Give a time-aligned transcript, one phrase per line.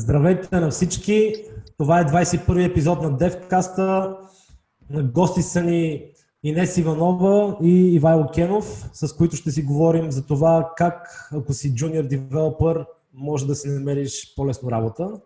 [0.00, 1.34] Здравейте на всички!
[1.78, 4.18] Това е 21 епизод на.
[4.90, 6.04] На гости са ни
[6.42, 11.74] Инес Иванова и Ивайло Кенов, с които ще си говорим за това как, ако си
[11.74, 15.20] джуниор девелопър, може да си намериш по-лесно работа.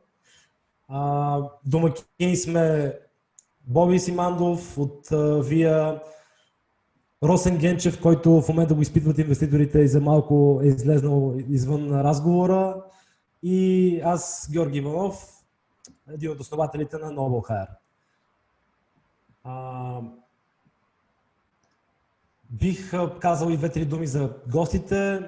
[1.67, 2.93] Домакини сме
[3.67, 5.09] Боби Симандов от
[5.47, 6.01] Вия,
[7.23, 12.83] Росен Генчев, който в момента го изпитват инвеститорите и за малко е излезнал извън разговора.
[13.43, 15.39] И аз, Георги Иванов,
[16.11, 17.69] един от основателите на Noble Hire.
[19.45, 20.01] А,
[22.51, 25.21] бих казал и две-три думи за гостите,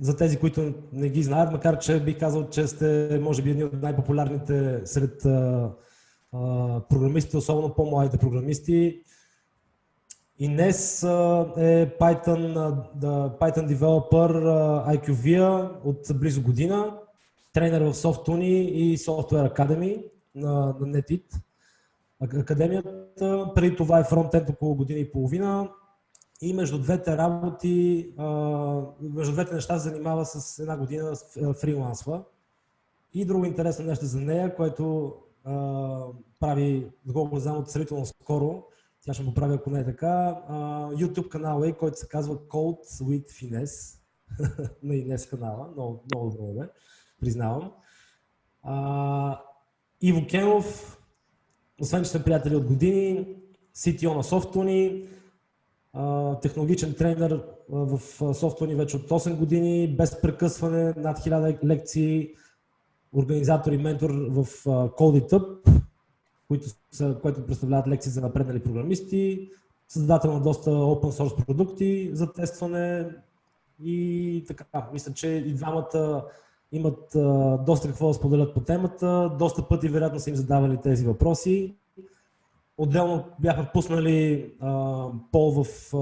[0.00, 3.64] за тези, които не ги знаят, макар че бих казал, че сте, може би, едни
[3.64, 5.70] от най-популярните сред а,
[6.32, 9.02] а, програмистите, особено по-младите програмисти.
[10.38, 12.54] Инес е Python,
[13.40, 14.32] Python Developer
[14.96, 16.99] IQVIA от близо година,
[17.52, 20.04] тренер в SoftUni и Software Academy
[20.34, 21.24] на, на NetIt.
[22.20, 25.70] Академията преди това е фронтенд около година и половина
[26.42, 28.12] и между двете работи,
[29.00, 31.14] между двете неща занимава с една година
[31.60, 32.24] фрилансва.
[33.14, 35.14] И друго интересно нещо за нея, което
[36.40, 38.64] прави, доколко знам, от сравнително скоро,
[39.02, 40.42] тя ще го прави, ако не е така.
[40.92, 44.00] YouTube канала е, който се казва Code with Finesse.
[44.82, 45.68] на Инес канала.
[45.72, 46.68] Много, много добро име,
[47.20, 47.72] признавам.
[48.62, 49.40] А,
[50.00, 50.98] Иво Кенов,
[51.80, 53.36] освен че сме приятели от години,
[53.76, 55.06] CTO на Softuni,
[56.42, 62.30] технологичен тренер в Softuni вече от 8 години, без прекъсване, над 1000 лекции,
[63.16, 65.80] организатор и ментор в CodeItup,
[66.48, 69.50] които са, което представляват лекции за напреднали програмисти,
[69.88, 73.08] създател на доста open source продукти за тестване
[73.82, 74.88] и така.
[74.92, 76.24] Мисля, че и двамата
[76.72, 79.36] имат а, доста какво да споделят по темата.
[79.38, 81.76] Доста пъти вероятно са им задавали тези въпроси.
[82.78, 85.92] Отделно бяха пуснали а, пол в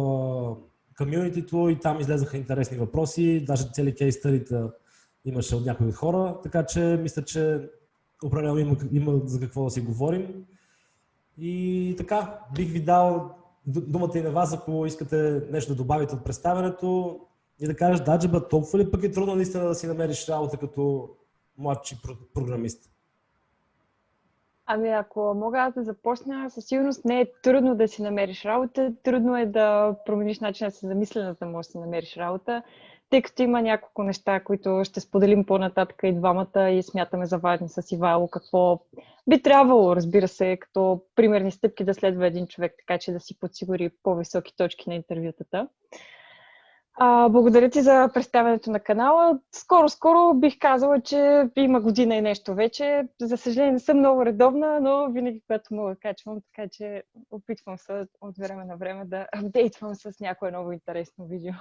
[0.98, 3.44] комьюнитито и там излезаха интересни въпроси.
[3.46, 4.72] Даже цели кейс стадита
[5.24, 6.36] имаше от някои хора.
[6.42, 7.70] Така че мисля, че
[8.24, 10.44] определено има, има за какво да си говорим.
[11.38, 13.30] И така, бих ви дал
[13.66, 17.20] думата и на вас, ако искате нещо да добавите от представянето
[17.60, 20.56] и да кажеш, да, джеба, толкова ли пък е трудно наистина да си намериш работа
[20.56, 21.10] като
[21.58, 21.96] младши
[22.34, 22.90] програмист?
[24.66, 28.92] Ами ако мога аз да започна, със сигурност не е трудно да си намериш работа,
[29.02, 32.62] трудно е да промениш начина си за мислене, да можеш да си намериш работа
[33.10, 37.68] тъй като има няколко неща, които ще споделим по-нататък и двамата и смятаме за важни
[37.68, 38.80] с Ивайло, какво
[39.28, 43.38] би трябвало, разбира се, като примерни стъпки да следва един човек, така че да си
[43.38, 45.68] подсигури по-високи точки на интервютата.
[47.00, 49.38] А, благодаря ти за представянето на канала.
[49.52, 53.08] Скоро-скоро бих казала, че има година и нещо вече.
[53.20, 58.06] За съжаление не съм много редовна, но винаги, когато мога, качвам, така че опитвам се
[58.20, 61.52] от време на време да апдейтвам с някое ново интересно видео.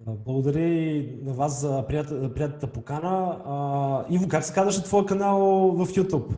[0.00, 3.42] Благодаря и на вас за приятната покана.
[3.44, 5.38] А, Иво, как се казваше твоя канал
[5.72, 6.36] в YouTube?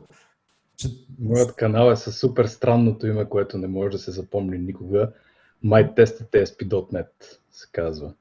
[0.77, 0.89] Че...
[1.21, 5.13] Моят канал е със супер странното име, което не може да се запомни никога.
[5.65, 8.13] MyTestTSP.net се казва.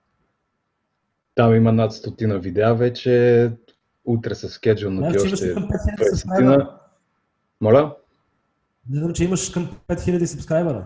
[1.35, 3.51] Там има над стотина видеа вече.
[4.05, 6.69] Утре се скеджил на още 20
[7.61, 7.95] Моля?
[8.89, 10.85] Виждам, че имаш към 5000 субскрайбера.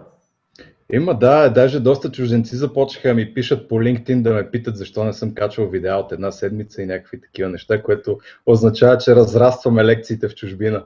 [0.93, 1.49] Има, да.
[1.49, 5.33] Даже доста чужденци започнаха да ми пишат по LinkedIn да ме питат защо не съм
[5.33, 10.35] качвал видеа от една седмица и някакви такива неща, което означава, че разрастваме лекциите в
[10.35, 10.85] чужбина.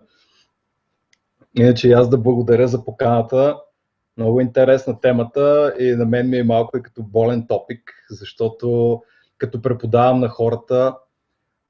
[1.57, 3.57] Иначе аз да благодаря за поканата.
[4.17, 9.01] Много интересна темата и на мен ми е малко и като болен топик, защото
[9.37, 10.95] като преподавам на хората,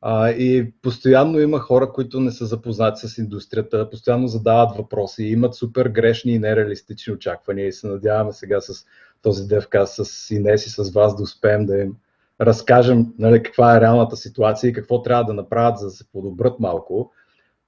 [0.02, 5.56] а, и постоянно има хора, които не са запознати с индустрията, постоянно задават въпроси, имат
[5.56, 8.86] супер грешни и нереалистични очаквания и се надяваме сега с
[9.22, 11.96] този девказ, с Инес и с вас да успеем да им
[12.42, 16.60] разкажем нали, каква е реалната ситуация и какво трябва да направят, за да се подобрат
[16.60, 17.12] малко.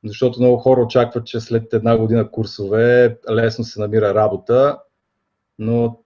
[0.08, 4.80] Защото много хора очакват, че след една година курсове лесно се намира работа,
[5.60, 6.00] но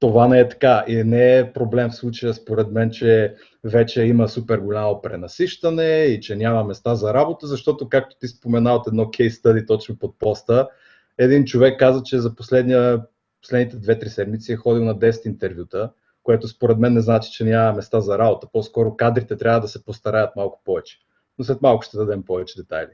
[0.00, 3.34] това не е така и не е проблем в случая според мен, че
[3.64, 8.74] вече има супер голямо пренасищане и че няма места за работа, защото както ти спомена
[8.74, 10.68] от едно кейс стади точно под поста,
[11.18, 13.02] един човек каза, че за последния,
[13.42, 15.90] последните 2-3 седмици е ходил на 10 интервюта,
[16.22, 18.46] което според мен не значи, че няма места за работа.
[18.52, 20.98] По-скоро кадрите трябва да се постараят малко повече.
[21.38, 22.90] Но след малко ще дадем повече детайли.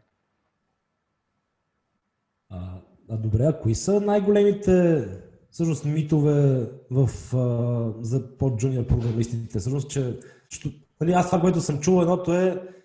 [2.50, 5.06] А, а добре, а кои са най-големите
[5.50, 9.58] всъщност митове в, а, за по-джуниор програмистите.
[9.58, 12.76] Всъщност, че, че нали, аз това, което съм чул, едното е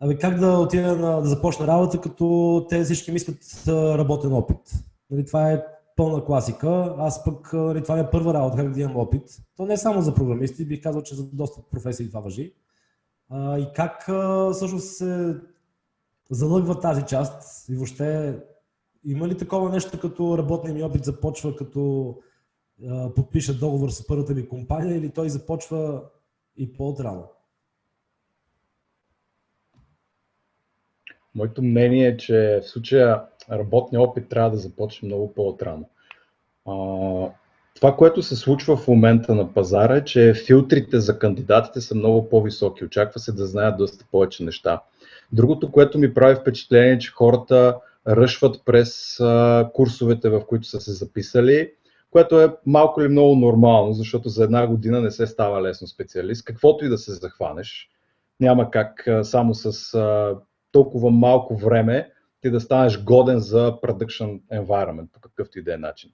[0.00, 4.72] Ами как да отида на, да започна работа, като те всички мислят работен опит.
[5.10, 5.64] Нали, това е
[5.96, 6.94] пълна класика.
[6.98, 9.22] Аз пък, нали, това е първа работа, как да имам опит.
[9.56, 12.54] То не е само за програмисти, бих казал, че за доста професии това въжи.
[13.30, 15.36] А, и как а, всъщност се
[16.30, 18.38] залъгва тази част и въобще
[19.08, 22.14] има ли такова нещо като работния ми опит започва като
[22.88, 26.02] а, подпиша договор с първата ми компания или той започва
[26.56, 27.24] и по-отрано?
[31.34, 35.88] Моето мнение е, че в случая работния опит трябва да започне много по-отрано.
[37.74, 42.28] Това, което се случва в момента на пазара е, че филтрите за кандидатите са много
[42.28, 42.84] по-високи.
[42.84, 44.82] Очаква се да знаят доста повече неща.
[45.32, 47.76] Другото, което ми прави впечатление е, че хората
[48.08, 49.18] ръшват през
[49.74, 51.70] курсовете, в които са се записали,
[52.10, 56.44] което е малко или много нормално, защото за една година не се става лесно специалист.
[56.44, 57.88] Каквото и да се захванеш,
[58.40, 59.98] няма как само с
[60.72, 62.10] толкова малко време
[62.40, 66.10] ти да станеш годен за production environment по какъвто и да е начин.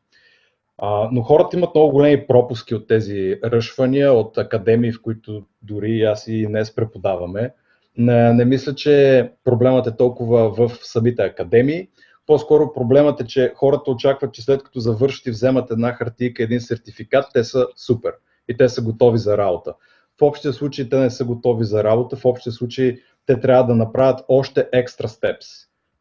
[0.79, 6.03] А, но хората имат много големи пропуски от тези ръшвания, от академии, в които дори
[6.03, 7.55] аз и днес преподаваме.
[7.99, 11.89] Не, не мисля, че проблемът е толкова в самите академии.
[12.27, 16.61] По-скоро проблемът е, че хората очакват, че след като завършат и вземат една хартийка, един
[16.61, 18.13] сертификат, те са супер
[18.49, 19.75] и те са готови за работа.
[20.19, 23.75] В общия случай те не са готови за работа, в общия случай те трябва да
[23.75, 25.47] направят още екстра степс.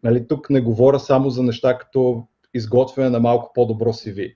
[0.04, 2.24] Нали, тук не говоря само за неща като
[2.54, 4.36] изготвяне на малко по-добро CV.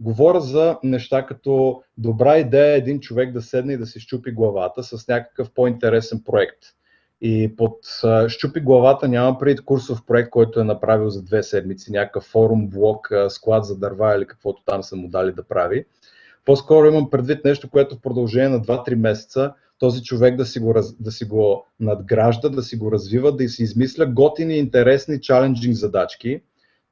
[0.00, 4.32] Говоря за неща като добра идея е един човек да седне и да си щупи
[4.32, 6.58] главата с някакъв по-интересен проект.
[7.20, 7.78] И под
[8.28, 13.10] щупи главата няма преди курсов проект, който е направил за две седмици, някакъв форум, блог,
[13.28, 15.84] склад за дърва или каквото там са му дали да прави.
[16.44, 20.74] По-скоро имам предвид нещо, което в продължение на 2-3 месеца този човек да си, го,
[21.00, 26.40] да си го надгражда, да си го развива, да си измисля готини, интересни, чаленджинг задачки.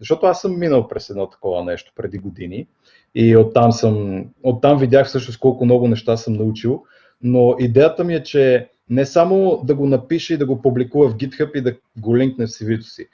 [0.01, 2.67] Защото аз съм минал през едно такова нещо преди години
[3.15, 6.85] и оттам, съм, оттам видях всъщност колко много неща съм научил.
[7.23, 11.17] Но идеята ми е, че не само да го напише и да го публикува в
[11.17, 13.09] GitHub и да го линкне в CV-то си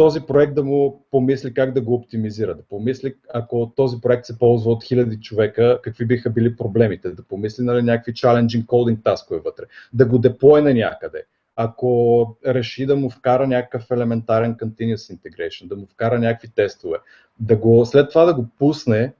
[0.00, 4.38] този проект да му помисли как да го оптимизира, да помисли ако този проект се
[4.38, 9.40] ползва от хиляди човека, какви биха били проблемите, да помисли нали, някакви challenging coding таскове
[9.44, 11.24] вътре, да го деплойне някъде.
[11.56, 16.98] Ако реши да му вкара някакъв елементарен continuous integration, да му вкара някакви тестове,
[17.40, 19.12] да го, след това да го пусне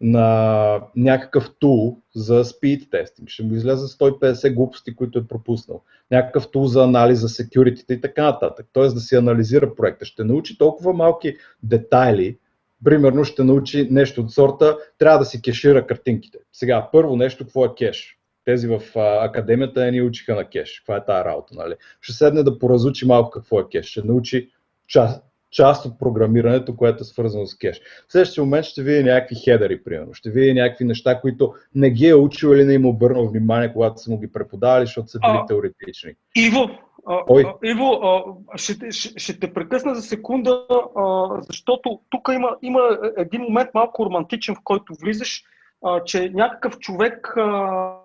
[0.00, 3.28] на някакъв тул за speed тестинг.
[3.28, 5.82] Ще му излезе 150 глупости, които е пропуснал.
[6.10, 8.66] Някакъв тул за анализ за security и така нататък.
[8.72, 10.04] Тоест да си анализира проекта.
[10.04, 12.38] Ще научи толкова малки детайли,
[12.84, 16.38] примерно ще научи нещо от сорта, трябва да си кешира картинките.
[16.52, 18.16] Сега, първо нещо, какво е кеш?
[18.44, 20.80] Тези в а, академията не ни учиха на кеш.
[20.80, 21.74] Каква е тази работа, нали?
[22.00, 23.86] Ще седне да поразучи малко какво е кеш.
[23.86, 24.50] Ще научи
[24.88, 27.80] част, част от програмирането, което е свързано с кеш.
[28.08, 30.14] В следващия момент ще види някакви хедери, примерно.
[30.14, 34.02] Ще види някакви неща, които не ги е учил или не им обърнал внимание, когато
[34.02, 36.14] са му ги преподавали, защото са били а, теоретични.
[36.36, 36.70] Иво,
[37.06, 37.44] Ой.
[37.46, 40.66] А, Иво, а, ще, ще, ще те прекъсна за секунда,
[40.96, 45.44] а, защото тук има, има един момент малко романтичен, в който влизаш,
[45.84, 47.40] а, че някакъв човек а,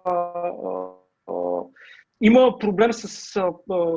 [0.06, 0.22] а,
[2.22, 3.40] има проблем с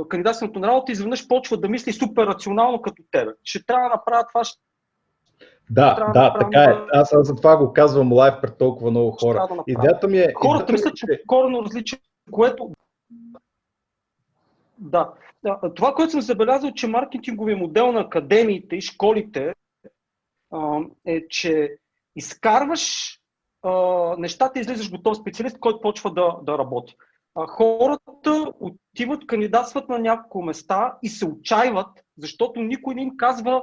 [0.09, 3.33] кандидатството на работа изведнъж почва да мисли супер рационално като тебе.
[3.45, 4.45] Ще трябва да направя това.
[4.45, 4.61] Ще...
[5.71, 6.75] Да, да, да така е.
[6.93, 9.49] Аз за това го казвам лайв пред толкова много хора.
[9.51, 10.33] Да идеята ми е.
[10.35, 11.99] Хората мислят, че е коренно различен,
[12.31, 12.71] което.
[14.79, 15.13] Да.
[15.43, 15.61] да.
[15.75, 19.55] Това, което съм забелязал, че маркетинговия модел на академиите и школите
[20.51, 21.77] а, е, че
[22.17, 23.15] изкарваш
[23.63, 23.73] а,
[24.19, 26.97] нещата и излизаш готов специалист, който почва да, да работи
[27.47, 33.63] хората отиват, кандидатстват на няколко места и се отчаиват, защото никой не им казва,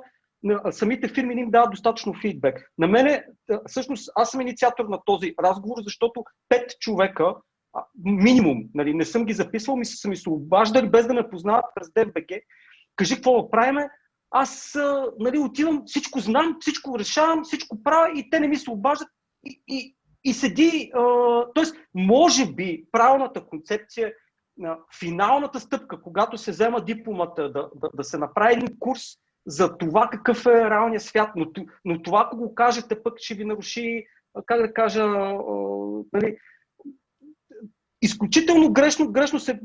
[0.71, 2.71] самите фирми не им дават достатъчно фидбек.
[2.77, 3.25] На мене,
[3.67, 7.35] всъщност, аз съм инициатор на този разговор, защото пет човека,
[8.03, 11.65] минимум, нали, не съм ги записвал, ми са ми се обаждали без да ме познават
[11.75, 12.41] през DFBG.
[12.95, 13.89] Кажи какво да правиме,
[14.31, 14.77] аз
[15.19, 19.07] нали, отивам, всичко знам, всичко решавам, всичко правя и те не ми се обаждат
[19.45, 20.91] и, и, и седи,
[21.55, 21.63] т.е.
[21.93, 24.13] може би правилната концепция,
[24.99, 29.01] финалната стъпка, когато се взема дипломата, да, да, да се направи един курс
[29.47, 31.45] за това какъв е реалният свят, но,
[31.85, 34.05] но това, ако го кажете, пък ще ви наруши,
[34.45, 35.07] как да кажа,
[36.13, 36.37] нали,
[38.01, 39.59] изключително грешно, грешно се,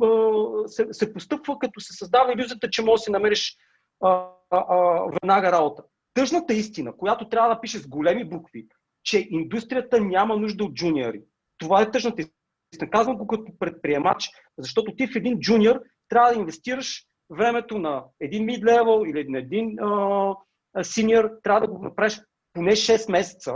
[0.67, 3.57] се, се постъпва, като се създава иллюзията, че можеш да си намериш
[4.05, 4.65] а, а,
[5.13, 5.83] веднага работа.
[6.15, 8.67] Тъжната истина, която трябва да пише с големи букви,
[9.03, 11.23] че индустрията няма нужда от джуниори.
[11.59, 12.23] Това е тъжната
[12.73, 12.91] истина.
[12.91, 18.47] Казвам го като предприемач, защото ти в един джуниор трябва да инвестираш времето на един
[18.47, 19.77] mid-level или на един
[20.83, 22.21] синьор, трябва да го направиш
[22.53, 23.55] поне 6 месеца,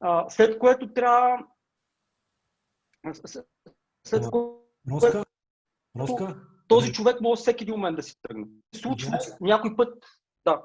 [0.00, 1.46] а, след което трябва
[4.06, 4.24] след
[4.90, 5.24] Роска?
[5.98, 6.36] Роска?
[6.68, 8.46] Този човек може всеки един момент да си тръгне.
[8.74, 10.04] Случва някой път,
[10.44, 10.62] да.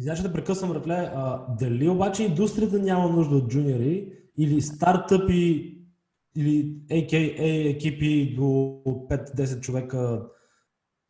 [0.00, 5.76] Значи да прекъсвам, Рафле, а, дали обаче индустрията няма нужда от джуниори или стартъпи
[6.36, 10.26] или AKA екипи до 5-10 човека,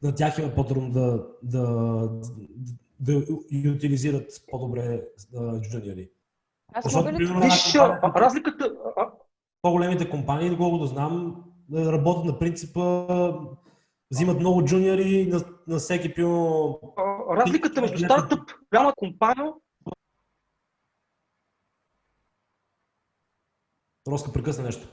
[0.02, 1.62] на тях има по-трудно да, да,
[3.00, 5.02] да, да утилизират по-добре
[5.60, 6.10] джуниори.
[6.72, 7.16] Аз мога ли...
[7.16, 7.74] Виж,
[8.16, 8.72] разликата...
[9.62, 11.44] По-големите компании, доколкото знам,
[11.74, 13.06] работят на принципа
[14.10, 16.28] взимат много джуниори на, на всеки пио...
[17.30, 19.52] Разликата между стартъп, голяма компания...
[24.08, 24.88] Роска прекъсна нещо.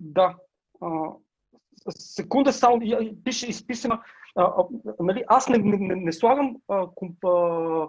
[0.00, 0.36] Да.
[0.80, 0.88] А,
[1.90, 2.80] секунда само,
[3.24, 4.02] пише изписана.
[5.00, 7.88] нали, аз не, не, не, не слагам а, комп, а,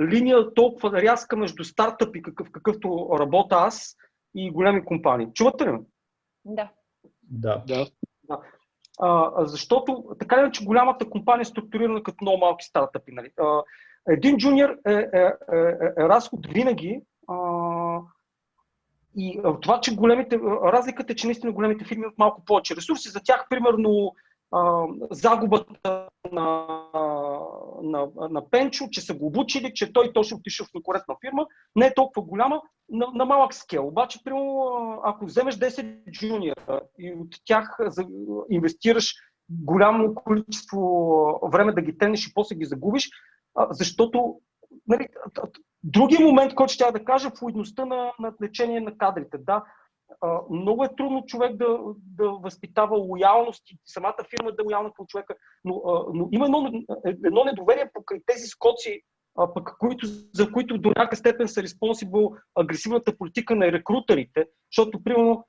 [0.00, 3.96] линия толкова рязка между стартъпи, какъв, какъвто работя аз
[4.34, 5.28] и големи компании.
[5.34, 5.80] Чувате ли ме?
[6.44, 6.70] Да.
[7.22, 7.62] Да.
[7.66, 7.86] да.
[9.00, 13.12] А, защото така ли, че голямата компания е структурирана като много малки стартъпи.
[13.12, 13.30] Нали?
[13.40, 13.62] А,
[14.08, 15.56] един джуниор е, е, е,
[15.98, 17.36] е разход винаги а,
[19.16, 23.08] и това, че големите, разликата е, че наистина големите фирми имат малко повече ресурси.
[23.08, 24.14] За тях, примерно,
[25.10, 26.66] загубата на,
[27.82, 31.86] на, на Пенчо, че са го обучили, че той точно отишъл в конкурентна фирма, не
[31.86, 33.86] е толкова голяма, на, на малък скел.
[33.86, 37.78] Обаче, примерно, ако вземеш 10 джуниора и от тях
[38.50, 39.14] инвестираш
[39.50, 40.80] голямо количество
[41.52, 43.10] време да ги тенеш и после ги загубиш,
[43.70, 44.40] защото
[44.88, 45.08] нали,
[45.84, 49.38] другия момент, който ще да кажа, флуидността на, на лечение на кадрите.
[49.38, 49.64] Да,
[50.50, 55.06] много е трудно човек да, да възпитава лоялност и самата фирма да е лоялна към
[55.06, 55.82] човека, но,
[56.14, 56.70] но има едно,
[57.04, 59.02] едно недоверие покрай тези скоци,
[59.54, 65.44] пък, които, за които до някакъв степен са респонсибъл агресивната политика на рекрутерите, защото, примерно,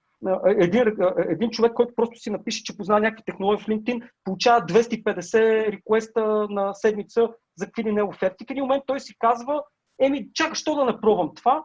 [0.46, 0.84] един,
[1.30, 6.48] един човек, който просто си напише, че познава някакви технологии в LinkedIn, получава 250 реквеста
[6.50, 8.46] на седмица за какви ли не оферти.
[8.48, 9.64] В един момент той си казва,
[10.00, 11.64] еми, чакай, що да напробвам това?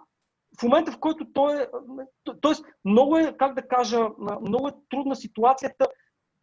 [0.61, 1.67] В момента, в който той е...
[2.41, 4.09] Тоест, много е, как да кажа,
[4.41, 5.87] много е трудна ситуацията.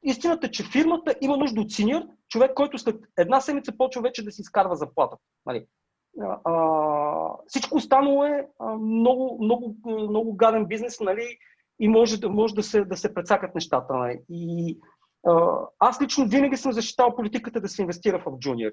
[0.04, 4.26] Истината е, че фирмата има нужда от синьор, човек, който след една седмица почва вече
[4.26, 5.18] да си изкарва заплата.
[5.46, 5.66] Нали?
[6.44, 6.60] А,
[7.48, 8.48] всичко останало е
[8.80, 11.38] много, много, много гаден бизнес нали?
[11.80, 13.94] и може, може да, се, да се прецакат нещата.
[13.94, 14.20] Нали?
[14.30, 14.78] И
[15.80, 18.72] аз лично винаги съм защитавал политиката да се инвестира в джуниор.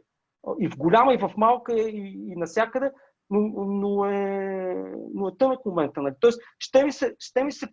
[0.61, 2.91] И в голяма, и в малка, и, и насякъде,
[3.31, 4.75] но, но, е,
[5.15, 6.03] но е тънък момента.
[6.03, 6.15] Нали?
[6.21, 7.69] Тоест, ще ми се, ще ми се,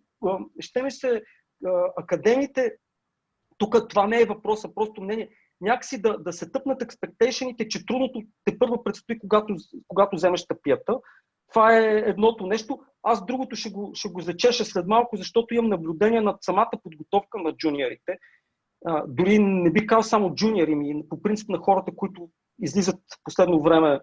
[0.60, 1.22] ще ми се
[1.96, 2.76] академите,
[3.58, 5.28] тук това не е въпроса, просто мнение,
[5.60, 9.54] някакси да, да се тъпнат експектейшените, че трудното те първо предстои, когато,
[9.88, 10.98] когато вземеш тъпията.
[11.52, 12.78] Това е едното нещо.
[13.02, 17.38] Аз другото ще го, ще го зачеша след малко, защото имам наблюдение над самата подготовка
[17.38, 18.18] на джуниорите.
[18.86, 22.28] А, дори не би казал само джуниори ми, по принцип на хората, които
[22.62, 24.00] излизат в последно време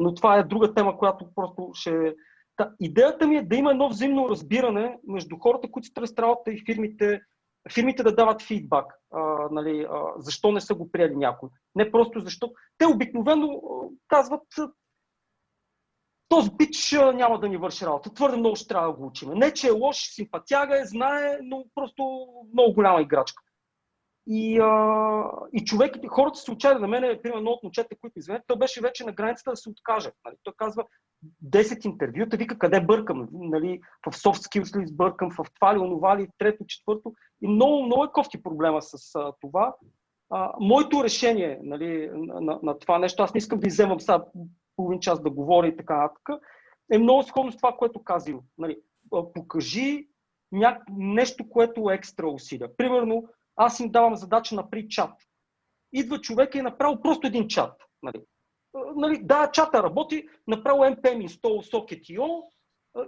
[0.00, 2.14] но това е друга тема, която просто ще...
[2.56, 6.64] Та, идеята ми е да има едно взаимно разбиране между хората, които се работа и
[6.66, 7.20] фирмите,
[7.74, 8.94] фирмите да дават фидбак.
[9.12, 11.48] А, нали, а, защо не са го приели някой.
[11.74, 12.52] Не просто защо.
[12.78, 13.60] Те обикновено
[14.08, 14.42] казват
[16.30, 18.14] този бич няма да ни върши работа.
[18.14, 19.30] Твърде много ще трябва да го учим.
[19.34, 23.42] Не, че е лош, симпатяга е, знае, но просто много голяма играчка.
[24.26, 28.58] И, а, и човек, хората се отчаяли на мен, примерно от момчета, които извинете, той
[28.58, 30.10] беше вече на границата да се откаже.
[30.24, 30.34] Нали?
[30.42, 30.84] Той казва
[31.44, 33.80] 10 интервюта, вика къде бъркам, нали?
[34.06, 37.12] в soft skills ли сбъркам, в това ли, онова ли, трето, четвърто.
[37.42, 39.74] И много, много е кофти проблема с а, това.
[40.30, 44.24] А, моето решение нали, на, на, на това нещо, аз не искам да изземам сега
[44.76, 46.42] половин час да говоря и така нататък,
[46.92, 48.40] е много сходно с това, което казвам.
[48.58, 48.76] Нали,
[49.34, 50.08] покажи
[50.52, 50.80] ня...
[50.96, 52.76] нещо, което е екстра усилия.
[52.76, 53.28] Примерно,
[53.60, 55.12] аз им давам задача на при чат.
[55.92, 57.72] Идва човек и е направил просто един чат.
[58.02, 58.22] Нали.
[58.96, 62.42] Нали, да, чата работи, направил NPM install socket.io,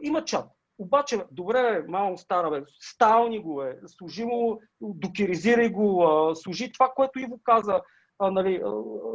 [0.03, 0.47] има чат.
[0.79, 7.19] Обаче, добре, малко стара, бе, стални го е, служи му, докеризирай го, служи това, което
[7.19, 7.81] Иво каза.
[8.21, 8.63] Нали,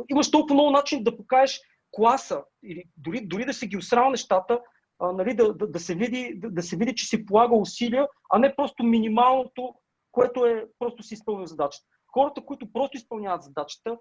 [0.09, 4.59] имаш толкова много начин да покажеш класа, или дори, дори да се ги осрал нещата,
[5.01, 8.39] нали, да, да, да, се види, да, да се види, че си полага усилия, а
[8.39, 9.73] не просто минималното
[10.17, 11.85] което е просто си изпълнил задачата.
[12.13, 13.97] Хората, които просто изпълняват задачата,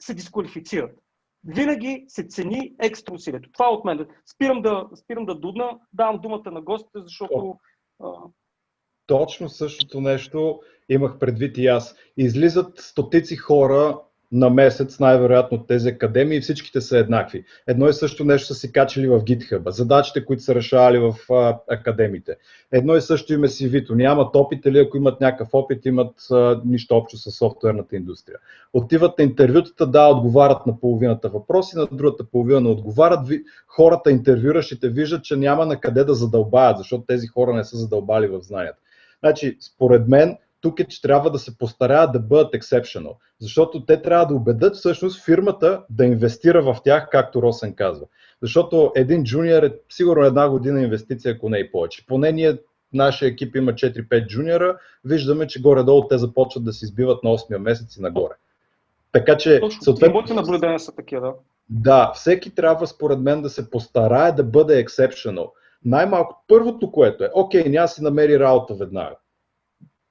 [0.00, 0.98] се дисквалифицират.
[1.44, 3.50] Винаги се цени екстра усилието.
[3.52, 4.06] Това е от мен.
[4.34, 7.58] Спирам да, спирам да дудна, давам думата на гостите, защото
[9.06, 11.96] Точно същото нещо имах предвид и аз.
[12.16, 14.00] Излизат стотици хора
[14.32, 17.44] на месец, най-вероятно тези академии, всичките са еднакви.
[17.66, 21.58] Едно и също нещо са си качили в GitHub, задачите, които са решавали в а,
[21.70, 22.36] академиите.
[22.72, 23.94] Едно и също име си Вито.
[23.94, 28.38] Нямат опит или ако имат някакъв опит, имат а, нищо общо с софтуерната индустрия.
[28.72, 33.28] Отиват на интервютата, да, отговарят на половината въпроси, на другата половина не отговарят.
[33.66, 38.26] Хората, интервюращите, виждат, че няма на къде да задълбаят, защото тези хора не са задълбали
[38.26, 38.78] в знанията.
[39.20, 40.36] Значи, според мен,
[40.66, 44.76] тук е, че трябва да се постаряват да бъдат exceptional, защото те трябва да убедят
[44.76, 48.06] всъщност фирмата да инвестира в тях, както Росен казва.
[48.42, 52.06] Защото един джуниор е сигурно една година инвестиция, ако не и повече.
[52.06, 52.58] Поне ние,
[52.92, 57.58] нашия екип има 4-5 джуниора, виждаме, че горе-долу те започват да се избиват на 8
[57.58, 58.34] месец и нагоре.
[59.12, 60.34] Така че, Точно, съответно...
[60.34, 61.32] наблюдения са такива, да.
[61.70, 65.50] Да, всеки трябва според мен да се постарае да бъде exceptional.
[65.84, 69.16] Най-малко първото, което е, окей, няма си намери работа веднага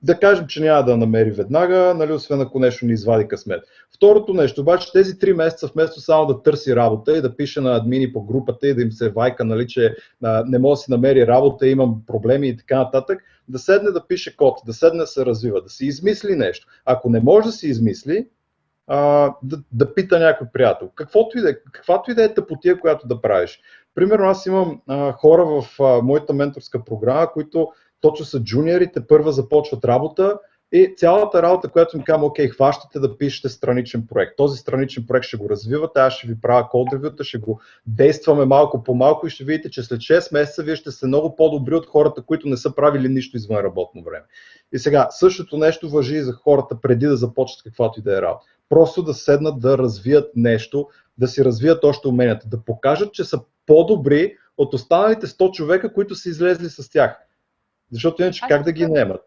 [0.05, 3.63] да кажем, че няма да намери веднага, нали, освен ако нещо ни извади късмет.
[3.95, 7.75] Второто нещо, обаче тези три месеца вместо само да търси работа и да пише на
[7.75, 10.91] админи по групата и да им се вайка, нали, че а, не може да си
[10.91, 15.07] намери работа, имам проблеми и така нататък, да седне да пише код, да седне да
[15.07, 16.67] се развива, да си измисли нещо.
[16.85, 18.27] Ако не може да си измисли,
[18.87, 20.89] а, да, да пита някой приятел.
[20.95, 23.59] Каквото и да, е, каквато и да е тъпотия, която да правиш.
[23.95, 27.67] Примерно аз имам а, хора в а, моята менторска програма, които
[28.05, 30.39] точно са джуниорите, първа започват работа
[30.71, 34.37] и цялата работа, която им казвам, окей, хващате да пишете страничен проект.
[34.37, 38.45] Този страничен проект ще го развивате, аз ще ви правя код ревюта, ще го действаме
[38.45, 41.75] малко по малко и ще видите, че след 6 месеца вие ще сте много по-добри
[41.75, 44.25] от хората, които не са правили нищо извън работно време.
[44.73, 48.21] И сега, същото нещо въжи и за хората преди да започнат каквато и да е
[48.21, 48.45] работа.
[48.69, 53.39] Просто да седнат да развият нещо, да си развият още уменията, да покажат, че са
[53.65, 57.24] по-добри от останалите 100 човека, които са излезли с тях.
[57.95, 59.21] Защото иначе как да ги немат?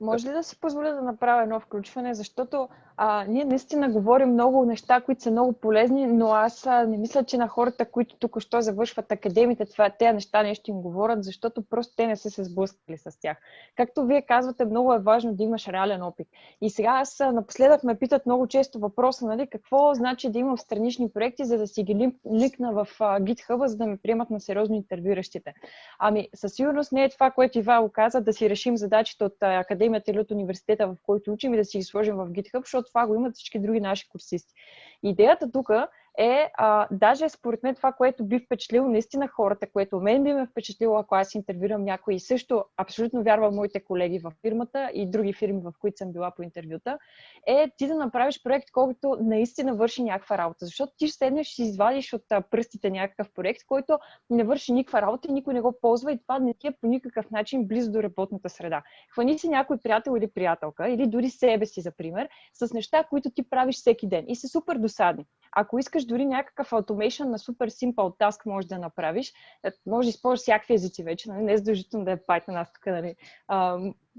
[0.00, 4.64] Може ли да си позволя да направя едно включване, защото а, ние наистина говорим много
[4.64, 8.40] неща, които са много полезни, но аз а, не мисля, че на хората, които тук
[8.40, 12.44] що завършват академите, това, тези неща нещо им говорят, защото просто те не са се
[12.44, 13.38] сблъскали с тях.
[13.76, 16.28] Както вие казвате, много е важно да имаш реален опит.
[16.60, 21.10] И сега аз напоследък ме питат много често въпроса, нали, какво значи да имам странични
[21.10, 25.54] проекти, за да си ги ликна в GitHub, за да ме приемат на сериозно интервюращите.
[25.98, 29.89] Ами, със сигурност не е това, което Ивайло каза, да си решим задачите от академията
[30.08, 33.06] или от университета, в който учим и да си ги сложим в GitHub, защото това
[33.06, 34.54] го имат всички други наши курсисти.
[35.02, 35.70] Идеята тук
[36.18, 40.46] е, а, даже според мен това, което би впечатлило наистина хората, което мен би ме
[40.46, 45.32] впечатлило, ако аз интервюрам някой и също абсолютно вярвам моите колеги в фирмата и други
[45.32, 46.98] фирми, в които съм била по интервюта,
[47.46, 50.66] е ти да направиш проект, който наистина върши някаква работа.
[50.66, 53.98] Защото ти ще седнеш и извадиш от пръстите някакъв проект, който
[54.30, 57.30] не върши никаква работа, никой не го ползва и това не ти е по никакъв
[57.30, 58.82] начин близо до работната среда.
[59.14, 63.30] Хвани си някой приятел или приятелка, или дори себе си, за пример, с неща, които
[63.30, 65.26] ти правиш всеки ден и са супер досадни.
[65.52, 69.32] Ако искаш дори някакъв automation на супер simple task може да направиш,
[69.64, 71.44] е, може да използваш всякакви езици вече, нали?
[71.44, 73.14] не е задължително да е Python, аз тук нали,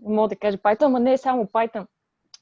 [0.01, 1.87] мога да кажа Python, но не е само Python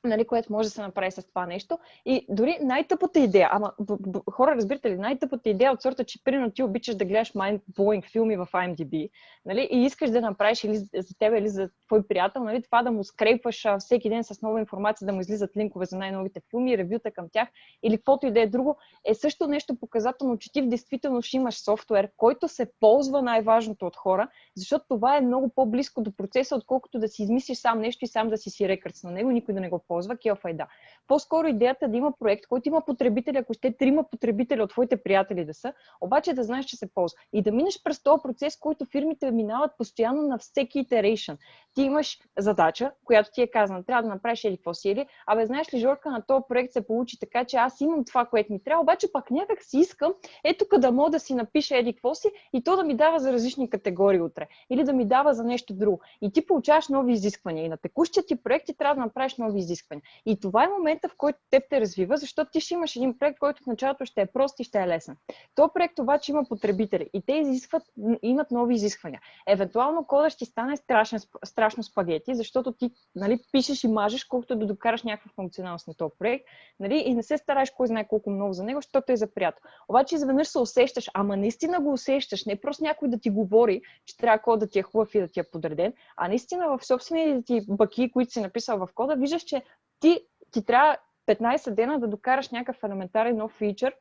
[0.04, 1.80] нали, което може да се направи с това нещо.
[2.06, 6.24] И дори най-тъпата идея, ама б- б- хора, разбирате ли, най-тъпата идея от сорта, че
[6.24, 9.10] примерно ти обичаш да гледаш mind-blowing филми в IMDb
[9.46, 12.92] нали, и искаш да направиш или за теб, или за твой приятел, нали, това да
[12.92, 17.12] му скрепваш всеки ден с нова информация, да му излизат линкове за най-новите филми, ревюта
[17.12, 17.50] към тях
[17.84, 21.38] или каквото и да е друго, е също нещо показателно, че ти в действителност ще
[21.38, 26.56] имаш софтуер, който се ползва най-важното от хора, защото това е много по-близко до процеса,
[26.56, 29.54] отколкото да си измислиш сам нещо и сам да си си рекърц на него, никой
[29.54, 30.68] да не го ползва, киофайда.
[31.08, 35.04] По-скоро идеята е да има проект, който има потребители, ако ще трима потребители от твоите
[35.04, 37.18] приятели да са, обаче да знаеш, че се ползва.
[37.34, 41.38] И да минеш през този процес, който фирмите минават постоянно на всеки iteration.
[41.76, 45.46] Ти имаш задача, която ти е казана, трябва да направиш или какво си, или, абе,
[45.46, 48.64] знаеш ли, Жорка, на този проект се получи така, че аз имам това, което ми
[48.64, 52.28] трябва, обаче пак някак си искам, ето да мога да си напиша еди какво си
[52.54, 54.48] и то да ми дава за различни категории утре.
[54.70, 56.02] Или да ми дава за нещо друго.
[56.22, 57.66] И ти получаваш нови изисквания.
[57.66, 59.79] И на текущия ти проект ти трябва да направиш нови изисквания.
[60.26, 63.40] И това е момента, в който теб те развива, защото ти ще имаш един проект,
[63.40, 65.18] който в началото ще е прост и ще е лесен.
[65.56, 67.84] То проект обаче има потребители и те изискват,
[68.22, 69.22] имат нови изисквания.
[69.48, 74.66] Евентуално кода ще стане страшен, страшно спагети, защото ти нали, пишеш и мажеш, колкото да
[74.66, 76.46] докараш някаква функционалност на този проект
[76.80, 79.62] нали, и не се стараеш кой знае колко много за него, защото е за приятел.
[79.90, 84.18] Обаче изведнъж се усещаш, ама наистина го усещаш, не просто някой да ти говори, че
[84.18, 87.46] трябва код да ти е хубав и да ти е подреден, а наистина в собствените
[87.46, 89.64] ти баки, които си написал в кода, виждаш, че
[90.00, 93.96] ти, ти трябва 15 дена да докараш някакъв елементарен нов фичър,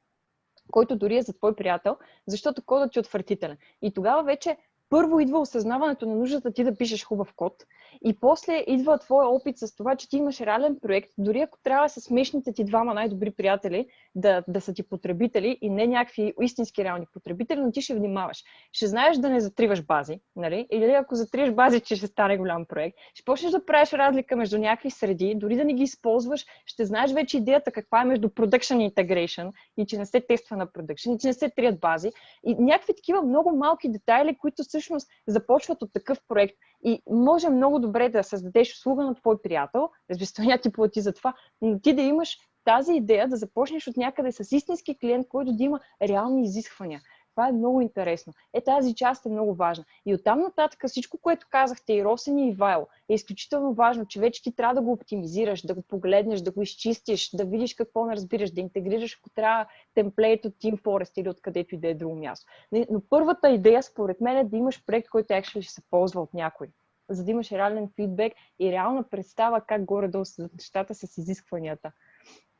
[0.70, 3.58] който дори е за твой приятел, защото кодът ти е отвратителен.
[3.82, 4.56] И тогава вече
[4.90, 7.64] първо идва осъзнаването на нуждата ти да пишеш хубав код
[8.04, 11.88] и после идва твоя опит с това, че ти имаш реален проект, дори ако трябва
[11.88, 16.84] с смешните ти двама най-добри приятели да, да са ти потребители и не някакви истински
[16.84, 18.44] реални потребители, но ти ще внимаваш.
[18.72, 20.66] Ще знаеш да не затриваш бази, нали?
[20.72, 24.58] Или ако затриеш бази, че ще стане голям проект, ще почнеш да правиш разлика между
[24.58, 28.92] някакви среди, дори да не ги използваш, ще знаеш вече идеята каква е между production
[28.92, 32.12] integration и че не се тества на production, и че не се трият бази.
[32.46, 36.54] И някакви такива много малки детайли, които всъщност започват от такъв проект.
[36.84, 41.34] И може много добре да създадеш услуга на твой приятел, разбира ти плати за това,
[41.62, 45.62] но ти да имаш тази идея да започнеш от някъде с истински клиент, който да
[45.62, 47.00] има реални изисквания.
[47.38, 48.32] Това е много интересно.
[48.54, 49.84] Е, тази част е много важна.
[50.06, 54.42] И оттам нататък всичко, което казахте, и Росен и Ивайл, е изключително важно, че вече
[54.42, 58.16] ти трябва да го оптимизираш, да го погледнеш, да го изчистиш, да видиш какво не
[58.16, 62.16] разбираш, да интегрираш, ако трябва, темплейт от Team Forest или откъдето и да е друго
[62.16, 62.46] място.
[62.72, 66.34] Но първата идея, според мен, е да имаш проект, който actually ще се ползва от
[66.34, 66.68] някой
[67.10, 71.92] за да имаш реален фидбек и реална представа как горе-долу са нещата с изискванията.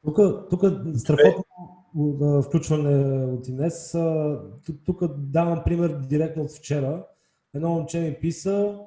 [0.05, 0.65] Тук,
[0.97, 1.45] страхотно
[2.43, 3.97] включване от Инес.
[4.85, 7.07] Тук давам пример директно от вчера.
[7.55, 8.79] Едно момче ми писа,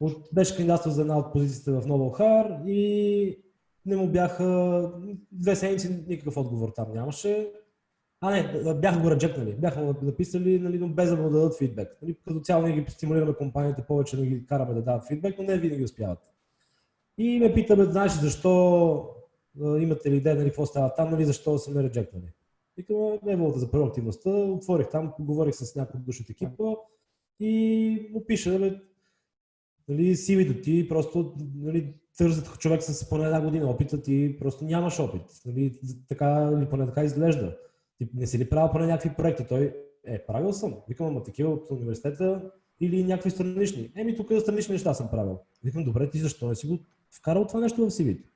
[0.00, 3.38] от, беше кандидатствал за една от позициите в Noble Har и
[3.86, 4.90] не му бяха
[5.32, 7.52] две седмици, никакъв отговор там нямаше.
[8.20, 9.54] А, не, бяха го реджектнали.
[9.54, 11.98] Бяха му написали, нали, но без да му дадат фидбек.
[12.02, 15.44] Нали, като цяло ние ги стимулираме компаниите повече да ги караме да дават фидбек, но
[15.44, 16.18] не винаги успяват.
[17.18, 19.14] И ме питаме, знаеш защо
[19.60, 22.32] имате ли идея нали, какво става там, нали, защо са ме реджектнали.
[22.76, 26.64] Викам, не е за проактивността, отворих там, говорих с някой души от екипа
[27.40, 28.80] и му пиша, нали,
[29.88, 35.00] нали, CV-то ти просто нали, търсят човек с поне една година опита, ти просто нямаш
[35.00, 35.22] опит.
[35.46, 37.56] Нали, така, или поне така изглежда.
[37.98, 39.46] Ти не си ли правил поне някакви проекти?
[39.48, 40.74] Той е, правил съм.
[40.88, 43.92] Викам, ама такива от университета или някакви странични.
[43.96, 45.38] Еми, тук странични неща съм правил.
[45.64, 46.78] Викам, добре, ти защо не си го
[47.10, 48.28] вкарал това нещо в CV-то?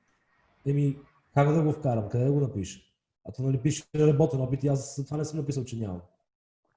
[0.67, 0.99] Еми,
[1.35, 2.09] как да го вкарам?
[2.09, 2.81] Къде да го напиша?
[3.29, 6.01] А то нали пише работен опит и аз това не съм написал, че нямам.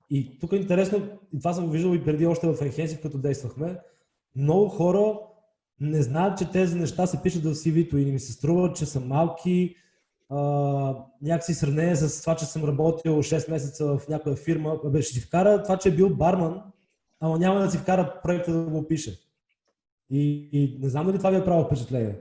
[0.10, 3.18] И тук е интересно, и това съм го виждал и преди още в Енхенси, като
[3.18, 3.80] действахме,
[4.36, 5.20] много хора
[5.80, 9.00] не знаят, че тези неща се пишат в CV-то и ми се струва, че са
[9.00, 9.76] малки,
[10.30, 10.38] а,
[11.22, 15.22] някакси сравнение с това, че съм работил 6 месеца в някоя фирма, бе, ще си
[15.22, 16.62] вкара това, че е бил барман,
[17.20, 19.20] ама няма да си вкара проекта да го пише.
[20.10, 22.16] И, и не знам дали това ви е право впечатление.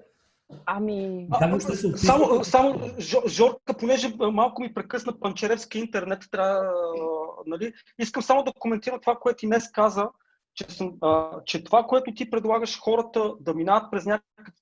[0.66, 1.26] Ами...
[1.30, 1.61] А,
[1.96, 2.80] само, само,
[3.26, 6.72] Жорка, понеже малко ми прекъсна Панчеревски интернет, трябва,
[7.46, 10.08] нали, искам само да коментирам това, което и днес каза,
[10.54, 14.54] че, съм, а, че това, което ти предлагаш хората да минават през някакъв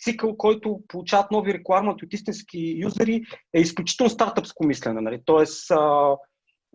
[0.00, 3.22] цикъл, който получават нови рекламати от истински юзери,
[3.54, 5.00] е изключително стартъпско мислене.
[5.00, 5.22] Нали?
[5.24, 6.16] Тоест, а,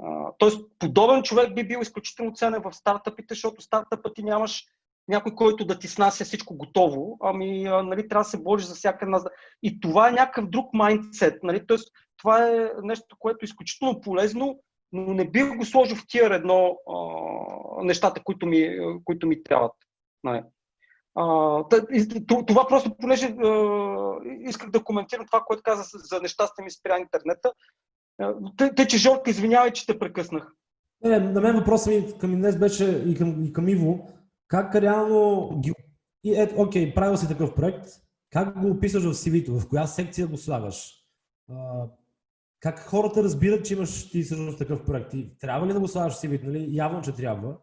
[0.04, 4.66] а, тоест, подобен човек би бил изключително ценен в стартъпите, защото стартъпът ти нямаш
[5.08, 9.06] някой, който да ти снася всичко готово, ами нали, трябва да се бориш за всяка
[9.06, 9.20] една.
[9.64, 11.44] И това е някакъв друг майндсет.
[11.44, 11.68] Нали?
[11.68, 14.60] Тоест, това е нещо, което е изключително полезно,
[14.92, 19.74] но не бих го сложил в тия едно а, нещата, които ми, които ми трябват.
[20.24, 20.44] Нали?
[21.16, 21.26] А,
[22.48, 23.52] това просто, понеже а,
[24.40, 27.52] исках да коментирам това, което каза за нещастие ми спря интернета.
[28.58, 30.52] Те, те че Жорка, извинявай, че те прекъснах.
[31.04, 34.08] Не, на мен въпросът ми към днес беше и към, и към Иво.
[34.48, 35.74] Как реално ги...
[36.24, 37.86] И ето, окей, правил си такъв проект,
[38.32, 40.94] как го описваш в CV-то, в коя секция го слагаш?
[41.52, 41.86] А,
[42.60, 45.14] как хората разбират, че имаш ти всъщност такъв проект?
[45.14, 46.46] И трябва ли да го слагаш в CV-то?
[46.46, 46.68] Нали?
[46.70, 47.56] Явно, че трябва.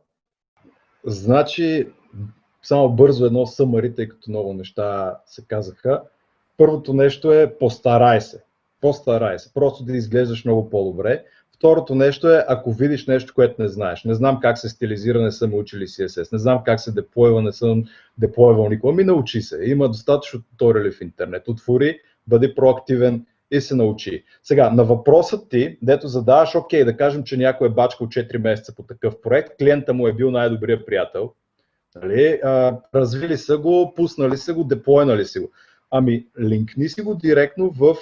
[1.05, 1.93] Значи,
[2.63, 6.03] само бързо едно съмари, тъй като много неща се казаха.
[6.57, 8.45] Първото нещо е постарай се.
[8.81, 9.55] Постарай се.
[9.55, 11.25] Просто да изглеждаш много по-добре.
[11.63, 14.05] Второто нещо е, ако видиш нещо, което не знаеш.
[14.05, 16.33] Не знам как се стилизира, не съм учили CSS.
[16.33, 17.85] Не знам как се деплойва, не съм
[18.19, 18.93] деплойвал никога.
[18.93, 19.65] Ми научи се.
[19.65, 21.49] Има достатъчно туториали в интернет.
[21.49, 24.25] Отвори, бъди проактивен и се научи.
[24.43, 28.75] Сега, на въпросът ти, дето задаваш, окей, да кажем, че някой е бачкал 4 месеца
[28.75, 31.33] по такъв проект, клиента му е бил най-добрият приятел,
[32.03, 35.51] нали, а, развили са го, пуснали са го, деплойнали си го.
[35.91, 37.97] Ами, линкни си го директно в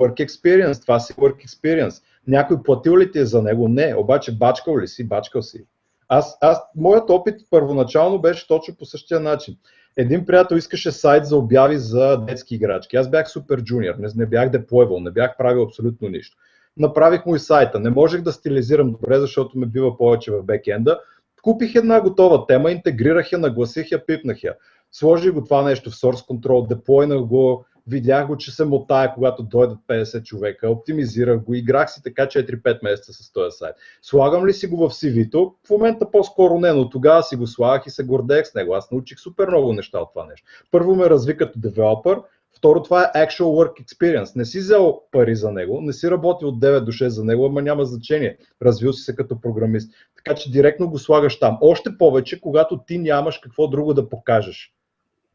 [0.00, 0.82] Work Experience.
[0.82, 3.68] Това си Work Experience някой платил ли ти е за него?
[3.68, 3.94] Не.
[3.94, 5.08] Обаче бачкал ли си?
[5.08, 5.64] Бачкал си.
[6.08, 9.56] Аз, аз, моят опит първоначално беше точно по същия начин.
[9.96, 12.96] Един приятел искаше сайт за обяви за детски играчки.
[12.96, 16.36] Аз бях супер джуниор, не, не бях деплойвал, не бях правил абсолютно нищо.
[16.76, 17.80] Направих му и сайта.
[17.80, 21.00] Не можех да стилизирам добре, защото ме бива повече в бекенда.
[21.42, 24.54] Купих една готова тема, интегрирах я, нагласих я, пипнах я.
[24.92, 29.42] Сложих го това нещо в Source Control, деплойнах го, видях го, че се мотая, когато
[29.42, 33.74] дойдат 50 човека, оптимизирах го, играх си така 4-5 месеца с този сайт.
[34.02, 35.54] Слагам ли си го в CV-то?
[35.66, 38.74] В момента по-скоро не, но тогава си го слагах и се гордех с него.
[38.74, 40.46] Аз научих супер много неща от това нещо.
[40.70, 42.20] Първо ме разви като девелопър,
[42.56, 44.36] Второ, това е actual work experience.
[44.36, 47.46] Не си взел пари за него, не си работил от 9 до 6 за него,
[47.46, 48.38] ама няма значение.
[48.62, 49.92] Развил си се като програмист.
[50.16, 51.58] Така че директно го слагаш там.
[51.60, 54.75] Още повече, когато ти нямаш какво друго да покажеш.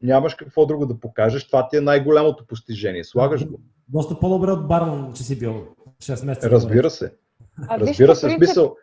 [0.02, 3.04] Нямаш какво друго да покажеш, това ти е най-голямото постижение.
[3.04, 3.60] Слагаш го.
[3.88, 5.66] Доста по-добре от барман, че си бил
[6.02, 6.50] 6 месеца.
[6.50, 7.14] Разбира се.
[7.68, 8.76] А, Разбира се, принцип, смисъл.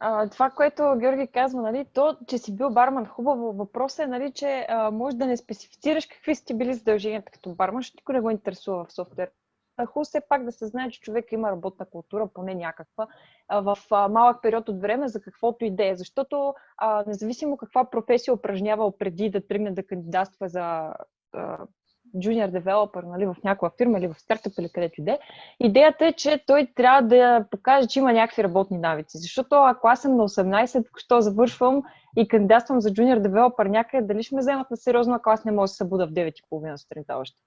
[0.00, 3.52] А, това, което Георги казва, нали, то, че си бил барман, хубаво.
[3.52, 7.54] Въпросът е, нали, че а, може да не специфицираш какви са ти били задълженията като
[7.54, 9.30] барман, защото никой не го интересува в софтуер.
[9.86, 13.06] Хубаво все пак да се знае, че човек има работна култура, поне някаква,
[13.50, 15.96] в малък период от време за каквото идея.
[15.96, 16.54] Защото
[17.06, 20.94] независимо каква професия упражнявал преди да тръгне да кандидатства за
[22.16, 25.18] junior developer нали, в някаква фирма или в стартъп или където иде,
[25.60, 29.18] идеята е, че той трябва да покаже, че има някакви работни навици.
[29.18, 31.82] Защото ако аз съм на 18, що завършвам
[32.16, 35.52] и кандидатствам за junior developer някъде, дали ще ме вземат на сериозно, ако аз не
[35.52, 37.42] мога да се събуда в 9.30 сутринта още.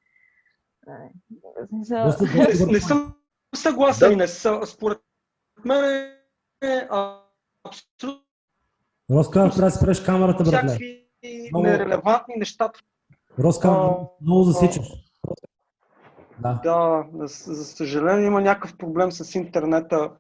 [1.82, 2.17] За-
[2.67, 3.15] Не, съм
[3.56, 4.15] съгласен, Да.
[4.15, 5.00] не са, според
[5.65, 5.84] мен
[6.63, 6.88] е
[7.65, 8.24] абсолютно
[9.12, 10.58] Роска, трябва да спреш камерата, братле.
[10.67, 11.08] всякакви
[11.52, 12.72] Много- нерелевантни неща.
[13.39, 14.88] Роска, А, много засичаш.
[16.39, 16.60] Да.
[16.63, 20.12] Да, за, за съжаление има някакъв проблем с интернета.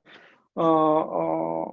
[0.55, 1.65] А, а,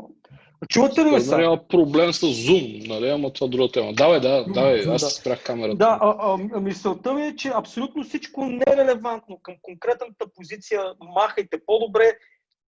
[0.68, 1.42] чувате ли ме Нали, сега?
[1.42, 3.08] има проблем с Zoom, нали?
[3.08, 3.92] Ама това е друга тема.
[3.92, 5.10] Давай, да, давай, аз Да.
[5.10, 5.76] спрях камерата.
[5.76, 8.86] Да, а, а, мисълта ми е, че абсолютно всичко не е
[9.42, 10.82] към конкретната позиция.
[11.14, 12.12] Махайте по-добре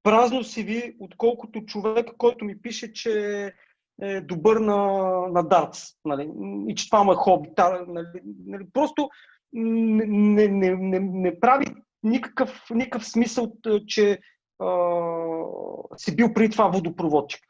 [0.02, 3.44] празно си ви, отколкото човек, който ми пише, че
[4.02, 4.76] е добър на,
[5.33, 5.83] на дартс.
[6.05, 6.31] Нали?
[6.68, 7.48] И че това му е хоби.
[7.88, 8.07] Нали?
[8.46, 8.64] Нали?
[8.72, 9.11] Просто
[9.52, 10.07] не,
[10.48, 11.66] не, не, не, прави
[12.02, 14.18] никакъв, никакъв смисъл, т- че
[14.59, 14.68] а,
[15.96, 17.40] си бил преди това водопроводчик.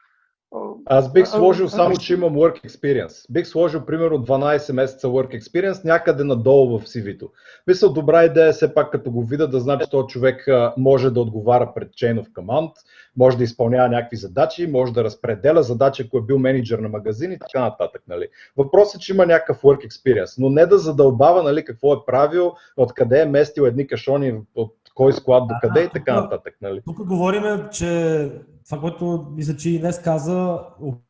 [0.85, 3.25] Аз бих сложил само, че имам work experience.
[3.31, 7.29] Бих сложил примерно 12 месеца work experience някъде надолу в CV-то.
[7.67, 11.09] Мисля, добра идея е все пак като го видя да знае, че този човек може
[11.09, 12.71] да отговаря пред Chain of Command,
[13.17, 17.31] може да изпълнява някакви задачи, може да разпределя задачи, ако е бил менеджер на магазин
[17.31, 18.01] и така нататък.
[18.07, 18.27] Нали.
[18.57, 22.53] Въпросът е, че има някакъв work experience, но не да задълбава нали, какво е правил,
[22.77, 26.55] откъде е местил едни кашони, от кой склад до къде и така нататък.
[26.61, 26.81] Нали.
[26.85, 28.31] Тук говорим, че
[28.65, 30.59] това, което мисля, че и днес каза,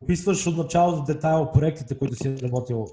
[0.02, 2.86] описваш от начало до детайл проектите, които си работил,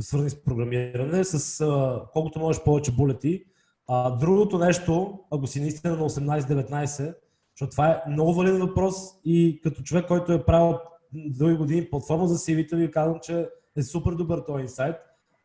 [0.00, 3.44] свързани с програмиране, с а, колкото можеш повече булети.
[3.88, 7.14] А, другото нещо, ако си наистина на 18-19,
[7.54, 10.78] защото това е много валиден въпрос и като човек, който е правил
[11.14, 14.96] дълги години платформа за CV-та, ви казвам, че е супер добър този инсайт.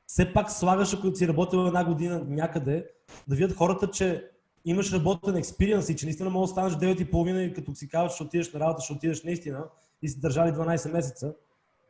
[0.08, 2.86] Все пак слагаш, ако си работил една година някъде,
[3.28, 4.31] да видят хората, че
[4.66, 8.24] имаш работен експириенс и че наистина може да станеш 9.30 и като си казваш, ще
[8.24, 9.64] отидеш на работа, ще отидеш наистина
[10.02, 11.34] и си държали 12 месеца.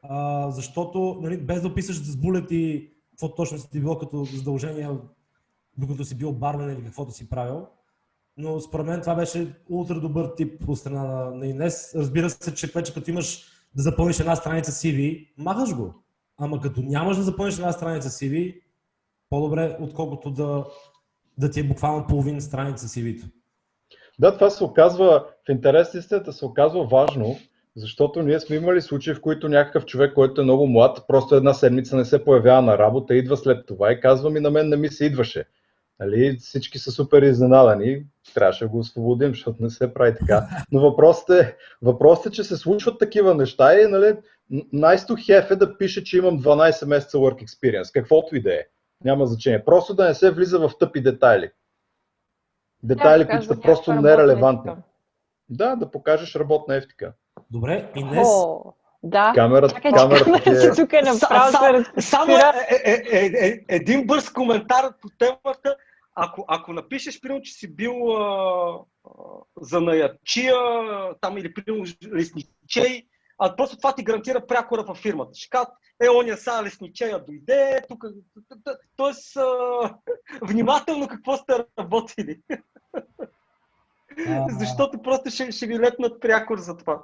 [0.03, 4.89] А, защото, нали, без да описаш с булети какво точно си ти било като задължение,
[5.77, 7.67] докато си бил бармен или каквото си правил.
[8.38, 11.91] Но според мен това беше ултра добър тип от страна на, на Инес.
[11.95, 15.93] Разбира се, че вече като имаш да запълниш една страница CV, махаш го.
[16.38, 18.62] Ама като нямаш да запълниш една страница CV,
[19.29, 20.65] по-добре, отколкото да,
[21.38, 23.28] да ти е буквално половин страница CV-то.
[24.20, 27.38] Да, това се оказва, в интерес на истината се оказва важно,
[27.76, 31.54] защото ние сме имали случаи, в които някакъв човек, който е много млад, просто една
[31.54, 34.76] седмица не се появява на работа, идва след това и казва ми на мен не
[34.76, 35.46] ми се идваше.
[36.00, 40.48] Нали, всички са супер изненадани, трябваше да го освободим, защото не се прави така.
[40.72, 44.15] Но въпросът е, въпросът е че се случват такива неща и нали,
[44.74, 48.54] nice to have е да пише, че имам 12 месеца work experience, каквото и да
[48.54, 48.63] е.
[49.03, 49.65] Няма значение.
[49.65, 51.51] Просто да не се влиза в тъпи детайли.
[52.83, 54.71] Детайли, които са просто нерелевантни.
[55.49, 57.13] Да, да покажеш работна ефтика.
[57.51, 59.31] Добре, Инес, О, да.
[59.35, 60.71] Камерата, Чакай, че камерата ти е...
[60.75, 62.53] тук е направо Са- се са- Само разпира.
[62.69, 65.75] е, е, е, е, един бърз коментар по темата.
[66.15, 69.09] Ако, ако напишеш, примерно, че си бил а, а,
[69.61, 70.55] занаятчия,
[71.21, 73.07] там или примерно лесничей,
[73.43, 75.32] а просто това ти гарантира прякора във фирмата.
[75.34, 75.69] Ще кажат,
[76.04, 78.06] е, оня са лесничея дойде, тук...
[78.95, 79.43] Тоест, а,
[80.41, 82.41] внимателно какво сте работили.
[84.27, 87.04] а, Защото просто ще, ще ви летнат прякор за това.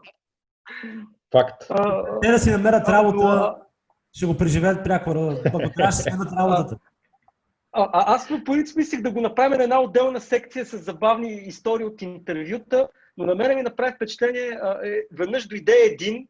[1.31, 1.63] Факт.
[1.69, 3.55] А, те да си намерят работа, а,
[4.13, 6.77] ще го преживеят прякора, ако трябва ще сменят работата.
[7.71, 11.33] А, а, аз по принцип мислих да го направим на една отделна секция с забавни
[11.33, 16.27] истории от интервюта, но на мен ми направи впечатление, а, е, веднъж дойде един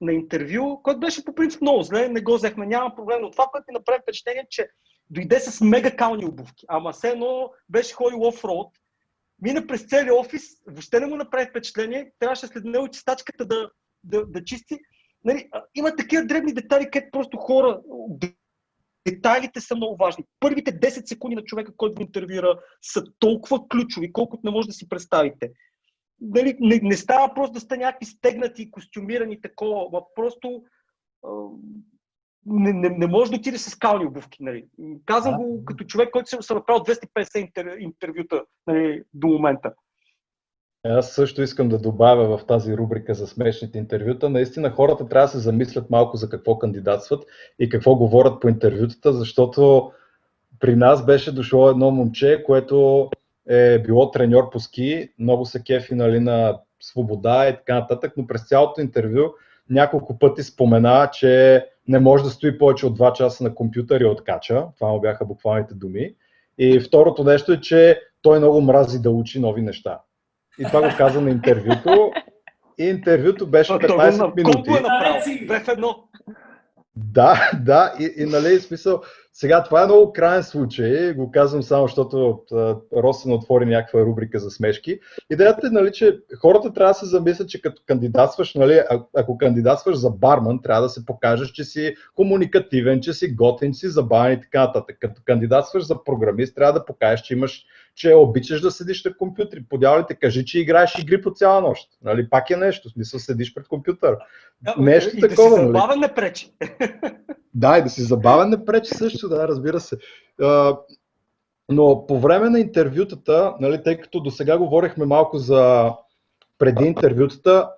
[0.00, 3.46] на интервю, който беше по принцип много зле, не го взехме, няма проблем, но това,
[3.52, 4.68] което ми направи впечатление, че
[5.10, 6.64] дойде с мега кални обувки.
[6.68, 8.68] Ама все едно беше ходил офроуд,
[9.42, 13.70] мина през целия офис, въобще не му направи впечатление, трябваше след него чистачката да,
[14.04, 14.78] да, да чисти.
[15.24, 17.80] Нали, има такива дребни детайли, където просто хора,
[19.08, 20.24] детайлите са много важни.
[20.40, 24.74] Първите 10 секунди на човека, който го интервюира, са толкова ключови, колкото не може да
[24.74, 25.50] си представите.
[26.20, 30.62] Нали, не, не става просто да сте някакви стегнати, костюмирани, такова, просто
[32.46, 34.42] не, не, не може да отиде с кални обувки.
[34.42, 34.66] Нали.
[35.04, 35.38] Казвам а?
[35.38, 39.72] го като човек, който съм, съм направил 250 интер, интервюта нали, до момента.
[40.84, 44.30] Аз също искам да добавя в тази рубрика за смешните интервюта.
[44.30, 47.24] Наистина хората трябва да се замислят малко за какво кандидатстват
[47.58, 49.92] и какво говорят по интервютата, защото
[50.60, 53.10] при нас беше дошло едно момче, което
[53.48, 58.26] е било треньор по ски, много се кефи нали, на свобода и така нататък, но
[58.26, 59.22] през цялото интервю
[59.70, 64.04] няколко пъти спомена, че не може да стои повече от 2 часа на компютър и
[64.04, 64.64] откача.
[64.76, 66.14] Това му бяха буквалните думи.
[66.58, 70.00] И второто нещо е, че той много мрази да учи нови неща.
[70.58, 72.12] И това го каза на интервюто.
[72.78, 74.52] И интервюто беше 15 минути.
[74.52, 75.64] Колко е направил?
[75.64, 75.96] В едно.
[76.96, 81.86] Да, да, и, и нали, смисъл, сега това е много крайен случай, го казвам само,
[81.86, 82.42] защото
[82.96, 85.00] Росен отвори някаква рубрика за смешки.
[85.30, 88.82] Идеята е, нали, че хората трябва да се замислят, че като кандидатстваш, нали,
[89.16, 93.78] ако кандидатстваш за барман, трябва да се покажеш, че си комуникативен, че си готин, че
[93.78, 94.96] си забавен и така нататък.
[95.00, 97.64] Като кандидатстваш за програмист, трябва да покажеш, че имаш
[97.96, 99.64] че обичаш да седиш на компютри.
[99.68, 101.88] Подявалите, кажи, че играеш игри по цяла нощ.
[102.02, 104.16] Нали, пак е нещо, в смисъл седиш пред компютър.
[104.62, 105.50] Да, нещо и такова.
[105.50, 105.66] Да си нали?
[105.66, 106.52] забавен не пречи.
[107.54, 109.96] Да, и да си забавен не пречи също, да, разбира се.
[111.68, 115.92] Но по време на интервютата, нали, тъй като до сега говорихме малко за
[116.58, 117.70] преди интервютата,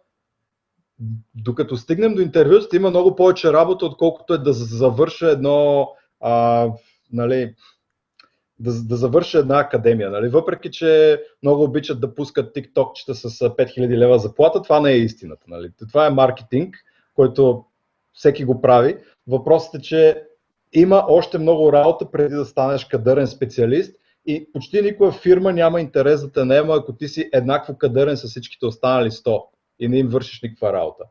[1.35, 5.89] докато стигнем до интервютата, има много повече работа, отколкото е да завърша едно
[6.21, 6.67] а,
[7.13, 7.55] нали,
[8.61, 10.11] да, да завърша една академия.
[10.11, 10.29] Нали?
[10.29, 15.45] Въпреки, че много обичат да пускат тиктокчета с 5000 лева заплата, това не е истината.
[15.49, 15.71] Нали?
[15.89, 16.77] Това е маркетинг,
[17.15, 17.65] който
[18.13, 18.97] всеки го прави.
[19.27, 20.23] Въпросът е, че
[20.73, 23.95] има още много работа преди да станеш кадърен специалист
[24.27, 28.29] и почти никоя фирма няма интерес да те наема, ако ти си еднакво кадърен с
[28.29, 29.43] всичките останали 100
[29.81, 31.05] и не им вършиш никаква работа.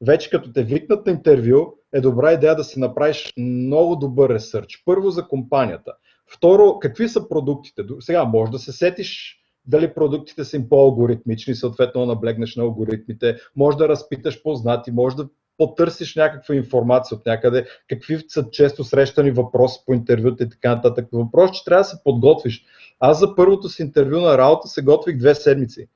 [0.00, 4.82] Вече като те викнат на интервю, е добра идея да си направиш много добър ресърч.
[4.84, 5.92] Първо за компанията.
[6.26, 7.82] Второ, какви са продуктите?
[8.00, 13.76] Сега може да се сетиш дали продуктите са им по-алгоритмични, съответно наблегнеш на алгоритмите, може
[13.76, 19.80] да разпиташ познати, може да потърсиш някаква информация от някъде, какви са често срещани въпроси
[19.86, 21.08] по интервюта и така нататък.
[21.12, 22.64] Въпрос, че трябва да се подготвиш.
[23.00, 25.88] Аз за първото си интервю на работа се готвих две седмици.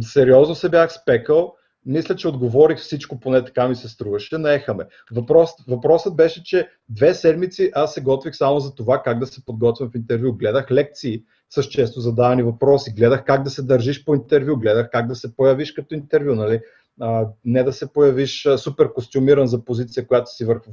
[0.00, 1.54] Сериозно се бях спекал,
[1.86, 4.38] мисля, че отговорих всичко, поне така ми се струваше.
[4.38, 4.84] Наехаме.
[5.12, 9.44] Въпрос, въпросът беше, че две седмици аз се готвих само за това как да се
[9.44, 10.32] подготвям в интервю.
[10.32, 15.06] Гледах лекции с често задавани въпроси, гледах как да се държиш по интервю, гледах как
[15.06, 16.34] да се появиш като интервю.
[16.34, 16.60] Нали?
[17.00, 20.70] А, не да се появиш супер костюмиран за позиция, която си върху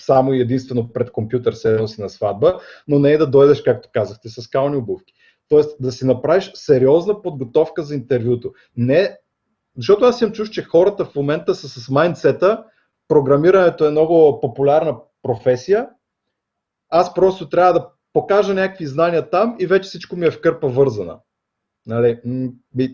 [0.00, 3.88] само и единствено пред компютър се си на сватба, но не е да дойдеш, както
[3.92, 5.14] казахте, с кални обувки.
[5.48, 8.52] Тоест да си направиш сериозна подготовка за интервюто.
[8.76, 9.16] Не
[9.78, 12.64] защото аз съм чуш, че хората в момента са с майндсета,
[13.08, 15.88] програмирането е много популярна професия,
[16.88, 20.68] аз просто трябва да покажа някакви знания там и вече всичко ми е в кърпа
[20.68, 21.18] вързана.
[21.86, 22.20] Нали,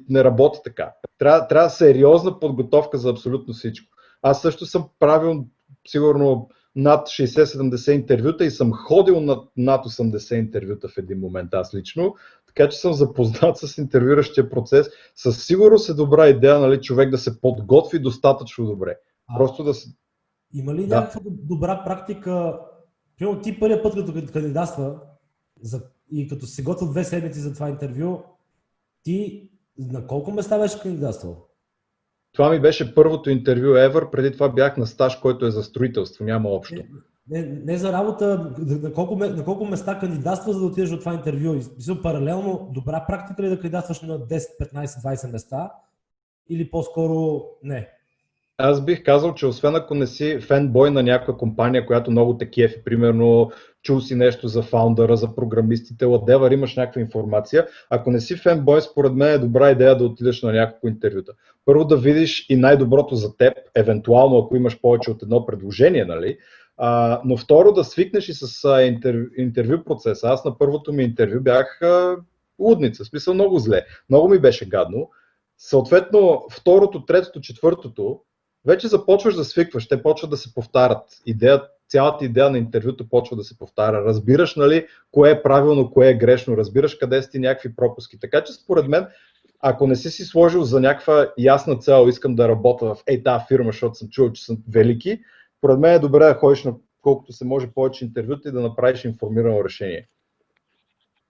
[0.08, 0.92] не работи така.
[1.18, 3.88] Трябва, трябва сериозна подготовка за абсолютно всичко.
[4.22, 5.44] Аз също съм правил
[5.88, 11.74] сигурно над 60-70 интервюта и съм ходил над, над 80 интервюта в един момент аз
[11.74, 12.14] лично,
[12.54, 14.86] така че съм запознат с интервюращия процес.
[15.14, 18.96] Със сигурност е добра идея нали, човек да се подготви достатъчно добре.
[19.26, 19.88] А, Просто да се...
[20.54, 21.00] Има ли да.
[21.00, 22.60] някаква добра практика?
[23.18, 25.00] Примерно ти първият път като кандидатства
[25.60, 28.22] за, и като се готвил две седмици за това интервю,
[29.02, 31.46] ти на колко места беше кандидатствал?
[32.32, 36.24] Това ми беше първото интервю ever, преди това бях на стаж, който е за строителство,
[36.24, 36.82] няма общо.
[37.30, 41.14] Не, не, за работа, на колко, на колко места кандидатства, за да отидеш от това
[41.14, 41.54] интервю.
[41.76, 45.72] Мисля, паралелно, добра практика ли да кандидатстваш на 10, 15, 20 места
[46.48, 47.88] или по-скоро не?
[48.58, 52.50] Аз бих казал, че освен ако не си фенбой на някаква компания, която много те
[52.50, 53.50] кефи, примерно
[53.82, 57.66] чул си нещо за фаундъра, за програмистите, ладевър, имаш някаква информация.
[57.90, 61.32] Ако не си фенбой, според мен е добра идея да отидеш на някакво интервюта.
[61.64, 66.38] Първо да видиш и най-доброто за теб, евентуално ако имаш повече от едно предложение, нали?
[66.76, 70.28] А, но второ да свикнеш и с а, интервю, интервю процеса.
[70.28, 72.16] Аз на първото ми интервю бях а,
[72.58, 73.84] лудница, в смисъл много зле.
[74.10, 75.10] Много ми беше гадно.
[75.58, 78.20] Съответно, второто, третото, четвъртото,
[78.66, 81.02] вече започваш да свикваш, те почват да се повтарят.
[81.26, 84.04] Идеят, цялата идея на интервюто почва да се повтаря.
[84.04, 88.18] Разбираш, нали, кое е правилно, кое е грешно, разбираш къде си някакви пропуски.
[88.18, 89.06] Така че според мен,
[89.60, 93.44] ако не си си сложил за някаква ясна цел, искам да работя в ей тази
[93.48, 95.20] фирма, защото съм чувал, че съм велики,
[95.64, 99.04] според мен е добре да ходиш на колкото се може повече интервюта и да направиш
[99.04, 100.08] информирано решение.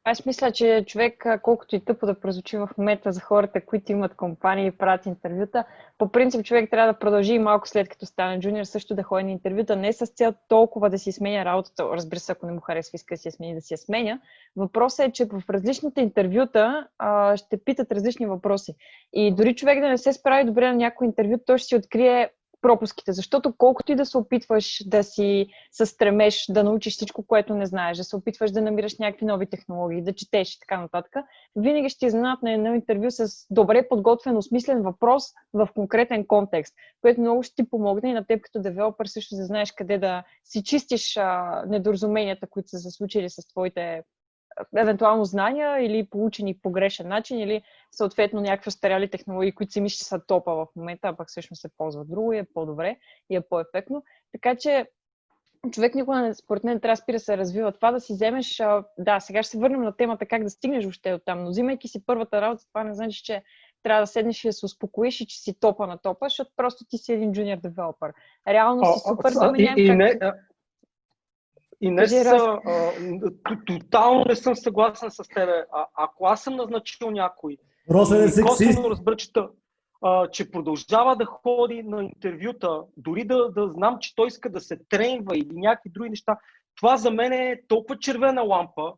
[0.05, 4.15] Аз мисля, че човек, колкото и тъпо да прозвучи в момента за хората, които имат
[4.15, 5.65] компании и правят интервюта,
[5.99, 9.25] по принцип човек трябва да продължи и малко след като стане джуниор също да ходи
[9.25, 12.61] на интервюта, не с цел толкова да си сменя работата, разбира се, ако не му
[12.61, 14.21] харесва, иска да си я смени, да си я сменя.
[14.57, 18.75] Въпросът е, че в различните интервюта а, ще питат различни въпроси.
[19.13, 22.31] И дори човек да не се справи добре на някой интервю, той ще си открие
[22.65, 27.55] пропуските, защото колкото и да се опитваш да си се стремеш да научиш всичко, което
[27.55, 31.13] не знаеш, да се опитваш да намираш някакви нови технологии, да четеш и така нататък,
[31.57, 37.21] винаги ще изненадат на едно интервю с добре подготвен, осмислен въпрос в конкретен контекст, което
[37.21, 40.63] много ще ти помогне и на теб като девелопър също да знаеш къде да си
[40.63, 44.03] чистиш а, недоразуменията, които са се случили с твоите
[44.77, 49.99] евентуално знания или получени по грешен начин, или съответно някакви старяли технологии, които си мислиш,
[49.99, 52.97] че са топа в момента, а пък всъщност се ползват друго и е по-добре
[53.31, 54.05] и е по-ефектно.
[54.33, 54.87] Така че
[55.71, 57.73] човек никога, не, според мен, трябва да спира да се развива.
[57.73, 58.63] Това да си вземеш,
[58.99, 61.89] да, сега ще се върнем на темата как да стигнеш въобще от там, но взимайки
[61.89, 63.43] си първата работа, това не значи, че
[63.83, 66.85] трябва да седнеш и да се успокоиш и че си топа на топа, защото просто
[66.89, 68.13] ти си един джуниор девелопър.
[68.49, 70.19] Реално си супер, а, и, и, не,
[71.85, 72.93] и не са, а,
[73.67, 75.65] тотално не съм съгласен с тебе.
[75.73, 77.57] А, ако аз съм назначил някой,
[77.91, 78.79] Росен е сексист.
[78.85, 79.31] разбра, че,
[80.03, 84.61] а, че продължава да ходи на интервюта, дори да, да знам, че той иска да
[84.61, 86.39] се тренва или някакви други неща,
[86.77, 88.93] това за мен е толкова червена лампа,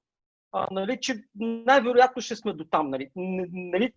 [0.52, 2.90] а, нали, че най-вероятно ще сме до там.
[2.90, 3.10] Нали.
[3.16, 3.92] Нали,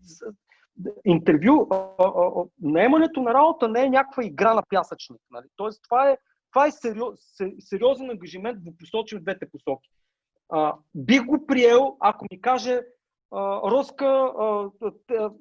[1.05, 5.21] интервю, а, а, наемането на работа не е някаква игра на пясъчник.
[5.31, 5.45] Нали.
[5.55, 6.17] Тоест, това е
[6.51, 7.19] това е сериоз,
[7.59, 9.89] сериозен ангажимент в посочим в двете посоки.
[10.95, 12.81] Бих го приел, ако ми каже
[13.63, 14.31] Роска,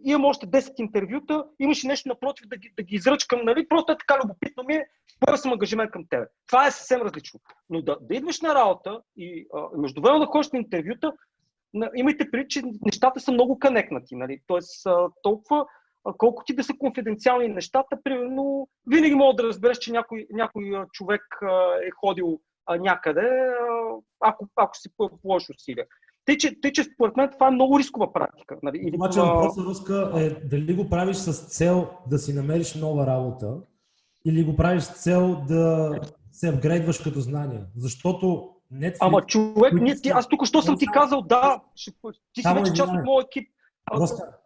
[0.04, 3.68] имам още 10 интервюта, имаше нещо напротив да ги, да ги изръчкам, нали?
[3.68, 4.86] Просто е така любопитно ми е,
[5.20, 6.26] поел съм ангажимент към тебе.
[6.46, 7.40] Това е съвсем различно.
[7.70, 9.46] Но да, да идваш на работа и
[9.76, 11.12] междувременно да ходиш на интервюта,
[11.94, 14.16] имайте предвид, че нещата са много канекнати.
[14.16, 14.40] Нали?
[14.46, 14.86] Тоест,
[15.22, 15.66] толкова
[16.18, 21.22] колко ти да са конфиденциални нещата, примерно, винаги мога да разбереш, че някой, някой човек
[21.86, 22.40] е ходил
[22.80, 23.50] някъде,
[24.20, 24.88] ако, ако си
[25.22, 25.86] положиш усилия.
[26.24, 28.56] Тъй че, тъй, че според мен това е много рискова практика.
[28.62, 28.90] Нали?
[28.94, 33.60] Обаче въпросът Руска е дали го правиш с цел да си намериш нова работа
[34.24, 35.90] или го правиш с цел да
[36.32, 37.66] се апгрейдваш като знания.
[37.76, 38.96] Защото Netflix...
[39.00, 41.90] Ама човек, не, ти, аз тук що съм ти казал, да, ще,
[42.32, 43.48] ти си вече част от моят екип.
[43.94, 44.38] Руска,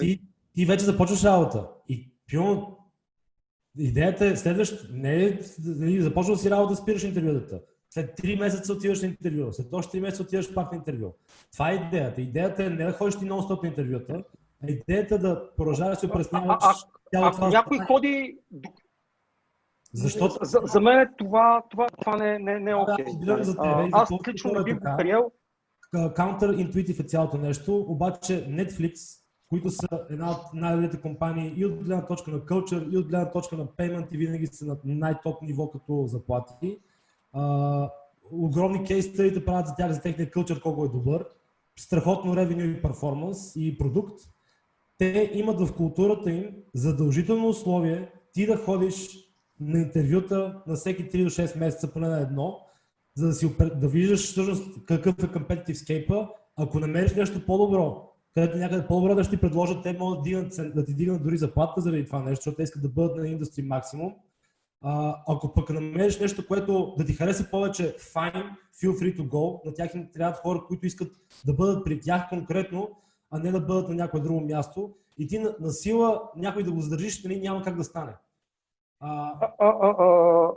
[0.00, 0.22] ти
[0.54, 1.68] ти вече започваш работа.
[1.88, 2.66] И пион,
[3.78, 7.60] идеята е следващ, не е, нали, започваш си работа, спираш интервютата.
[7.90, 11.14] След 3 месеца отиваш на интервю, след още 3 месеца отиваш пак на интервю.
[11.52, 12.20] Това е идеята.
[12.20, 14.24] Идеята е не да ходиш ти нон-стоп на интервюта,
[14.64, 16.56] а идеята е да продължаваш да се опресняваш.
[16.60, 16.74] А,
[17.14, 18.38] а, ако някой ходи
[19.94, 20.44] защото...
[20.44, 23.04] За, за мен това, това, това не, не, не е окей.
[23.04, 23.42] Okay.
[23.42, 25.32] за тебе, аз лично не бих го приел.
[25.94, 29.21] Counter-intuitive е цялото нещо, обаче Netflix
[29.52, 33.30] които са една от най-добрите компании и от гледна точка на culture, и от гледна
[33.30, 36.78] точка на payment и винаги са на най-топ ниво като заплати.
[37.32, 37.90] А,
[38.32, 41.26] огромни кейстърите правят за тях, за техния culture колко е добър.
[41.78, 44.20] Страхотно ревеню и перформанс и продукт.
[44.98, 49.08] Те имат в културата им задължително условие ти да ходиш
[49.60, 52.60] на интервюта на всеки 3 до 6 месеца, поне на едно,
[53.14, 58.58] за да, си, да виждаш всъщност какъв е competitive scape Ако намериш нещо по-добро, където
[58.58, 61.80] някъде по-добре да ще ти предложат, те могат да, дигнат, да ти дигнат дори заплата
[61.80, 64.14] заради това нещо, защото те искат да бъдат на индустри максимум.
[64.84, 68.50] А, ако пък намериш нещо, което да ти хареса повече, fine,
[68.82, 69.66] feel free to go.
[69.66, 71.12] На тях им трябват хора, които искат
[71.46, 72.90] да бъдат при тях конкретно,
[73.30, 74.94] а не да бъдат на някое друго място.
[75.18, 78.12] И ти на, на сила някой да го задържиш, нали, няма как да стане.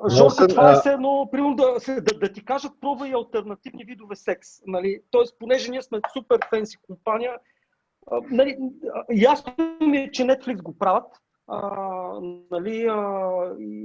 [0.09, 4.49] Жорка, това е все едно, примерно да, да, да ти кажат, пробвай альтернативни видове секс.
[4.67, 5.01] Нали?
[5.11, 7.31] Тоест, понеже ние сме супер фенси компания,
[8.31, 8.57] нали,
[9.11, 11.07] ясно ми е, че Netflix го правят,
[11.47, 11.59] а,
[12.51, 12.99] нали, а,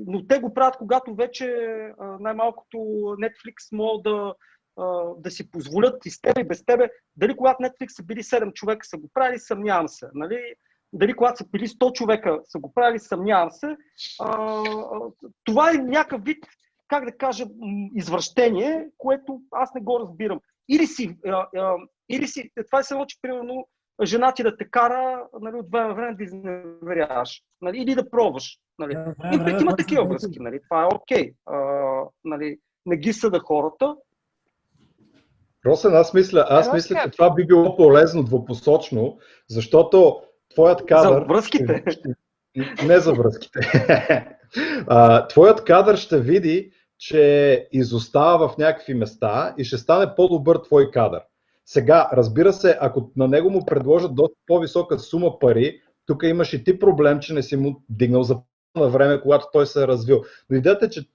[0.06, 1.54] но те го правят, когато вече
[1.98, 2.76] а, най-малкото
[3.20, 4.34] Netflix могат да,
[4.78, 6.90] а, да си позволят и с тебе и без тебе.
[7.16, 10.08] Дали когато Netflix са били 7 човека са го правили, съмнявам се.
[10.14, 10.54] Нали?
[10.92, 13.76] Дали когато са били 100 човека са го правили, съмнявам се.
[14.20, 14.62] А,
[15.44, 16.46] това е някакъв вид,
[16.88, 17.44] как да кажа,
[17.94, 20.40] извращение, което аз не го разбирам.
[20.68, 21.76] Или си, а, а,
[22.08, 23.68] или си това е само, че примерно
[24.06, 27.42] жена ти да те кара нали, от време на време да изневеряваш.
[27.60, 28.58] Нали, или да пробваш.
[28.78, 28.94] Нали.
[28.94, 30.40] Време, И време, пък има такива връзки.
[30.40, 30.60] Нали.
[30.68, 31.32] Това е окей.
[31.32, 32.08] Okay.
[32.24, 33.96] Нали, не ги съда хората.
[35.66, 36.76] Росен, аз мисля, аз Росен.
[36.76, 40.22] мисля, че това би било полезно двупосочно, защото
[40.54, 41.20] твоят кадър...
[41.20, 41.84] За връзките.
[42.86, 43.60] Не за връзките.
[44.88, 50.90] а, твоят кадър ще види, че изостава в някакви места и ще стане по-добър твой
[50.90, 51.22] кадър.
[51.72, 56.64] Сега, разбира се, ако на него му предложат доста по-висока сума пари, тук имаш и
[56.64, 58.36] ти проблем, че не си му дигнал за
[58.76, 60.22] на време, когато той се е развил.
[60.50, 61.08] Но идеята е, че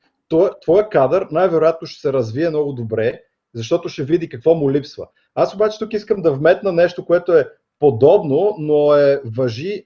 [0.62, 3.22] твоя кадър най-вероятно ще се развие много добре,
[3.54, 5.08] защото ще види какво му липсва.
[5.36, 7.50] Аз обаче тук искам да вметна нещо, което е
[7.80, 9.86] подобно, но е въжи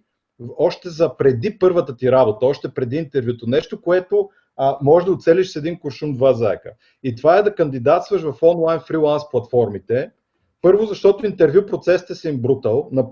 [0.57, 3.47] още за преди първата ти работа, още преди интервюто.
[3.47, 6.71] Нещо, което а, може да оцелиш с един куршум два заека.
[7.03, 10.11] И това е да кандидатстваш в онлайн фриланс платформите.
[10.61, 13.05] Първо, защото интервю процесите са им брутал, на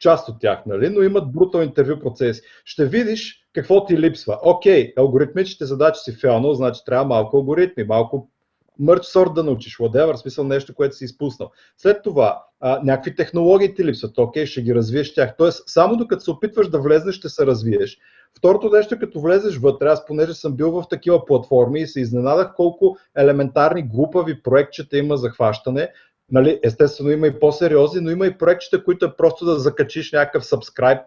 [0.00, 0.88] част от тях, нали?
[0.88, 2.42] но имат брутал интервю процеси.
[2.64, 4.38] Ще видиш какво ти липсва.
[4.42, 8.28] Окей, алгоритмичните задачи си фейлнал, значи трябва малко алгоритми, малко
[8.78, 11.50] мърч сорт да научиш, whatever, смисъл нещо, което си изпуснал.
[11.76, 15.34] След това, а, някакви технологии ти липсват, окей, ще ги развиеш тях.
[15.38, 17.98] Тоест, само докато се опитваш да влезнеш, ще се развиеш.
[18.38, 22.54] Второто нещо, като влезеш вътре, аз понеже съм бил в такива платформи и се изненадах
[22.56, 25.90] колко елементарни, глупави проектчета има за хващане.
[26.30, 30.44] Нали, естествено има и по-сериозни, но има и проектчета, които е просто да закачиш някакъв
[30.44, 31.04] subscribe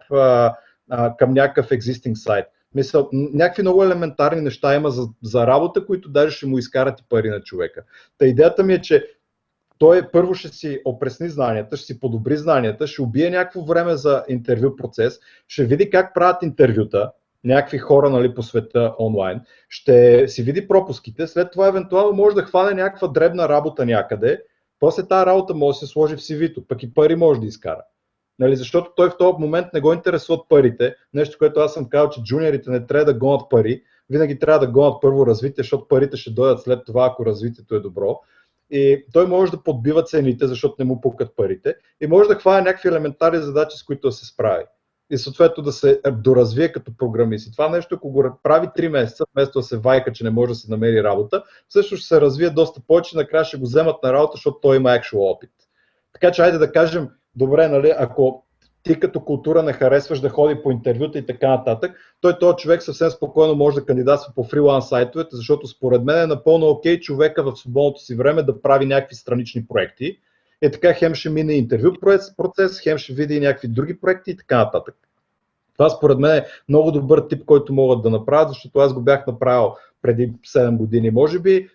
[1.18, 2.46] към някакъв existing сайт.
[2.74, 7.04] Мисля, някакви много елементарни неща има за, за работа, които даже ще му изкарат и
[7.08, 7.84] пари на човека.
[8.18, 9.06] Та идеята ми е, че
[9.78, 14.24] той първо ще си опресни знанията, ще си подобри знанията, ще убие някакво време за
[14.28, 17.12] интервю процес, ще види как правят интервюта,
[17.44, 22.42] някакви хора нали, по света онлайн, ще си види пропуските, след това евентуално може да
[22.42, 24.42] хване някаква дребна работа някъде,
[24.80, 27.82] после тази работа може да се сложи в CV-то, пък и пари може да изкара.
[28.38, 32.10] Нали, защото той в този момент не го интересуват парите, нещо, което аз съм казал,
[32.10, 36.16] че джуниорите не трябва да гонят пари, винаги трябва да гонят първо развитие, защото парите
[36.16, 38.20] ще дойдат след това, ако развитието е добро.
[38.70, 41.74] И той може да подбива цените, защото не му пукат парите.
[42.00, 44.64] И може да хване някакви елементарни задачи, с които да се справи.
[45.10, 47.48] И съответно да се доразвие като програмист.
[47.48, 50.48] И това нещо, ако го прави 3 месеца, вместо да се вайка, че не може
[50.48, 54.12] да си намери работа, също ще се развие доста повече, накрая ще го вземат на
[54.12, 55.50] работа, защото той има actual опит.
[56.12, 58.44] Така че, айде да кажем, добре, нали, ако
[58.82, 62.82] ти като култура не харесваш да ходи по интервюта и така нататък, той този човек
[62.82, 67.00] съвсем спокойно може да кандидатства по фриланс сайтовете, защото според мен е напълно окей okay
[67.00, 70.18] човека в свободното си време да прави някакви странични проекти.
[70.62, 71.92] И така хем ще мине интервю
[72.36, 74.94] процес, хем ще види някакви други проекти и така нататък.
[75.74, 79.26] Това според мен е много добър тип, който могат да направят, защото аз го бях
[79.26, 81.68] направил преди 7 години, може би.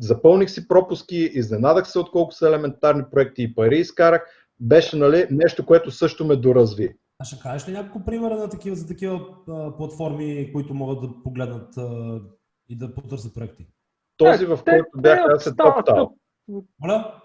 [0.00, 4.26] Запълних си пропуски, изненадах се от колко са елементарни проекти и пари изкарах
[4.60, 6.96] беше нали, нещо, което също ме доразви.
[7.18, 11.22] А ще кажеш ли няколко примера на такива, за такива а, платформи, които могат да
[11.22, 12.20] погледнат а,
[12.68, 13.66] и да потърсят проекти?
[14.16, 16.10] Този, в който бях аз е TopTal.
[16.80, 17.19] Моля?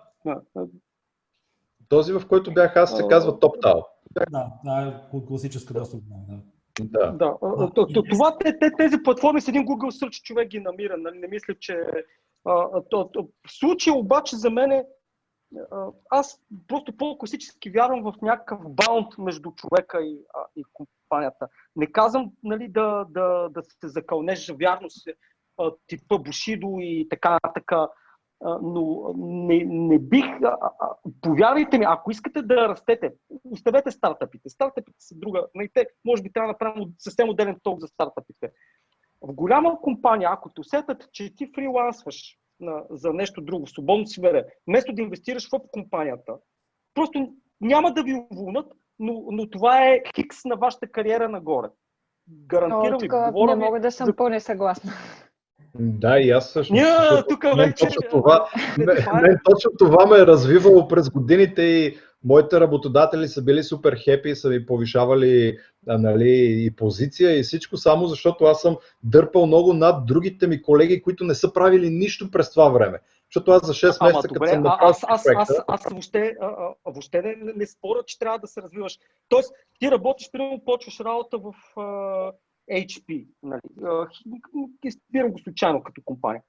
[1.89, 3.83] Този, в който бях аз, се казва TopTal.
[4.11, 5.97] Да, да, е класическа доста.
[6.79, 7.11] Да.
[7.11, 7.11] да.
[7.11, 8.03] да.
[8.09, 8.37] Това,
[8.77, 10.97] тези платформи с един Google Search човек ги намира.
[10.97, 11.17] Нали?
[11.17, 11.85] Не мисля, че...
[12.45, 14.85] В случая обаче за мен е
[16.09, 21.47] аз просто по-класически вярвам в някакъв баунд между човека и, а, и компанията.
[21.75, 25.07] Не казвам нали, да, да, да се закълнеш вярност
[25.87, 27.87] типа Бушидо и така така,
[28.61, 30.25] но не, не бих.
[30.43, 33.13] А, а, повярвайте ми, ако искате да растете,
[33.43, 34.49] оставете стартъпите.
[34.49, 35.47] Стартъпите са друга.
[35.55, 38.51] Нали, те, може би трябва да направим съвсем отделен толк за стартъпите.
[39.21, 44.21] В голяма компания, ако те усетят, че ти фрилансваш на, за нещо друго, свободно си
[44.21, 46.33] време, вместо да инвестираш в компанията,
[46.93, 51.67] просто няма да ви уволнят, но, но това е хикс на вашата кариера нагоре.
[52.29, 53.09] Гарантирам ви.
[53.47, 54.15] Не мога да съм за...
[54.15, 54.91] по-несъгласна.
[55.79, 56.73] Да, и аз също.
[56.73, 57.85] Ня, тук вече...
[57.85, 58.85] Точно това, не,
[59.21, 64.29] не, точно това ме е развивало през годините и моите работодатели са били супер хепи
[64.29, 65.57] и са ми повишавали
[65.87, 71.01] нали, и позиция и всичко, само защото аз съм дърпал много над другите ми колеги,
[71.01, 72.99] които не са правили нищо през това време.
[73.29, 76.45] Защото аз за 6 Ама, месеца, като съм аз, аз, аз, аз, аз въобще, а,
[76.85, 78.99] а, въобще не, не споря, че трябва да се развиваш.
[79.29, 82.31] Тоест, ти работиш, примерно, почваш работа в а,
[82.71, 83.27] HP.
[83.43, 83.61] Нали?
[84.91, 86.41] Спирам го случайно като компания.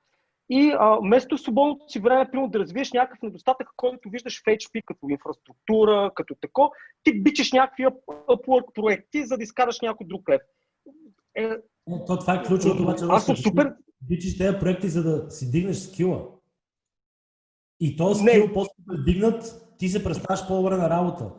[0.51, 4.83] И а, вместо свободното си време, примерно, да развиеш някакъв недостатък, който виждаш в HP
[4.85, 6.71] като инфраструктура, като тако,
[7.03, 10.41] ти бичеш някакви Upwork проекти, за да изкараш някой друг лев.
[11.35, 11.51] Е,
[12.07, 13.05] то, това е ключовото, обаче.
[13.09, 13.75] Аз съм супер...
[14.01, 16.29] Бичиш тези проекти, за да си дигнеш скила.
[17.81, 21.33] И този скил, после да дигнат, ти се представяш по-добре на работа.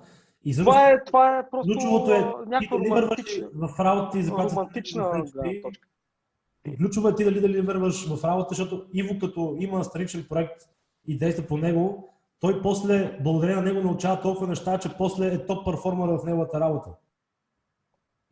[0.47, 4.21] И всъщност, Това е, това е просто ключовото е, ти някаква върваш романтична, в работа,
[4.21, 5.87] за която романтична гледна точка.
[6.77, 10.61] Ключово е ти дали дали върваш в работа, защото Иво като има страничен проект
[11.07, 15.45] и действа по него, той после, благодарение на него, научава толкова неща, че после е
[15.45, 16.89] топ перформер в неговата работа.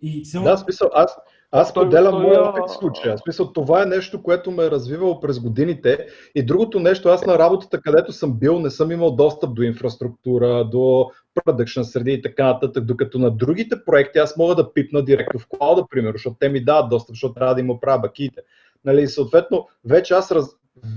[0.06, 0.46] И силно...
[0.46, 1.18] Да, смисъл, аз,
[1.52, 3.18] аз поделям моя опит в случая.
[3.18, 6.08] Смисъл, това е нещо, което ме е развивало през годините.
[6.36, 10.66] И другото нещо, аз на работата, където съм бил, не съм имал достъп до инфраструктура,
[10.66, 15.40] до продъкшн среди и така нататък, докато на другите проекти аз мога да пипна директно
[15.40, 18.42] в клауда, примерно, защото те ми дават достъп, защото трябва да им оправя бакиите.
[18.86, 20.46] Нали, съответно, вече аз раз...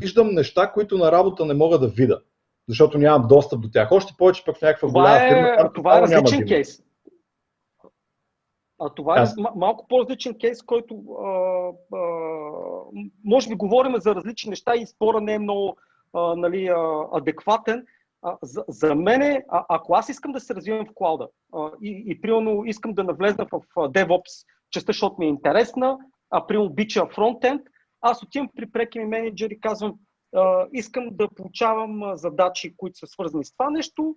[0.00, 2.20] виждам неща, които на работа не мога да видя,
[2.68, 3.92] защото нямам достъп до тях.
[3.92, 5.48] Още повече пък в някаква Това голяма фирма.
[5.48, 6.82] е, там това е различен кейс.
[8.80, 11.28] А това е Аз- ма- малко по-различен кейс, който а,
[11.96, 12.00] а,
[13.24, 15.76] може би говорим за различни неща и спора не е много
[16.14, 17.86] а, нали, а, адекватен.
[18.22, 22.04] А, за, за мен, а, ако аз искам да се развивам в клауда а, и,
[22.06, 25.98] и примерно искам да навлезна в а, DevOps частта, защото ми е интересна,
[26.30, 27.62] а примерно обича фронтенд,
[28.00, 29.94] аз отивам при преки ми менеджер и казвам,
[30.36, 34.16] а, искам да получавам а, задачи, които са свързани с това нещо,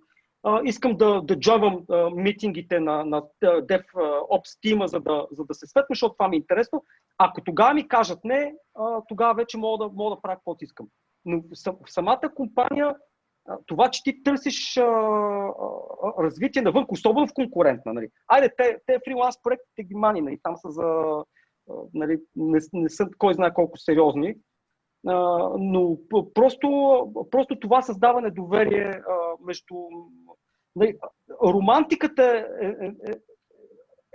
[0.64, 5.66] искам да, да джойвам а, митингите на, на DevOps тима, за да, за да се
[5.66, 6.84] светна, защото това ми е интересно.
[7.18, 10.86] Ако тогава ми кажат не, а, тогава вече мога да, мога да правя каквото искам.
[11.24, 12.96] Но в сам- в самата компания,
[13.48, 18.08] а, това, че ти търсиш а, а, развитие навън, особено в конкурентна, нали?
[18.28, 20.38] Айде, те, те фриланс проектите ги мани, нали?
[20.42, 21.16] там са за...
[21.94, 24.34] Нали, не, не са кой знае колко сериозни,
[25.04, 25.98] но
[26.34, 26.68] просто,
[27.30, 29.00] просто това създава недоверие
[29.44, 29.74] между...
[30.76, 30.98] Нали,
[31.44, 33.12] романтиката е, е, е,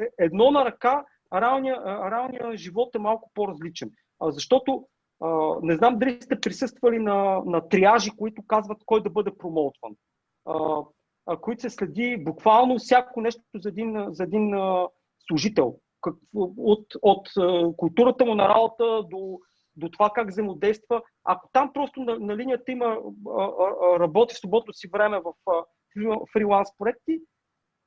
[0.04, 1.82] е едно на ръка, а реалния,
[2.12, 3.92] реалния живот е малко по-различен.
[4.22, 4.88] Защото
[5.62, 9.96] не знам дали сте присъствали на, на триажи, които казват кой да бъде промоутван.
[11.42, 14.56] Които се следи буквално всяко нещо за един, за един
[15.28, 15.76] служител.
[16.36, 17.28] От, от
[17.78, 19.40] културата му на работа до,
[19.78, 21.02] до това как взаимодейства.
[21.24, 22.98] Ако там просто на, на линията има
[24.00, 25.34] работи в свободното си време в
[26.34, 27.22] фриланс проекти,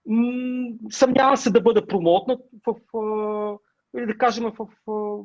[0.07, 2.75] м- съмнявам се да бъде промотнат в,
[3.97, 5.25] или да кажем в, а,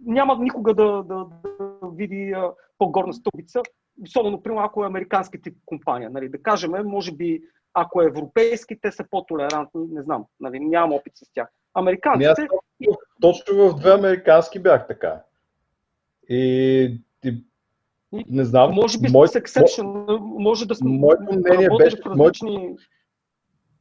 [0.00, 2.34] няма никога да, да, да види
[2.78, 3.62] по-горна стълбица,
[4.02, 6.10] особено, примерно, ако е американски тип компания.
[6.10, 7.42] Нали, да кажем, може би,
[7.74, 11.48] ако е европейски, те са по-толерантни, не знам, нали, нямам опит с тях.
[11.74, 12.48] Ами аз Американците,
[13.20, 15.22] точно- в две американски бях така.
[16.28, 17.44] И, и
[18.28, 22.76] не знам, може би мой- с exception, може да сме моето мнение беше- в различни...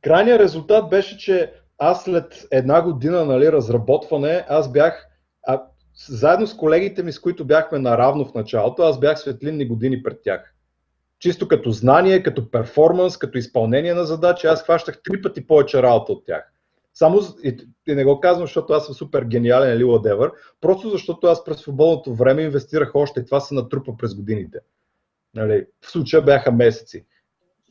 [0.01, 5.07] крайният резултат беше, че аз след една година нали, разработване, аз бях,
[5.47, 5.61] а,
[6.07, 10.21] заедно с колегите ми, с които бяхме наравно в началото, аз бях светлинни години пред
[10.23, 10.53] тях.
[11.19, 16.11] Чисто като знание, като перформанс, като изпълнение на задачи, аз хващах три пъти повече работа
[16.11, 16.53] от тях.
[16.97, 20.31] Само, и, и не го казвам, защото аз съм супер гениален или whatever,
[20.61, 24.59] просто защото аз през свободното време инвестирах още и това се натрупа през годините.
[25.35, 27.05] Нали, в случая бяха месеци.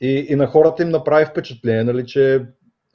[0.01, 2.47] И, и на хората им направи впечатление, нали, че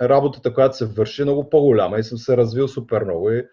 [0.02, 3.46] работата, която се върши, е много по-голяма и съм се развил супер много и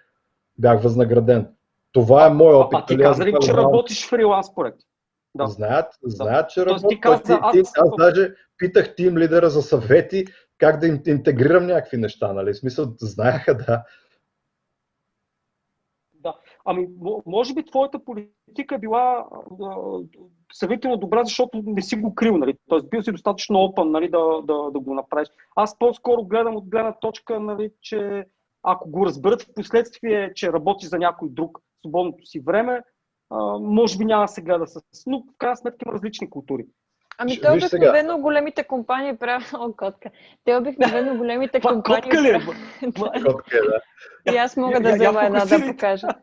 [0.58, 1.48] бях възнаграден.
[1.92, 2.78] Това е мой опит.
[2.82, 4.78] А ти нали, аз каза ли, че работиш фриланс проект?
[5.34, 5.46] Да.
[5.46, 6.88] Знаят, знаят, че Тоест работя.
[6.88, 10.26] ти каза, аз- ти- аз даже питах тим лидера за съвети,
[10.58, 12.52] как да интегрирам някакви неща, нали?
[12.52, 13.84] В смисъл, знаеха, да.
[16.14, 16.34] Да.
[16.64, 19.26] Ами, мо- може би твоята политика е била
[19.62, 19.76] а,
[20.52, 22.54] съвително добра, защото не си го крил, нали?
[22.68, 25.28] Тоест бил си достатъчно опън, нали, да, да, да го направиш.
[25.56, 28.26] Аз по-скоро гледам от гледна точка, нали, че
[28.62, 32.82] ако го разберат в последствие, че работи за някой друг свободното си време,
[33.30, 34.82] а, може би няма да се гледа с...
[35.06, 36.66] Но в крайна сметка има различни култури.
[37.18, 37.52] Ами те сега.
[37.52, 39.50] обикновено големите компании правят...
[39.54, 40.10] О, котка.
[40.44, 42.40] Те обикновено големите Това компании котка ли е?
[43.26, 44.32] Котка е, да.
[44.32, 46.06] И аз мога да взема една да покажа.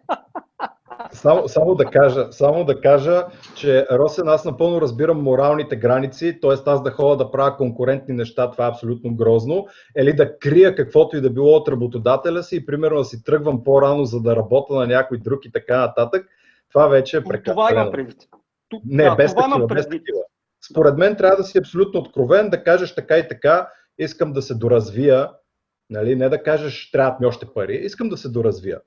[1.11, 3.25] Само, само, да кажа, само да кажа,
[3.55, 6.51] че Росен, аз напълно разбирам моралните граници, т.е.
[6.65, 9.67] аз да ходя да правя конкурентни неща, това е абсолютно грозно,
[9.97, 13.63] или да крия каквото и да било от работодателя си и примерно да си тръгвам
[13.63, 16.27] по-рано, за да работя на някой друг и така нататък,
[16.71, 17.81] това вече е Това прекалено.
[17.81, 18.17] имам предвид.
[18.85, 20.19] Не, да, без това такива, без такива.
[20.71, 24.55] Според мен трябва да си абсолютно откровен, да кажеш така и така, искам да се
[24.55, 25.31] доразвия,
[25.89, 26.15] нали?
[26.15, 28.81] не да кажеш трябват ми още пари, искам да се доразвия.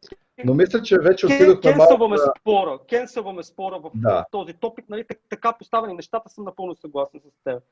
[0.45, 1.89] Но мисля, че вече отидохме малко...
[1.89, 2.79] Кенсълваме спора.
[2.89, 4.24] Кенсълваме спора в Да.
[4.31, 4.89] този топик.
[4.89, 7.62] Нали, так- така поставени нещата съм напълно съгласен с теб.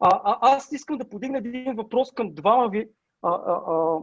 [0.00, 2.88] А, а, аз искам да подигна един въпрос към двама ви.
[3.22, 3.98] А, а, а,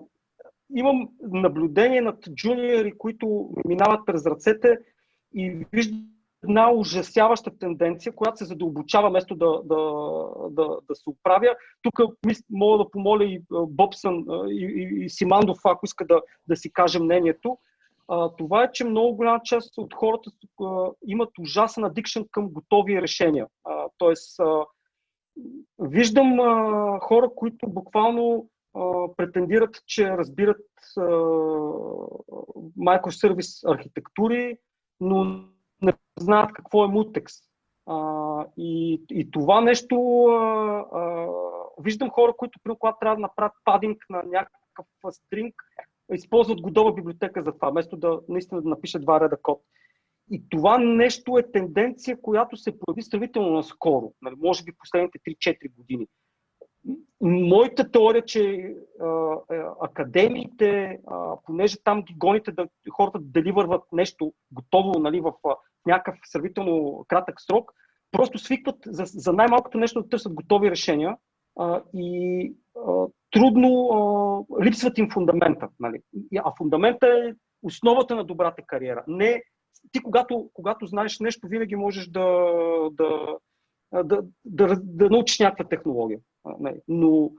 [0.75, 4.77] имам наблюдение над джуниори, които минават през ръцете
[5.35, 6.05] и виждам
[6.43, 9.77] една ужасяваща тенденция, която се задълбочава вместо да, да,
[10.49, 11.55] да, да се оправя.
[11.81, 11.99] Тук
[12.49, 16.99] мога да помоля и Бобсън и, и, и Симандов, ако иска да, да си каже
[16.99, 17.57] мнението.
[18.07, 20.31] А, това е, че много голяма част от хората
[20.61, 23.47] а, имат ужасен адикшен към готови решения.
[23.63, 24.65] А, тоест, а,
[25.79, 28.81] виждам а, хора, които буквално а,
[29.17, 30.65] претендират, че разбират
[30.97, 31.01] а,
[32.77, 34.57] microservice архитектури,
[34.99, 35.43] но
[35.81, 37.43] не знаят какво е Mutex.
[37.85, 41.27] А, и, и това нещо, а, а,
[41.79, 45.55] виждам хора, които при когато трябва да направят падинг на някакъв стринг,
[46.13, 49.61] използват годова библиотека за това, вместо да наистина да напише два реда код.
[50.31, 55.75] И това нещо е тенденция, която се прояви сравнително наскоро, нали, може би последните 3-4
[55.75, 56.07] години.
[57.21, 59.35] Моята теория, че а,
[59.81, 60.99] академиите,
[61.45, 65.55] понеже там ги гоните да, хората да деливърват нещо готово нали, в а,
[65.85, 67.71] някакъв сравнително кратък срок,
[68.11, 71.17] просто свикват за, за най-малкото нещо да търсят готови решения
[71.59, 72.53] а, и
[72.87, 75.69] а, трудно а, липсват им фундамента.
[75.79, 76.01] Нали?
[76.37, 79.03] А фундамента е основата на добрата кариера.
[79.07, 79.43] Не,
[79.91, 82.51] ти когато, когато знаеш нещо, винаги можеш да,
[82.91, 83.37] да,
[84.03, 86.19] да, да, да научиш някаква технология.
[86.87, 87.31] Но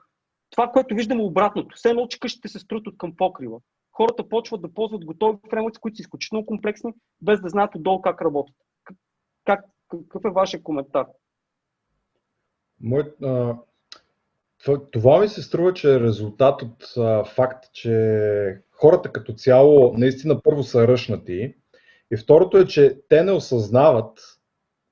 [0.50, 3.58] това, което виждаме обратното, все едно, че къщите се строят от към покрива.
[3.92, 6.92] Хората почват да ползват готови фреймворци, които са изключително комплексни,
[7.22, 8.56] без да знаят отдолу как работят.
[9.44, 11.06] Как, какъв е вашия коментар?
[12.80, 13.56] Мой, а,
[14.92, 20.42] това ми се струва, че е резултат от а, факт, че хората като цяло наистина
[20.42, 21.54] първо са ръшнати
[22.12, 24.38] и второто е, че те не осъзнават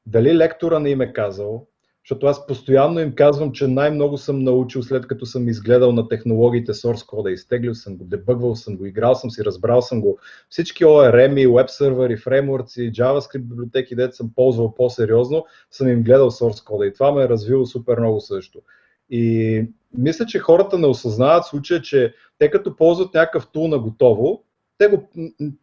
[0.06, 1.66] дали лектора не им е казал,
[2.04, 6.72] защото аз постоянно им казвам, че най-много съм научил след като съм изгледал на технологиите
[6.72, 10.18] source кода, изтеглил съм го, дебъгвал съм го, играл съм си, разбрал съм го.
[10.50, 16.64] Всички ORM, веб сервери, фреймворци, JavaScript библиотеки, дете съм ползвал по-сериозно, съм им гледал source
[16.64, 18.60] кода и това ме е развило супер много също.
[19.10, 19.64] И
[19.98, 24.44] мисля, че хората не осъзнават случая, че те като ползват някакъв тул на готово,
[24.80, 25.08] те го,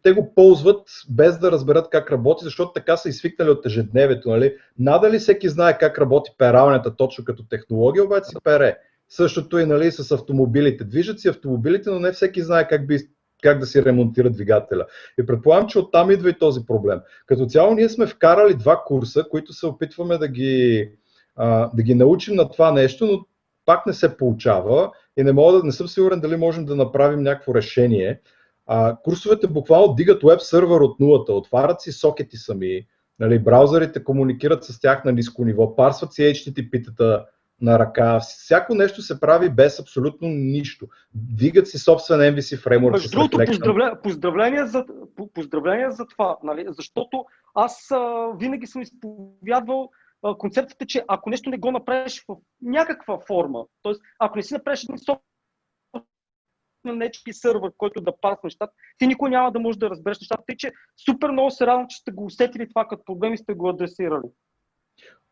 [0.02, 4.28] те го ползват без да разберат как работи, защото така са изсвикнали от ежедневието.
[4.28, 4.54] Нали?
[4.78, 8.78] Надали всеки знае как работи пералнята точно като технология, обаче си пере.
[9.08, 10.84] Същото и нали, с автомобилите.
[10.84, 12.98] Движат си автомобилите, но не всеки знае как, би,
[13.42, 14.86] как да си ремонтира двигателя.
[15.20, 17.00] И предполагам, че оттам идва и този проблем.
[17.26, 20.90] Като цяло ние сме вкарали два курса, които се опитваме да ги,
[21.74, 23.24] да ги научим на това нещо, но
[23.66, 27.54] пак не се получава и не, мога не съм сигурен дали можем да направим някакво
[27.54, 28.20] решение.
[28.68, 32.86] А, курсовете буквално дигат веб сервер от нулата, отварят си сокети сами,
[33.18, 37.24] нали, браузърите комуникират с тях на ниско ниво, парсват си HTTP-тата
[37.60, 38.20] на ръка.
[38.20, 40.86] Всяко нещо се прави без абсолютно нищо.
[41.14, 42.92] Дигат си собствен MVC фреймворк.
[42.92, 44.84] Между другото, поздравления, поздравления, за,
[45.34, 46.66] поздравления за това, нали?
[46.68, 49.90] защото аз а, винаги съм изповядвал
[50.38, 53.92] концепцията, че ако нещо не го направиш в някаква форма, т.е.
[54.18, 54.98] ако не си направиш един
[56.88, 60.42] на нечки сървър, който да пасва нещата, ти никой няма да можеш да разбереш нещата.
[60.46, 60.72] Тъй, че
[61.04, 64.28] супер много се радвам, че сте го усетили това като проблем и сте го адресирали.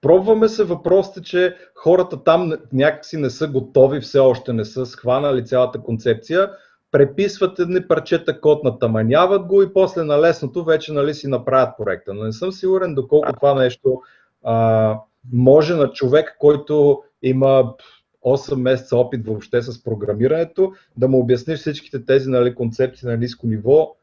[0.00, 5.44] Пробваме се въпросите, че хората там някакси не са готови, все още не са схванали
[5.44, 6.50] цялата концепция,
[6.90, 12.14] преписват едни парчета код, натаманяват го и после на лесното вече нали, си направят проекта.
[12.14, 14.00] Но не съм сигурен доколко това нещо
[14.44, 14.98] а,
[15.32, 17.74] може на човек, който има
[18.26, 23.46] 8 месеца опит въобще с програмирането, да му обясни всичките тези нали, концепции на ниско
[23.46, 23.96] ниво.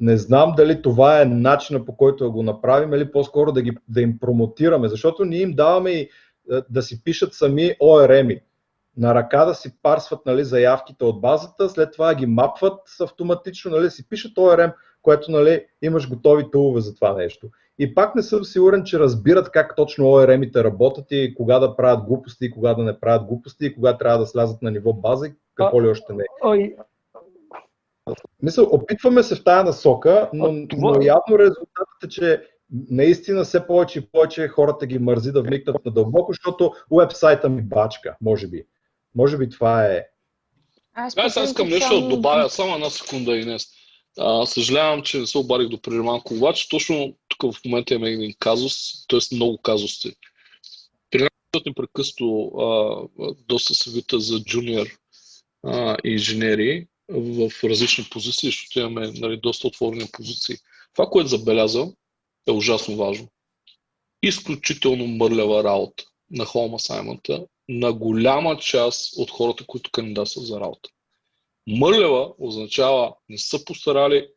[0.00, 3.72] Не знам дали това е начина по който да го направим или по-скоро да, ги,
[3.88, 6.10] да им промотираме, защото ние им даваме и
[6.70, 8.40] да си пишат сами ORM-и.
[8.96, 13.90] На ръка да си парсват нали, заявките от базата, след това ги мапват автоматично, нали,
[13.90, 14.72] си пишат ORM,
[15.04, 17.48] което нали, имаш готови тулове за това нещо.
[17.78, 22.04] И пак не съм сигурен, че разбират как точно ORM-ите работят и кога да правят
[22.04, 25.26] глупости, и кога да не правят глупости, и кога трябва да слязат на ниво база
[25.26, 26.24] и какво ли още не.
[26.42, 26.76] Ой.
[28.42, 30.90] Мисля, опитваме се в тая насока, но, това...
[30.90, 32.42] но явно резултатът е, че
[32.90, 38.16] наистина все повече и повече хората ги мързи да вникнат надълбоко, защото уебсайта ми бачка,
[38.20, 38.66] може би.
[39.14, 40.04] Може би това е.
[40.94, 43.66] Аз, аз искам нещо да добавя, само една секунда, Инес.
[44.18, 48.10] А, съжалявам, че не се обадих до преди малко, обаче точно тук в момента имаме
[48.10, 49.34] един казус, т.е.
[49.34, 50.16] много казуси.
[51.10, 53.10] При нас непрекъснато
[53.48, 54.86] доста съвета за джуниор
[56.04, 60.56] инженери в различни позиции, защото имаме нали, доста отворени позиции.
[60.94, 61.94] Това, което забелязал,
[62.48, 63.28] е ужасно важно.
[64.22, 70.90] Изключително мърлява работа на Home Assignment на голяма част от хората, които кандидатстват за работа.
[71.66, 74.28] Мърлява означава не са постарали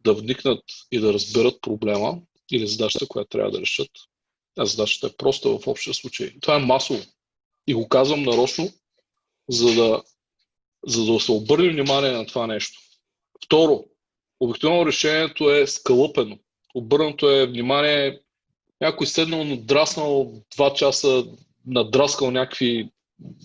[0.00, 2.20] да вникнат и да разберат проблема,
[2.52, 3.90] или задачата, която трябва да решат.
[4.58, 6.40] А задачата е проста в общия случай.
[6.40, 7.02] Това е масово.
[7.66, 8.72] И го казвам нарочно,
[9.48, 10.02] за да,
[10.86, 12.80] за да се обърне внимание на това нещо.
[13.44, 13.84] Второ,
[14.40, 16.38] обикновено решението е скалъпено.
[16.74, 18.20] Обърнато е внимание,
[18.80, 21.26] някой седнал, надраснал два часа,
[21.66, 22.90] надраскал някакви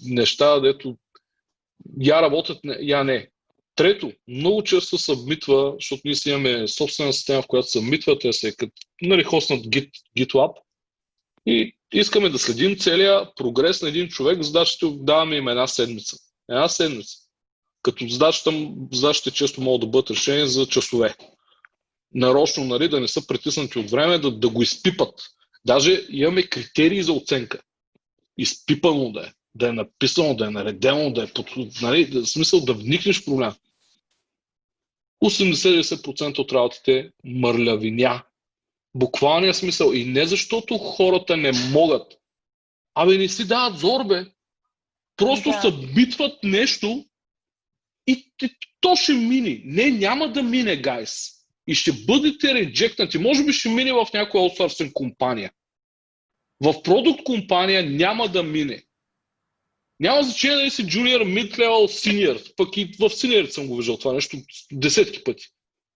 [0.05, 0.97] неща, дето
[2.01, 3.27] я работят, я не.
[3.75, 8.55] Трето, много често събмитва, защото ние си имаме собствена система, в която събмитва, те се
[8.55, 10.53] като нали, хоснат Git, GitLab
[11.45, 16.17] и искаме да следим целия прогрес на един човек, задачата даваме им една седмица.
[16.49, 17.17] Една седмица.
[17.81, 18.51] Като задачата,
[18.91, 21.15] задачите често могат да бъдат решени за часове.
[22.13, 25.13] Нарочно, нали, да не са притиснати от време, да, да го изпипат.
[25.65, 27.59] Даже имаме критерии за оценка.
[28.37, 31.47] Изпипано да е да е написано, да е наредено, да е под,
[31.81, 33.51] нали, в смисъл да вникнеш в проблем.
[35.23, 38.23] 80-90% от работите мърлявиня.
[38.95, 39.91] Буквалния смисъл.
[39.93, 42.13] И не защото хората не могат.
[42.95, 44.25] Абе не си дават зор, бе.
[45.17, 45.61] Просто да.
[45.61, 47.05] събитват нещо
[48.07, 48.49] и, и
[48.81, 49.61] то ще мини.
[49.65, 51.29] Не, няма да мине, гайс.
[51.67, 53.17] И ще бъдете реджекнати.
[53.17, 55.51] Може би ще мине в някоя аутсорсинг компания.
[56.61, 58.83] В продукт компания няма да мине.
[60.03, 62.55] Няма значение дали си junior, mid-level, senior.
[62.55, 64.37] Пък и в senior съм го виждал това нещо
[64.71, 65.45] десетки пъти.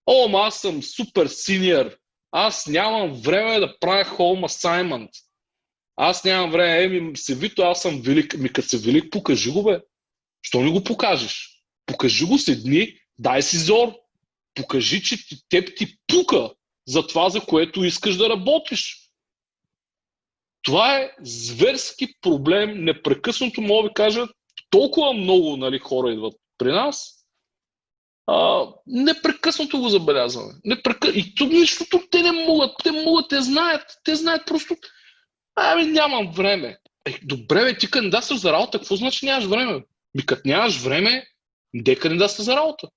[0.05, 1.97] О, ама аз съм супер senior.
[2.31, 5.09] Аз нямам време да правя home assignment.
[5.95, 6.83] Аз нямам време.
[6.83, 8.37] Еми, се вито, аз съм велик.
[8.37, 9.79] Ми като си велик, покажи го, бе.
[10.41, 11.63] Що не го покажеш?
[11.85, 13.93] Покажи го, седни, дай си зор.
[14.53, 15.17] Покажи, че
[15.49, 16.49] теб ти пука
[16.87, 19.06] за това, за което искаш да работиш.
[20.67, 24.27] Това е зверски проблем, непрекъснато мога да кажа,
[24.69, 27.13] толкова много нали, хора идват при нас,
[28.27, 30.53] а, непрекъснато го забелязваме.
[30.65, 31.07] Непрекъ...
[31.07, 34.75] И тук нищото те не могат, те могат, те знаят, те знаят просто,
[35.55, 36.77] ами нямам време.
[37.05, 39.83] Е, добре, бе, ти кандидатстваш за работа, какво значи нямаш време?
[40.15, 41.25] Ми като нямаш време,
[41.75, 42.87] де кандидатстваш за работа?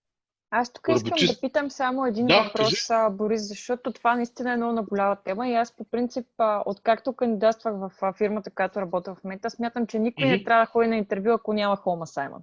[0.52, 1.26] Аз тук искам Работи...
[1.26, 3.16] да питам само един да, въпрос, кажи.
[3.16, 6.26] Борис, защото това наистина е много наболява тема и аз по принцип,
[6.64, 10.30] откакто кандидатствах в фирмата, която работя в момента, смятам, че никой mm-hmm.
[10.30, 12.42] не трябва да ходи на интервю, ако няма Home Assignment.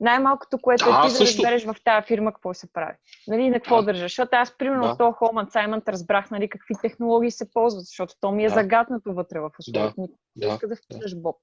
[0.00, 2.94] Най-малкото, което да, е ти да разбереш в тази фирма какво се прави.
[3.28, 3.82] Нали, на какво да.
[3.82, 4.02] държа.
[4.02, 4.88] Защото аз, примерно, да.
[4.88, 8.54] от този Home Assignment разбрах нали, какви технологии се ползват, защото то ми е да.
[8.54, 10.08] загатнато вътре в условието.
[10.36, 10.46] Да.
[10.46, 11.36] Не иска да впиташ Боб.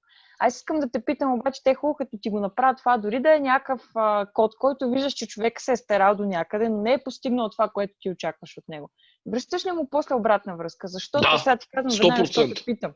[0.44, 3.36] Аз искам да те питам, обаче те хубаво, като ти го направят това, дори да
[3.36, 6.94] е някакъв а, код, който виждаш, че човек се е старал до някъде, но не
[6.94, 8.90] е постигнал това, което ти очакваш от него.
[9.32, 10.88] Връщаш ли му после обратна връзка?
[10.88, 12.92] Защото да, сега ти казвам, веднага, защото питам.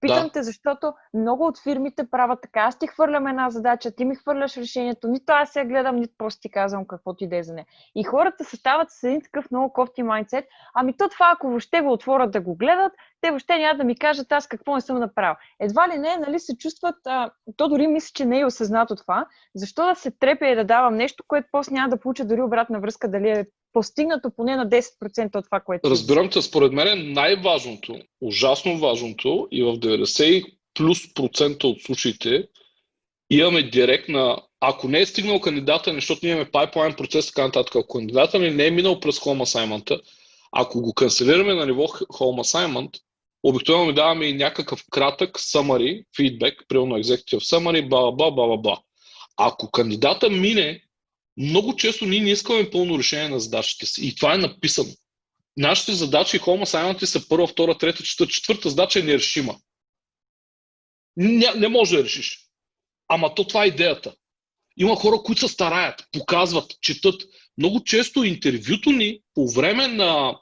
[0.00, 0.32] Питам да.
[0.32, 2.60] те, защото много от фирмите правят така.
[2.60, 6.40] Аз ти хвърлям една задача, ти ми хвърляш решението, нито аз се гледам, нито просто
[6.40, 7.66] ти казвам какво ти да е за не.
[7.94, 10.44] И хората се стават с един такъв много кофти майндсет.
[10.74, 12.92] Ами то това, ако въобще го отворят да го гледат,
[13.24, 15.36] те въобще няма да ми кажат аз какво не съм направил.
[15.60, 19.26] Едва ли не, нали се чувстват, а, то дори мисля, че не е осъзнато това,
[19.54, 22.80] защо да се трепя и да давам нещо, което после няма да получа дори обратна
[22.80, 25.90] връзка, дали е постигнато поне на 10% от това, което...
[25.90, 32.48] Разбирам те, според мен е най-важното, ужасно важното и в 90 плюс процента от случаите
[33.30, 37.98] имаме директна, ако не е стигнал кандидата, защото ние имаме пайплайн процес, така нататък, ако
[37.98, 40.00] кандидата ни не е минал през Home Assignment,
[40.56, 43.00] ако го канцелираме на ниво Home Assignment,
[43.44, 48.56] обикновено ми даваме и някакъв кратък summary, feedback, примерно executive summary, бла, бла, бла, бла,
[48.56, 48.80] бла.
[49.36, 50.82] Ако кандидата мине
[51.36, 54.06] много често ние не искаме пълно решение на задачите си.
[54.06, 54.90] И това е написано.
[55.56, 58.32] Нашите задачи, Home Assignment са първа, втора, трета, четвърта.
[58.32, 59.56] Четвърта задача е нерешима.
[61.16, 62.38] Не, не може да решиш.
[63.08, 64.14] Ама то това е идеята.
[64.76, 67.22] Има хора, които се стараят, показват, четат.
[67.58, 70.38] Много често интервюто ни по време на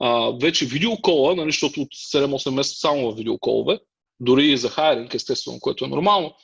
[0.00, 3.78] а, вече видеокола, нали, защото от 7-8 месеца само в видеоколове,
[4.20, 6.34] дори и за хайринг, естествено, което е нормално,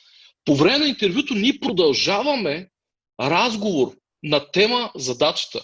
[0.45, 2.69] по време на интервюто ние продължаваме
[3.21, 5.61] разговор на тема задачата.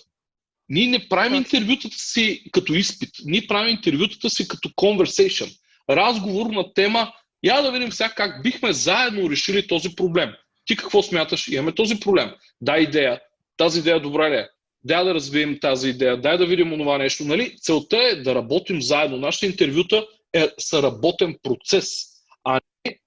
[0.69, 5.57] Ние не правим интервютата си като изпит, ние правим интервютата си като conversation.
[5.89, 7.13] Разговор на тема,
[7.43, 10.33] я да видим сега как бихме заедно решили този проблем.
[10.65, 11.47] Ти какво смяташ?
[11.47, 12.31] Имаме този проблем.
[12.61, 13.21] Дай идея.
[13.57, 14.47] Тази идея добра ли е?
[14.83, 17.25] Дай да развием тази идея, дай да видим онова нещо.
[17.25, 17.55] Нали?
[17.61, 19.17] Целта е да работим заедно.
[19.17, 20.99] Нашите интервюта е, са
[21.43, 22.05] процес,
[22.43, 22.99] а не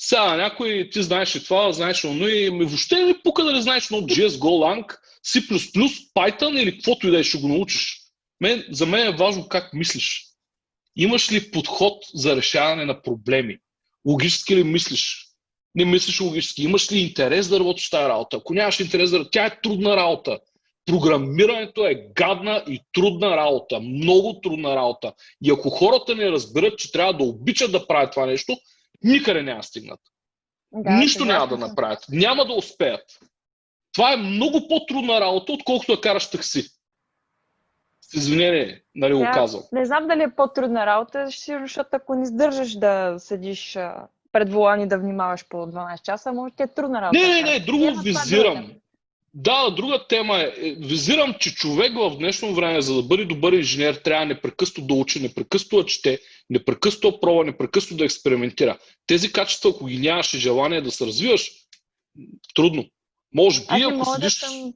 [0.00, 3.62] сега някой, ти знаеш и това, знаеш но и ми въобще не пука да не
[3.62, 4.96] знаеш но JS, Golang,
[5.26, 5.40] C++,
[6.14, 8.00] Python или каквото и да е, ще го научиш.
[8.40, 10.24] Мен, за мен е важно как мислиш.
[10.96, 13.58] Имаш ли подход за решаване на проблеми?
[14.06, 15.26] Логически ли мислиш?
[15.74, 16.62] Не мислиш логически.
[16.62, 18.36] Имаш ли интерес да работиш тази работа?
[18.36, 20.38] Ако нямаш интерес да тя е трудна работа.
[20.88, 23.80] Програмирането е гадна и трудна работа.
[23.80, 25.12] Много трудна работа.
[25.44, 28.56] И ако хората не разберат, че трябва да обичат да правят това нещо,
[29.04, 30.00] никъде няма стигнат.
[30.72, 32.04] Да, Нищо няма да направят.
[32.10, 33.18] Няма да успеят.
[33.92, 36.62] Това е много по-трудна работа, отколкото да караш такси.
[38.00, 39.62] С извинение, нали го казвам.
[39.72, 43.78] Не знам дали е по-трудна работа, защото ако не издържаш да седиш
[44.32, 47.18] пред волани да внимаваш по 12 часа, може да е трудна работа.
[47.18, 48.72] Не, не, не, друго визирам.
[49.34, 50.52] Да, друга тема е.
[50.56, 50.74] е.
[50.74, 55.20] Визирам, че човек в днешно време, за да бъде добър инженер, трябва непрекъсто да учи,
[55.20, 56.18] непрекъсто да чете,
[56.50, 58.78] непрекъсто да пробва, непрекъсто да експериментира.
[59.06, 61.50] Тези качества, ако ги нямаш и желание да се развиваш,
[62.54, 62.84] трудно.
[63.34, 64.40] Може би, ако седиш...
[64.40, 64.72] Да съм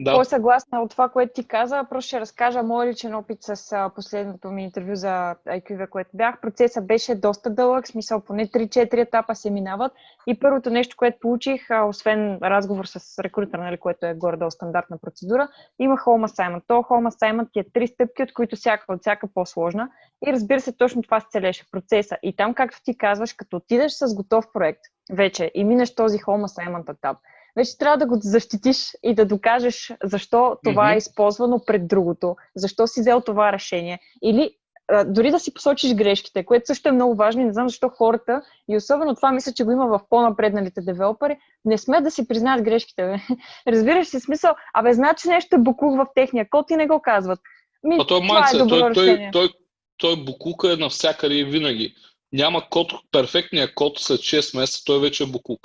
[0.00, 0.12] да.
[0.12, 4.64] По-съгласна от това, което ти каза, просто ще разкажа моят личен опит с последното ми
[4.64, 6.40] интервю за IQV, което бях.
[6.40, 9.92] Процесът беше доста дълъг, смисъл поне 3-4 етапа се минават.
[10.26, 15.48] И първото нещо, което получих, освен разговор с рекрутер, нали, което е горе-долу стандартна процедура,
[15.78, 16.62] има Home Assignment.
[16.66, 19.88] То Home Assignment ти е три стъпки, от които всяка от всяка по-сложна.
[20.26, 22.16] И разбира се, точно това се целеше процеса.
[22.22, 24.80] И там, както ти казваш, като отидеш с готов проект
[25.12, 27.16] вече и минеш този Home Assignment етап,
[27.56, 30.94] вече трябва да го защитиш и да докажеш защо това mm-hmm.
[30.94, 33.98] е използвано пред другото, защо си взел това решение.
[34.22, 34.50] Или
[34.88, 37.88] а, дори да си посочиш грешките, което също е много важно и не знам защо
[37.88, 42.28] хората, и особено това мисля, че го има в по-напредналите девелопери, не сме да си
[42.28, 43.06] признаят грешките.
[43.06, 43.36] Бе.
[43.72, 47.40] Разбираш си смисъл, абе, значи нещо е буклук в техния код и не го казват.
[47.82, 49.48] Ми, а той, това майце, е добро той, той, той,
[49.96, 51.94] той буклука е навсякъде и винаги.
[52.32, 55.60] Няма код, перфектния код след 6 месеца, той вече е буклук.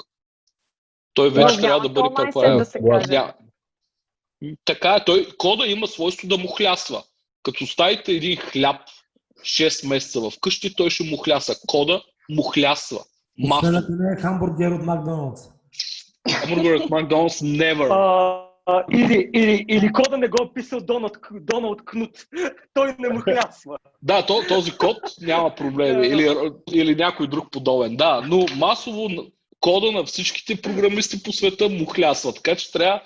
[1.14, 2.58] Той вече да, трябва да бъде препариран.
[2.58, 3.24] Да се каже.
[4.66, 7.04] Така е, той, кода има свойство да му хлясва.
[7.44, 8.82] Като ставите един хляб
[9.40, 11.56] 6 месеца в къщи, той ще му хляса.
[11.68, 13.00] Кода му хлясва.
[13.52, 15.42] Ако не е хамбургер от Макдоналдс.
[16.32, 17.90] Хамбургер от Макдоналдс never.
[18.68, 22.12] Uh, или, или, или кода не го е писал Доналд, Доналд Кнут.
[22.74, 23.78] Той не му хлясва.
[24.02, 26.08] Да, то, този код няма проблеми.
[26.08, 27.96] Или, или някой друг подобен.
[27.96, 29.10] Да, но масово
[29.62, 32.34] кода на всичките програмисти по света му хлясва.
[32.34, 33.02] Така че трябва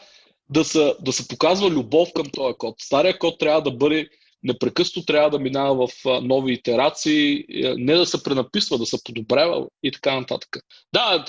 [0.50, 2.76] да се, да се показва любов към този код.
[2.82, 4.10] Стария код трябва да бъде
[4.44, 5.92] непрекъснато трябва да минава в
[6.22, 10.58] нови итерации, е, не да се пренаписва, да се подобрява и така нататък.
[10.94, 11.26] Да,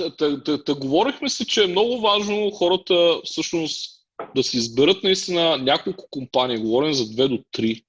[0.66, 3.96] да говорихме си, че е много важно хората всъщност
[4.36, 7.82] да си изберат наистина няколко компании, говорим за две до три.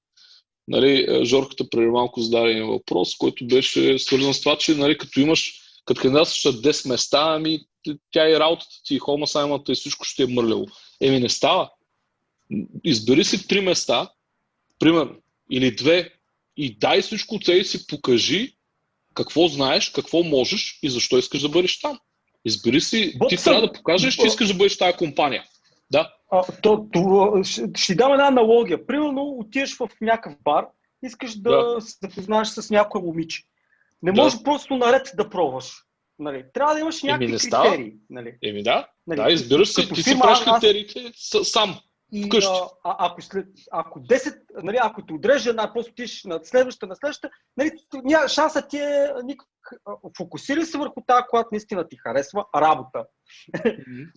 [0.67, 5.19] Нали, е, Жорката преди малко зададе въпрос, който беше свързан с това, че нали, като
[5.19, 7.59] имаш като кандидатстваш 10 места, ами
[8.11, 10.65] тя и работата ти, и хома саймата и всичко ще е мърлево.
[11.01, 11.69] Еми не става.
[12.83, 14.09] Избери си три места,
[14.79, 15.15] примерно,
[15.51, 16.13] или две,
[16.57, 18.57] и дай всичко от себе си, покажи
[19.13, 21.99] какво знаеш, какво можеш и защо искаш да бъдеш там.
[22.45, 25.43] Избери си, ти трябва да покажеш, че искаш да бъдеш тази компания.
[25.91, 26.13] Да.
[26.31, 28.85] А, то, то, ще, ще дам една аналогия.
[28.87, 30.65] Примерно отиваш в някакъв бар,
[31.03, 31.81] искаш да, да.
[31.81, 33.43] се запознаеш с някое момиче.
[34.01, 34.43] Не можеш да.
[34.43, 35.73] просто наред да пробваш.
[36.19, 36.45] Нали.
[36.53, 37.93] Трябва да имаш някакви Еми, критерии.
[38.09, 38.37] Нали.
[38.43, 39.21] Еми да, нали.
[39.21, 41.47] да, избираш си, ти си правиш критериите аз...
[41.47, 41.79] сам.
[42.25, 42.49] Вкъщи.
[42.83, 46.95] а, ако, след, ако 10, нали, ако те отрежа една, после отидеш на следващата, на
[46.95, 47.71] следващата, нали,
[48.03, 49.47] ня, шансът ти е никак.
[50.17, 53.05] Фокусирай се върху тази, която наистина ти харесва, работа.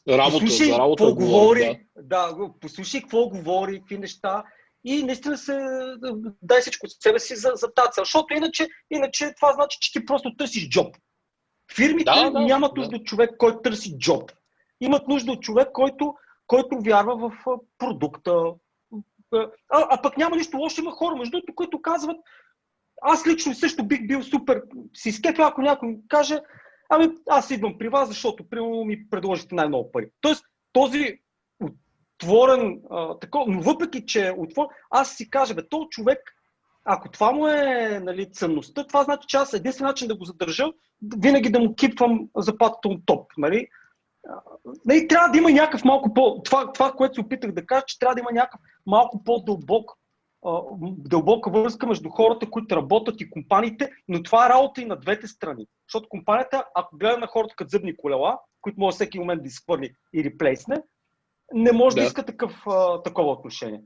[0.08, 2.32] Работа, послушай, за работа какво говори, да.
[2.32, 4.44] да, послушай какво говори, какви неща
[4.84, 5.58] и наистина се
[6.42, 8.04] дай всичко от себе си за, за тази цел.
[8.04, 10.96] Защото иначе, иначе това значи, че ти просто търсиш джоб.
[11.76, 12.96] Фирмите да, да, нямат нужда да.
[12.96, 14.32] от човек, който търси джоб.
[14.80, 16.14] Имат нужда от човек, който,
[16.46, 17.44] който вярва в
[17.78, 18.32] продукта.
[19.32, 22.16] А, а пък няма нищо лошо, има хора, между другото, които казват,
[23.02, 24.62] аз лично също бих бил супер,
[24.94, 26.40] си скепя, ако някой ми каже,
[26.88, 30.10] ами аз идвам при вас, защото примерно ми предложите най-много пари.
[30.20, 31.18] Тоест, този
[32.22, 36.18] отворен, а, такова, но въпреки, че е отворен, аз си кажа, бе, този човек,
[36.84, 40.66] ако това му е нали, ценността, това значи, че аз единствен начин да го задържа,
[41.18, 43.32] винаги да му кипвам заплатата от топ.
[43.38, 43.68] Нали?
[44.86, 46.42] Нали, трябва да има някакъв малко по...
[46.42, 49.90] Това, това, което се опитах да кажа, че трябва да има някакъв малко по-дълбок
[50.82, 55.26] дълбока връзка между хората, които работят и компаниите, но това е работа и на двете
[55.26, 55.66] страни.
[55.88, 59.94] Защото компанията, ако гледа на хората като зъбни колела, които може всеки момент да изхвърли
[60.14, 60.76] и реплейсне,
[61.54, 63.82] не може да, да иска такъв, а, такова отношение.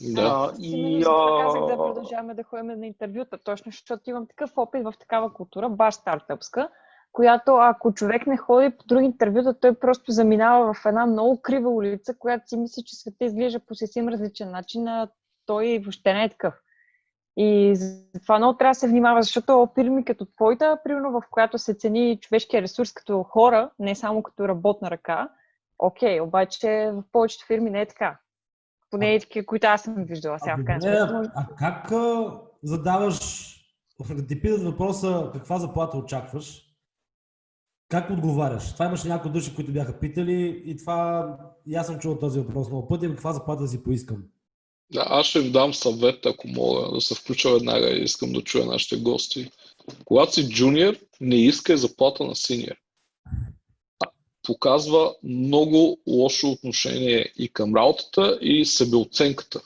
[0.00, 0.22] Да.
[0.22, 1.42] А, и, а...
[1.42, 5.68] казах да продължаваме да ходим на интервюта, точно защото имам такъв опит в такава култура,
[5.68, 6.68] баш стартъпска,
[7.12, 11.70] която ако човек не ходи по други интервюта, той просто заминава в една много крива
[11.70, 15.08] улица, която си мисли, че света изглежда по съвсем различен начин, а
[15.46, 16.54] той въобще не е такъв.
[17.36, 17.74] И
[18.22, 22.18] това много трябва да се внимава, защото фирми като твоята, примерно в която се цени
[22.20, 25.28] човешкия ресурс като хора, не само като работна ръка,
[25.78, 28.18] окей, okay, обаче в повечето фирми не е така.
[28.90, 31.32] Поне такива, които аз съм виждала сега в крайна сметка.
[31.36, 33.46] А как а, задаваш,
[34.10, 36.62] да ти питат въпроса каква заплата очакваш,
[37.88, 38.72] как отговаряш?
[38.72, 41.28] Това имаше някои души, които бяха питали и това,
[41.66, 44.24] и аз съм чувал този въпрос много пъти, каква заплата да си поискам.
[44.92, 48.42] Да, аз ще им дам съвет, ако мога да се включа веднага и искам да
[48.42, 49.50] чуя нашите гости.
[50.04, 52.76] Когато си джуниор, не искай заплата на синьор.
[54.46, 59.60] Показва много лошо отношение и към работата, и себеоценката.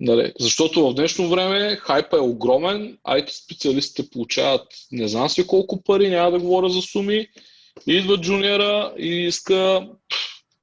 [0.00, 0.32] Нали?
[0.40, 6.08] Защото в днешно време хайпа е огромен, IT специалистите получават не знам си колко пари,
[6.08, 7.28] няма да говоря за суми,
[7.86, 9.88] идва джуниора и иска...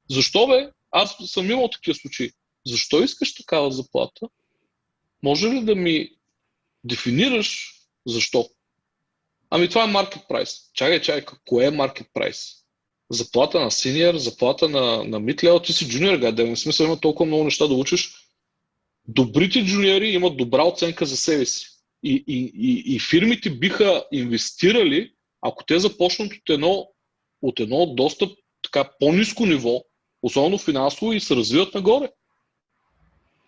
[0.09, 0.69] Защо бе?
[0.91, 2.31] Аз съм имал такива случаи.
[2.65, 4.27] Защо искаш такава заплата?
[5.23, 6.09] Може ли да ми
[6.83, 7.73] дефинираш
[8.07, 8.49] защо?
[9.49, 10.71] Ами това е market price.
[10.73, 12.57] Чакай, чакай, кое е market price?
[13.09, 17.25] Заплата на синьор, заплата на, на mid ти си джуниор, гаде, в смисъл има толкова
[17.25, 18.13] много неща да учиш.
[19.07, 21.67] Добрите джуниори имат добра оценка за себе си.
[22.03, 26.87] И, и, и, и фирмите биха инвестирали, ако те започнат от едно,
[27.41, 28.29] от едно доста
[28.61, 29.83] така по-низко ниво,
[30.23, 32.09] особено финансово, и се развиват нагоре.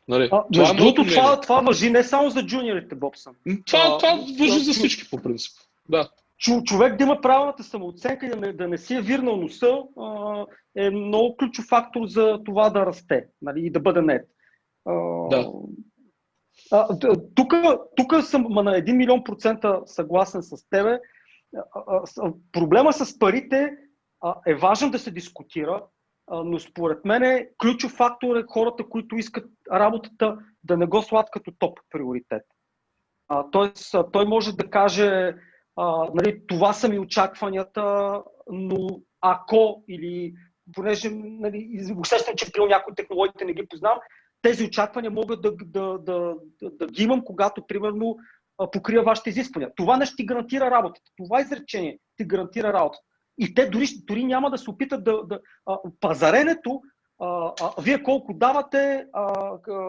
[0.08, 3.36] Нали, а, това, е другото, това, това въжи не само за джуниорите, Бобсън.
[3.66, 5.52] Това, а, това въжи за всички, по принцип.
[5.90, 6.10] Да.
[6.40, 10.46] Човек да има правилната самооценка и да не, да не си е вирнал носа а,
[10.76, 14.30] е много ключов фактор за това да расте нали, и да бъде нет.
[14.86, 14.94] А,
[15.30, 15.52] да.
[17.96, 21.00] Тук съм на 1 милион процента съгласен с тебе.
[21.76, 23.78] А, а, проблема с парите
[24.22, 25.86] а, е важен да се дискутира,
[26.32, 31.32] но според мен е ключов фактор е хората, които искат работата да не го слагат
[31.32, 32.44] като топ приоритет.
[33.52, 35.36] тоест, той може да каже,
[35.80, 38.16] а, нали, това са ми очакванията,
[38.52, 40.34] но ако или
[40.74, 44.00] понеже нали, усещам, че при някои технологиите не ги познавам,
[44.42, 48.18] тези очаквания могат да, да, да, да, да ги имам, когато, примерно,
[48.72, 49.72] покрия вашите изисквания.
[49.76, 51.12] Това не ще ти гарантира работата.
[51.18, 53.04] Това изречение ти гарантира работата.
[53.38, 55.24] И те дори, дори няма да се опитат да.
[55.24, 56.82] да а, пазаренето,
[57.20, 59.24] а, а, вие колко давате, а,
[59.70, 59.80] а,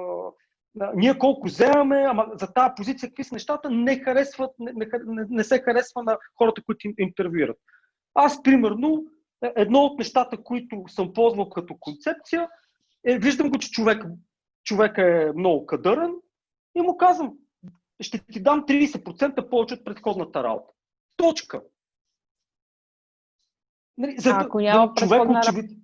[0.94, 4.72] ние колко вземаме, ама за тази позиция какви са нещата, не, харесват, не,
[5.06, 7.56] не, не се харесва на хората, които интервюират.
[8.14, 9.04] Аз, примерно,
[9.56, 12.48] едно от нещата, които съм ползвал като концепция,
[13.06, 14.04] е, виждам го, че човек,
[14.64, 16.14] човек е много кадърен
[16.74, 17.32] и му казвам,
[18.00, 20.72] ще ти дам 30% повече от предходната работа.
[21.16, 21.62] Точка.
[23.98, 25.79] Нали, за, ако няма да, човек очевид...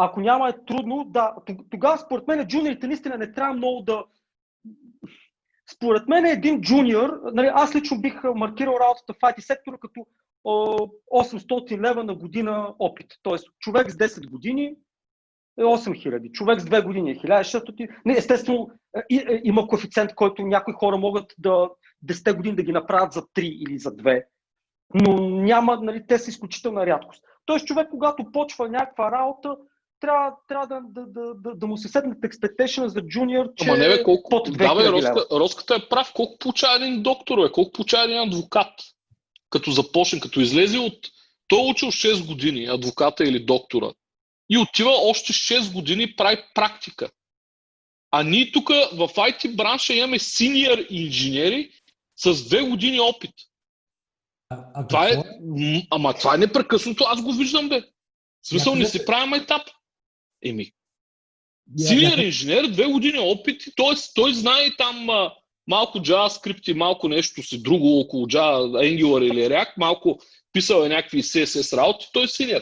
[0.00, 1.34] Ако няма е трудно, да.
[1.70, 4.04] Тогава според мен джуниорите наистина не трябва много да...
[5.74, 10.06] Според мен един джуниор, нали, аз лично бих маркирал работата в IT сектора като
[10.44, 13.06] 800 лева на година опит.
[13.22, 14.74] Тоест човек с 10 години
[15.58, 17.88] е 8000, човек с 2 години е 1600.
[18.04, 18.70] Не, естествено,
[19.44, 21.70] има коефициент, който някои хора могат да
[22.06, 24.24] 10 години да ги направят за 3 или за 2
[24.94, 27.24] но няма, нали, те са изключителна рядкост.
[27.44, 29.56] Тоест човек, когато почва някаква работа,
[30.00, 33.76] трябва, трябва да, да, да, да, да му се седнат expectation за джуниор, че Ама
[33.76, 36.12] не бе, колко, под 2000 да, бе, Роска, Роската е прав.
[36.14, 37.52] Колко получава един доктор, бе?
[37.52, 38.72] колко получава един адвокат?
[39.50, 40.98] Като започне, като излезе от...
[41.48, 43.92] Той е учил 6 години, адвоката или доктора.
[44.50, 47.10] И отива още 6 години прави практика.
[48.10, 51.70] А ние тук в IT бранша имаме синьор инженери
[52.16, 53.30] с 2 години опит.
[54.50, 55.22] А, а това е,
[55.90, 57.80] ама това е непрекъснато, аз го виждам, бе.
[58.42, 59.62] В смисъл, не си правим етап.
[60.44, 60.72] Еми,
[61.76, 63.94] силен инженер, две години опит, т.е.
[64.14, 65.34] той знае там а,
[65.66, 70.18] малко JavaScript и малко нещо си друго около Java, Angular или React, малко
[70.52, 72.60] писал е някакви CSS работи, той е синьор.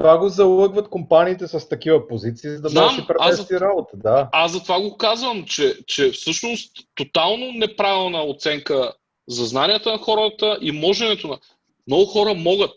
[0.00, 3.96] Това го залъгват компаниите с такива позиции, за да Знам, си премести работа.
[3.96, 4.28] Да.
[4.32, 8.92] Аз за това го казвам, че, че всъщност тотално неправилна оценка
[9.28, 11.38] за знанията на хората и моженето на...
[11.86, 12.72] Много хора могат,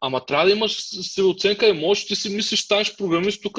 [0.00, 3.58] ама трябва да имаш си оценка и можеш ти си мислиш, станеш програмист тук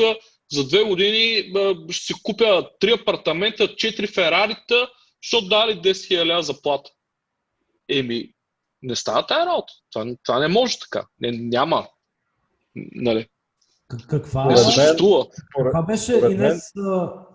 [0.51, 1.53] за две години
[1.89, 4.89] ще си купя три апартамента, четири Ферарита,
[5.23, 6.89] защото дали 10 000 заплата.
[7.89, 8.31] Еми,
[8.81, 9.73] не става тая работа.
[9.91, 11.05] Това, това не може така.
[11.19, 11.87] Не, няма.
[12.75, 13.27] Нали?
[14.09, 15.25] Каква, не съществува.
[15.63, 16.71] Каква беше, Инес,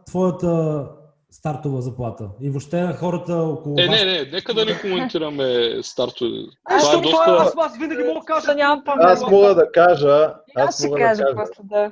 [0.06, 0.86] твоята
[1.32, 2.28] стартова заплата.
[2.40, 3.76] И въобще хората около.
[3.78, 6.38] Е, не, не, нека да не коментираме стартови.
[6.70, 7.30] Е, това е доста...
[7.30, 8.54] аз, аз винаги мога да кажа.
[8.54, 10.34] Нямам аз мога да кажа.
[10.54, 11.24] Аз, аз мога да кажа.
[11.36, 11.90] После, да.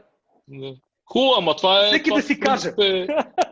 [1.13, 1.87] Хубаво, ама това е.
[1.87, 2.69] Всеки това, да си каже.
[2.79, 3.07] Е,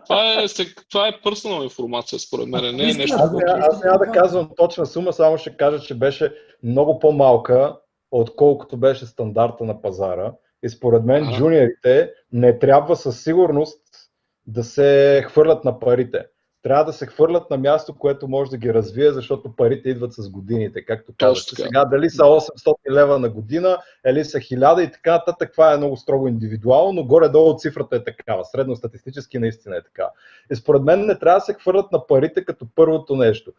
[0.04, 0.46] това е,
[0.90, 2.76] това е персонал информация, според мен.
[2.76, 3.16] Не е нещо.
[3.18, 7.76] Аз, аз няма да казвам точна сума, само ще кажа, че беше много по-малка,
[8.10, 10.32] отколкото беше стандарта на пазара.
[10.62, 11.36] И според мен Ага.
[11.36, 14.07] джуниорите не трябва със сигурност
[14.48, 16.26] да се хвърлят на парите.
[16.62, 20.30] Трябва да се хвърлят на място, което може да ги развие, защото парите идват с
[20.30, 21.44] годините, както казах.
[21.50, 21.62] така.
[21.62, 25.76] Сега дали са 800 лева на година, или са 1000 и така нататък, това е
[25.76, 28.44] много строго индивидуално, но горе-долу цифрата е такава.
[28.44, 30.08] Средностатистически наистина е така.
[30.52, 33.52] И според мен не трябва да се хвърлят на парите като първото нещо.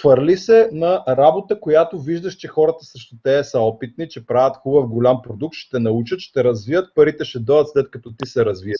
[0.00, 4.88] Хвърли се на работа, която виждаш, че хората срещу те са опитни, че правят хубав
[4.88, 8.76] голям продукт, ще те научат, ще развият, парите ще дойдат след като ти се развиеш.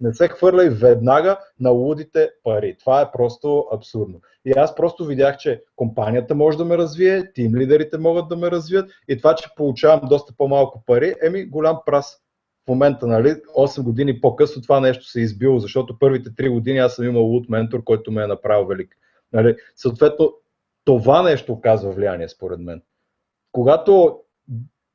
[0.00, 2.76] Не се хвърляй веднага на лудите пари.
[2.80, 4.20] Това е просто абсурдно.
[4.44, 8.50] И аз просто видях, че компанията може да ме развие, тим лидерите могат да ме
[8.50, 12.18] развият и това, че получавам доста по-малко пари, еми голям прас.
[12.64, 16.78] В момента, нали, 8 години по-късно това нещо се е избило, защото първите 3 години
[16.78, 18.96] аз съм имал луд ментор, който ме е направил велик.
[19.32, 20.32] Нали, съответно,
[20.84, 22.82] това нещо оказва влияние, според мен.
[23.52, 24.18] Когато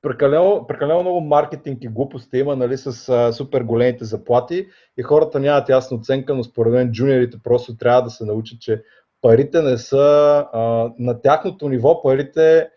[0.02, 5.40] прекалено, прекалено много маркетинг и глупости има нали, с а, супер големите заплати и хората
[5.40, 8.84] нямат ясна оценка, но според мен джуниорите просто трябва да се научат, че
[9.22, 12.70] парите не са а, на тяхното ниво, парите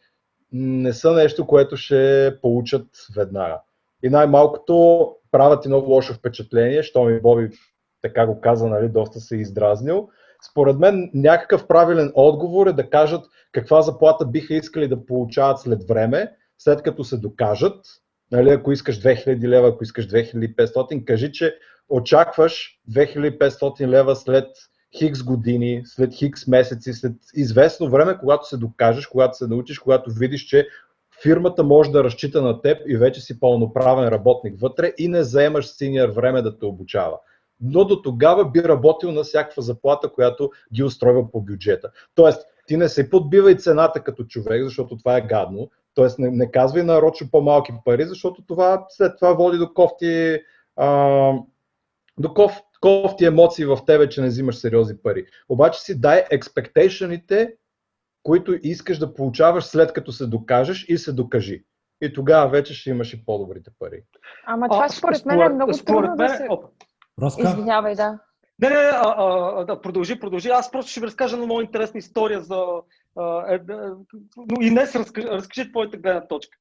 [0.52, 3.60] не са нещо, което ще получат веднага.
[4.02, 7.50] И най-малкото правят и много лошо впечатление, що ми Боби
[8.02, 10.08] така го каза, нали, доста се е издразнил.
[10.50, 15.88] Според мен някакъв правилен отговор е да кажат каква заплата биха искали да получават след
[15.88, 17.76] време, след като се докажат.
[18.32, 21.54] Нали, ако искаш 2000 лева, ако искаш 2500, кажи, че
[21.88, 24.46] очакваш 2500 лева след
[24.98, 30.10] хикс години, след хикс месеци, след известно време, когато се докажеш, когато се научиш, когато
[30.10, 30.68] видиш, че
[31.22, 35.66] фирмата може да разчита на теб и вече си пълноправен работник вътре и не заемаш
[35.66, 37.18] синьор време да те обучава.
[37.60, 41.90] Но до тогава би работил на всякаква заплата, която ги устройва по бюджета.
[42.14, 45.70] Тоест, ти не се подбивай цената като човек, защото това е гадно.
[45.94, 50.40] Тоест, не, не казвай нарочно по-малки пари, защото това след това води до кофти,
[50.76, 51.32] а,
[52.18, 55.26] до коф, кофти емоции в тебе, че не взимаш сериозни пари.
[55.48, 57.54] Обаче си дай expectation
[58.22, 61.64] които искаш да получаваш след като се докажеш и се докажи.
[62.00, 64.02] И тогава вече ще имаш и по-добрите пари.
[64.46, 66.46] Ама това според мен е много трудно да се...
[66.50, 66.64] Оп.
[67.22, 68.18] Роска, Извинявай, да.
[68.58, 70.48] Не, не, не, а, а, да, продължи, продължи.
[70.48, 72.64] Аз просто ще ви разкажа една много интересна история за...
[73.16, 73.96] А, е, да,
[74.36, 76.58] но и днес разкажи, разкажи твоята гледна точка.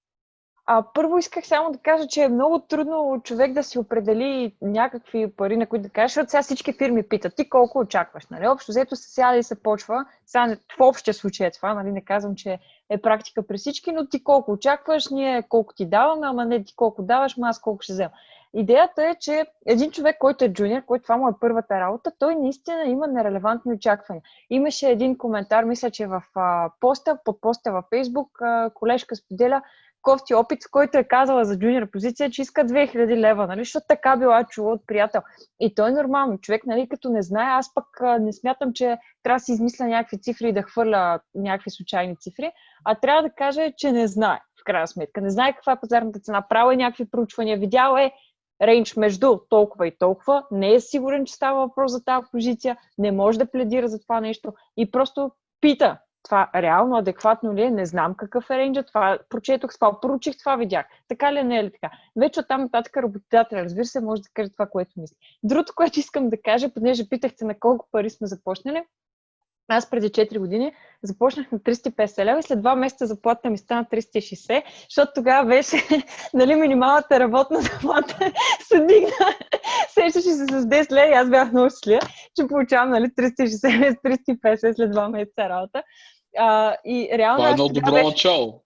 [0.71, 5.31] А, първо исках само да кажа, че е много трудно човек да си определи някакви
[5.31, 8.27] пари, на които да кажеш, защото сега всички фирми питат ти колко очакваш.
[8.31, 8.47] Нали?
[8.47, 10.05] Общо взето се сяда и се почва.
[10.25, 11.91] Сега в общия случай е това, нали?
[11.91, 12.59] не казвам, че
[12.89, 16.75] е практика при всички, но ти колко очакваш, ние колко ти даваме, ама не ти
[16.75, 18.11] колко даваш, ама аз колко ще взема.
[18.53, 22.35] Идеята е, че един човек, който е джуниор, който това му е първата работа, той
[22.35, 24.23] наистина има нерелевантни очаквания.
[24.49, 29.61] Имаше един коментар, мисля, че в а, поста, под поста във Фейсбук, а, колежка споделя
[30.01, 33.59] кофти опит, който е казала за джуниор позиция, че иска 2000 лева, нали?
[33.59, 35.21] защото така била чула от приятел.
[35.59, 36.37] И то е нормално.
[36.37, 39.85] Човек, нали, като не знае, аз пък а, не смятам, че трябва да си измисля
[39.85, 42.51] някакви цифри и да хвърля някакви случайни цифри,
[42.85, 45.21] а трябва да каже, че не знае, в крайна сметка.
[45.21, 48.11] Не знае каква е пазарната цена, правил е някакви проучвания, видял е
[48.61, 53.11] рейндж между толкова и толкова, не е сигурен, че става въпрос за тази позиция, не
[53.11, 55.31] може да пледира за това нещо и просто
[55.61, 60.37] пита това реално, адекватно ли е, не знам какъв е рейнджа, това прочетох, това поручих,
[60.37, 60.85] това видях.
[61.07, 61.91] Така ли е, не е ли така?
[62.15, 65.15] Вече оттам нататък работодателя, разбира се, може да каже това, което мисли.
[65.43, 68.83] Другото, което искам да кажа, понеже питахте на колко пари сме започнали,
[69.69, 70.71] аз преди 4 години
[71.03, 75.77] започнах на 350 лева и след 2 месеца заплата ми стана 360, защото тогава беше,
[76.33, 78.31] нали, минималната работна заплата
[78.63, 79.11] се дигна.
[79.93, 81.99] Сещаше се с 10 лева и аз бях много щастлива,
[82.35, 85.83] че получавам, нали, 360 350 след 2 месеца работа.
[86.37, 88.61] А, и реално Това е едно добро беше- начало.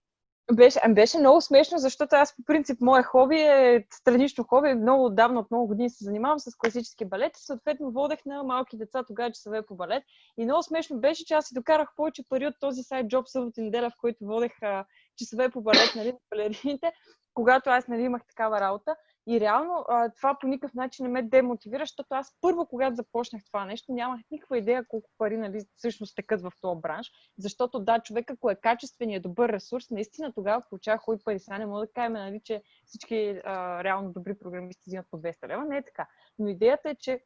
[0.52, 4.74] Беше, ами беше много смешно, защото аз по принцип мое хоби е странично хоби.
[4.74, 8.76] Много отдавна, от много години се занимавам с класически балет и съответно водех на малки
[8.76, 10.02] деца тогава часове по балет.
[10.38, 13.60] И много смешно беше, че аз си докарах повече пари от този сайт Job събота
[13.60, 14.84] неделя, в който водех а,
[15.18, 16.92] часове по балет нали, на балерините,
[17.34, 18.96] когато аз нали, имах такава работа.
[19.26, 19.84] И реално
[20.16, 24.20] това по никакъв начин не ме демотивира, защото аз първо, когато започнах това нещо, нямах
[24.30, 27.10] никаква идея колко пари нали, всъщност текат в този бранш.
[27.38, 31.38] Защото да, човек, ако е качествен и е добър ресурс, наистина тогава получава хубави пари.
[31.38, 35.48] Сега не мога да кажем, нали, че всички а, реално добри програмисти взимат по 200
[35.48, 35.64] лева.
[35.64, 36.08] Не е така.
[36.38, 37.24] Но идеята е, че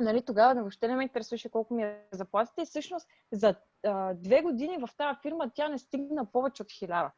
[0.00, 3.54] нали, тогава въобще не ме интересуваше колко ми е заплатите и всъщност за
[3.86, 7.10] а, две години в тази фирма тя не стигна повече от хиляда.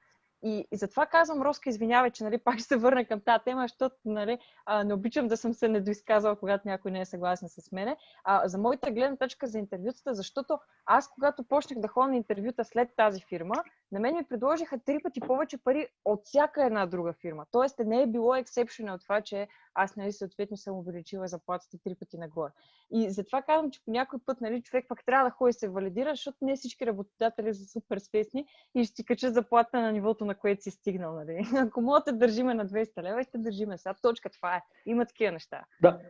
[0.43, 3.63] И, и затова казвам, Роска, извинявай, че нали, пак ще се върна към тази тема,
[3.63, 7.73] защото нали, а, не обичам да съм се недоизказала, когато някой не е съгласен с
[7.73, 7.97] мене.
[8.25, 12.65] А, за моята гледна точка за интервютата, защото аз, когато почнах да ходя на интервюта
[12.65, 13.55] след тази фирма,
[13.93, 17.47] на мен ми предложиха три пъти повече пари от всяка една друга фирма.
[17.51, 21.95] Тоест не е било ексепшена от това, че аз нали, съответно съм увеличила заплатата три
[21.95, 22.51] пъти нагоре.
[22.93, 26.11] И затова казвам, че по някой път нали, човек пък трябва да ходи се валидира,
[26.11, 30.35] защото не всички работодатели са супер спесни и ще ти качат заплата на нивото, на
[30.35, 31.15] което си стигнал.
[31.15, 31.47] Нали.
[31.57, 33.95] Ако мога да държиме на 200 лева, ще държиме сега.
[34.03, 34.63] Точка, това е.
[34.87, 35.65] Има такива неща.
[35.83, 36.01] Да.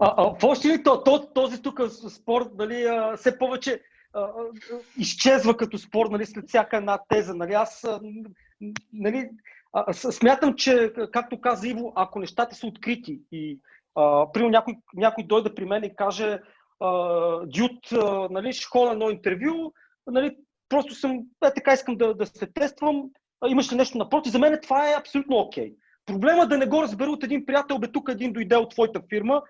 [0.00, 2.86] А, а, още ли то, то, този тук спорт, нали,
[3.16, 3.82] все повече
[4.98, 7.34] изчезва като спор нали, след всяка една теза.
[7.34, 7.86] Нали, аз
[8.92, 9.30] нали,
[9.92, 13.60] смятам, че, както каза Иво, ако нещата са открити и
[14.32, 16.40] примерно някой, някой дойде при мен и каже
[17.44, 17.78] Дюд,
[18.30, 19.72] нали, ще ходя едно интервю,
[20.06, 20.36] нали,
[20.68, 23.10] просто съм, е, така искам да, да се тествам,
[23.48, 25.70] имаш ли нещо напротив, за мен това е абсолютно окей.
[25.70, 25.74] Okay.
[26.06, 29.42] Проблема да не го разбера от един приятел, бе тук един дойде от твоята фирма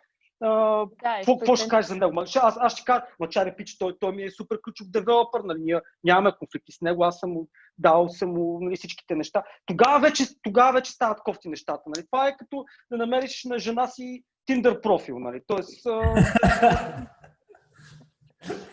[1.27, 2.21] какво ще кажеш за него?
[2.21, 5.59] Аз, аз ще кажа, ма чаре пич, той, той ми е супер ключов девелопър, нали,
[5.61, 7.49] ние нямаме конфликти с него, аз съм му
[7.79, 9.43] дал съм му нали, всичките неща.
[9.67, 11.83] Тогава вече, тогава вече стават кофти нещата.
[11.87, 12.07] Нали.
[12.07, 15.19] Това е като да намериш на жена си Tinder профил.
[15.19, 15.41] Нали.
[15.47, 16.15] Тоест, а...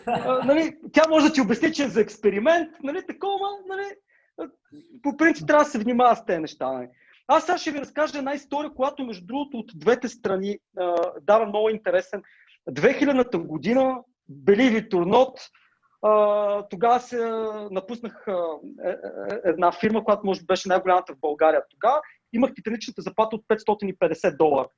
[0.06, 3.84] а, нали, тя може да ти обясни, че е за експеримент, нали, такова, нали,
[5.02, 6.72] по принцип трябва да се внимава с тези неща.
[6.72, 6.88] Нали.
[7.28, 11.46] Аз сега ще ви разкажа една история, която между другото от двете страни а, дава
[11.46, 12.22] много интересен.
[12.70, 14.00] 2000-та година,
[14.30, 15.38] Believe it or not,
[16.02, 17.30] а, тогава се
[17.70, 18.44] напуснах а,
[18.84, 18.94] е, е,
[19.44, 22.00] една фирма, която може би беше най-голямата в България тогава.
[22.32, 24.68] Имах титаничната заплата от 550 долара.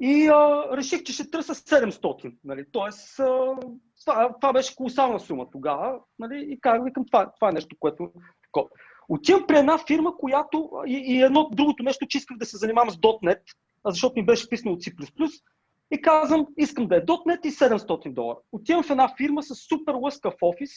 [0.00, 2.34] И а, реших, че ще търся 700.
[2.44, 2.64] Нали?
[2.72, 3.56] Тоест, а,
[4.04, 6.00] това, това беше колосална сума тогава.
[6.18, 6.46] Нали?
[6.50, 8.12] И казах, викам, това, това е нещо, което...
[9.08, 12.90] Отивам при една фирма, която и, и едно другото нещо, че исках да се занимавам
[12.90, 13.40] с .NET,
[13.86, 14.92] защото ми беше писано от C++,
[15.90, 18.38] и казвам, искам да е .NET и 700 долара.
[18.52, 20.70] Отивам в една фирма с супер лъскав офис,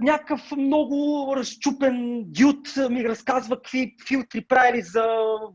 [0.00, 5.06] някакъв много разчупен дюд ми разказва какви филтри правили за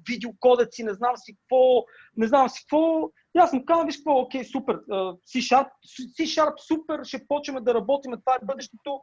[0.10, 1.84] видеокодеци, не знам си какво,
[2.18, 3.10] не знам си какво.
[3.36, 4.80] И аз му казвам, виж какво, окей, супер,
[5.32, 5.68] C-Sharp,
[6.20, 9.02] C-Sharp, супер, ще почнем да работим, това е бъдещето.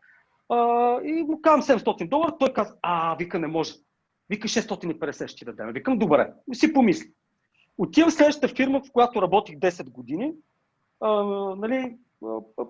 [0.48, 3.74] А, и му казвам 700 долара, той каза, а, вика, не може.
[4.30, 5.72] Вика 650 ще дадем.
[5.72, 7.10] Викам, добре, си помисли.
[7.78, 10.32] Отивам в следващата фирма, в която работих 10 години.
[11.00, 11.22] А,
[11.56, 11.96] нали,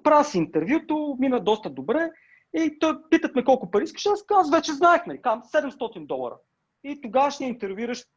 [0.02, 2.10] правя си интервюто, мина доста добре.
[2.54, 6.36] И той питат ме колко пари искаш, аз казвам, вече знаех, нали, казвам 700 долара.
[6.84, 8.08] И тогашният интервюиращ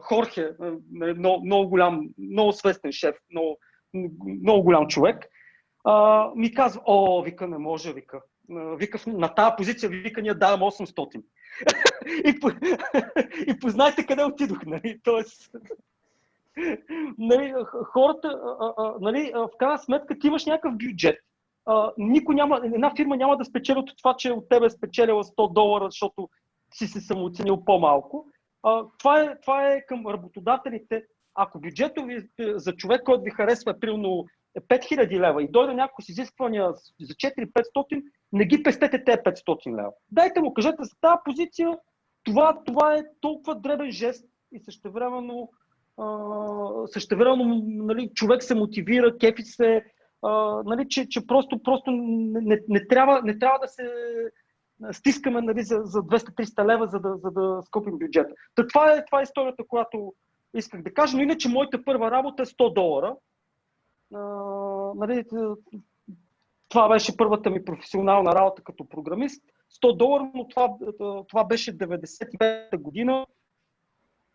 [0.00, 0.50] Хорхе,
[0.92, 3.58] нали, много, много голям, много свестен шеф, много,
[4.42, 5.26] много голям човек,
[6.36, 8.20] ми казва, о, вика, не може, вика
[8.50, 11.22] вика, на тази позиция вика, ние давам 800.
[12.24, 12.48] и, по,
[13.46, 15.00] и познайте къде отидох, нали?
[15.04, 15.50] Тоест,
[17.18, 17.54] нали,
[17.92, 18.40] хората,
[19.00, 21.18] нали, в крайна сметка ти имаш някакъв бюджет.
[21.98, 25.52] Никой няма, една фирма няма да спечели от това, че от тебе е спечелила 100
[25.52, 26.28] долара, защото
[26.74, 28.26] си се самооценил по-малко.
[28.98, 31.04] Това, е, това е към работодателите.
[31.34, 34.26] Ако бюджетът ви за човек, който ви харесва, е примерно
[34.60, 39.92] 5000 лева и дойде някой с изисквания за 4-500, не ги пестете те 500 лева.
[40.10, 41.78] Дайте му, кажете за тази позиция,
[42.24, 45.50] това, това е толкова дребен жест и същевременно,
[45.98, 46.06] а,
[46.86, 49.84] същевременно нали, човек се мотивира, кефи се,
[50.22, 53.92] а, нали, че, че просто, просто не, не, трябва, не трябва да се
[54.92, 58.34] стискаме нали, за, за 200-300 лева, за да, за да скъпим бюджета.
[58.54, 60.14] Та, това, е, това е историята, която
[60.54, 63.16] исках да кажа, но иначе моята първа работа е 100 долара.
[64.14, 64.18] А,
[64.96, 65.24] нали,
[66.68, 69.42] това беше първата ми професионална работа като програмист.
[69.84, 70.68] 100 долара, но това,
[71.28, 73.26] това беше 95-та година,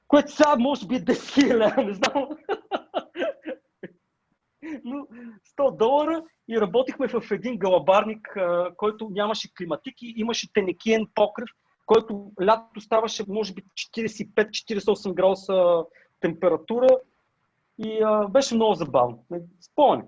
[0.07, 2.29] което сега може би е 10 хиляди, не знам.
[4.83, 5.07] Но
[5.57, 8.37] 100 долара и работихме в един галабарник,
[8.77, 11.49] който нямаше климатики, имаше тенекиен покрив,
[11.85, 15.85] който лятото ставаше може би 45-48 градуса
[16.19, 16.87] температура
[17.77, 19.25] и а, беше много забавно.
[19.61, 20.07] Спомням.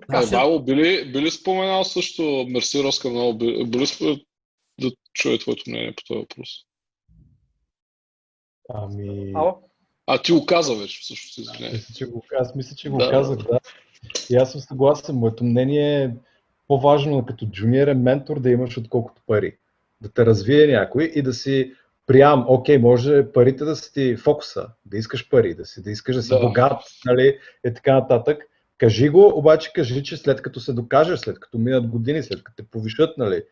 [0.00, 3.86] Така, не, Вало, били, били споменал също Мерси Роска много, били, били
[4.80, 6.48] да чуя твоето мнение по този въпрос?
[8.68, 9.32] Ами...
[10.06, 11.72] А ти го каза вече, също си извиняй.
[11.72, 13.10] Мисля, че го, аз мисля, че го да.
[13.10, 13.58] казах, да.
[14.30, 15.16] И аз съм съгласен.
[15.16, 16.10] Моето мнение е
[16.68, 19.56] по-важно като джуниор ментор да имаш отколкото пари.
[20.00, 21.72] Да те развие някой и да си
[22.06, 26.16] приям, окей, може парите да са ти фокуса, да искаш пари, да, си, да искаш
[26.16, 26.40] да си да.
[26.40, 28.48] богат, нали, и така нататък.
[28.82, 32.56] Кажи го, обаче кажи, че след като се докажеш, след като минат години, след като
[32.56, 33.42] те повишат, нали?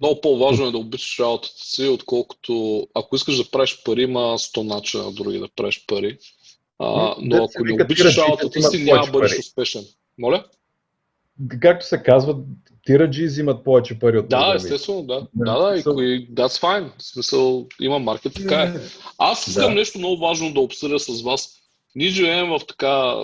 [0.00, 4.62] Много по-важно е да обичаш работата си, отколкото ако искаш да правиш пари, има 100
[4.62, 6.18] начина други да правиш пари.
[6.78, 9.84] А, но ако не обичаш работата си, няма да бъдеш успешен.
[10.18, 10.44] Моля?
[11.60, 12.36] Както се казва,
[12.86, 14.56] тираджи взимат повече пари от Да, програми.
[14.56, 15.26] естествено, да.
[15.34, 16.90] Да, Да, да, и кои, that's fine.
[16.98, 18.74] В смисъл, има маркет, така е.
[19.18, 19.74] Аз искам Да.
[19.74, 21.54] нещо много важно да обсъдя с вас.
[21.94, 23.14] Ние живеем в така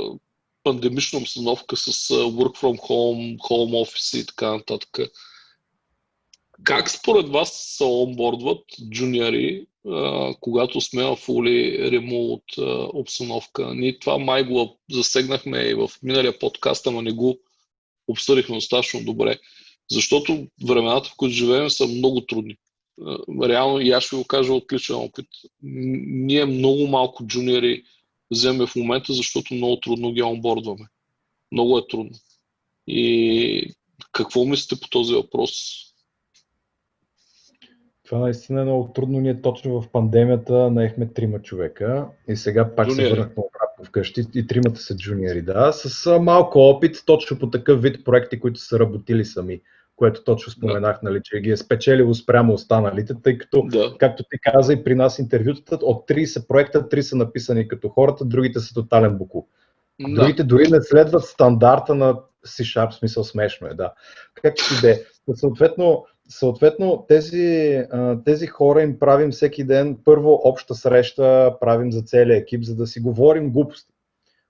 [0.64, 4.98] пандемична обстановка с work from home, home office и така нататък.
[6.64, 9.66] Как според вас се онбордват джуниори,
[10.40, 13.74] когато сме в remote а, обстановка?
[13.74, 17.38] Ние това май го засегнахме и в миналия подкаст, ама не го
[18.08, 19.38] обсъдихме достатъчно добре.
[19.90, 22.56] Защото времената, в които живеем, са много трудни.
[23.42, 25.26] Реално, и аз ще го кажа от личен опит.
[25.62, 27.82] Ние много малко джуниори
[28.34, 30.86] вземе в момента, защото много трудно ги онбордваме.
[31.52, 32.12] Много е трудно.
[32.86, 33.74] И
[34.12, 35.52] какво мислите по този въпрос?
[38.04, 39.20] Това наистина е много трудно.
[39.20, 43.04] Ние точно в пандемията наехме трима човека и сега пак Джуниори.
[43.04, 47.82] се върнахме обратно вкъщи и тримата са джуниори, да, с малко опит точно по такъв
[47.82, 49.60] вид проекти, които са работили сами,
[49.96, 53.94] което точно споменах, нали, че ги е спечелило спрямо останалите, тъй като Да.
[53.98, 58.24] както ти каза и при нас интервютата, от 30 проекта, 3 са написани като хората,
[58.24, 59.48] другите са тотален буклук.
[60.00, 60.14] да.
[60.14, 62.16] Другите дори не следват стандарта на
[62.46, 63.92] C-Sharp, смисъл смешно е, да.
[64.42, 65.00] Както и да е.
[65.34, 67.82] Съответно, съответно тези,
[68.24, 72.86] тези хора им правим всеки ден първо обща среща, правим за целия екип, за да
[72.86, 73.93] си говорим глупости.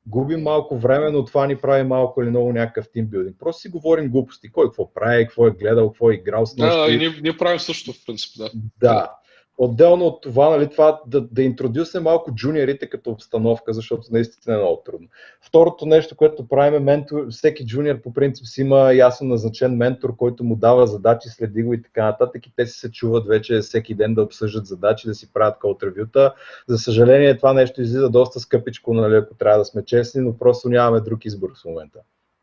[0.07, 3.37] Губим малко време, но това ни прави малко или много някакъв тимбилдинг.
[3.39, 4.53] Просто си говорим глупости.
[4.53, 6.95] Кой какво прави, какво е гледал, какво е играл с Да, нощи.
[6.95, 8.51] и ние, ние правим също, в принцип, да.
[8.81, 9.11] Да.
[9.59, 14.59] Отделно от това, нали, това да, да интродюсне малко джуниорите като обстановка, защото наистина е
[14.59, 15.09] много трудно.
[15.43, 17.27] Второто нещо, което правим е ментор.
[17.31, 21.75] Всеки джуниор по принцип си има ясно назначен ментор, който му дава задачи, следи го
[21.75, 22.47] и така нататък.
[22.47, 25.83] И те си се чуват вече всеки ден да обсъждат задачи, да си правят код
[25.83, 26.35] ревюта.
[26.69, 30.69] За съжаление, това нещо излиза доста скъпичко, нали, ако трябва да сме честни, но просто
[30.69, 31.99] нямаме друг избор в момента.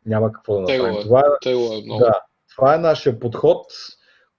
[0.06, 1.00] Няма какво да Тегло направим.
[1.00, 1.04] е.
[1.04, 2.00] Това е Тегло е много.
[2.00, 2.20] да,
[2.56, 3.66] това е нашия подход.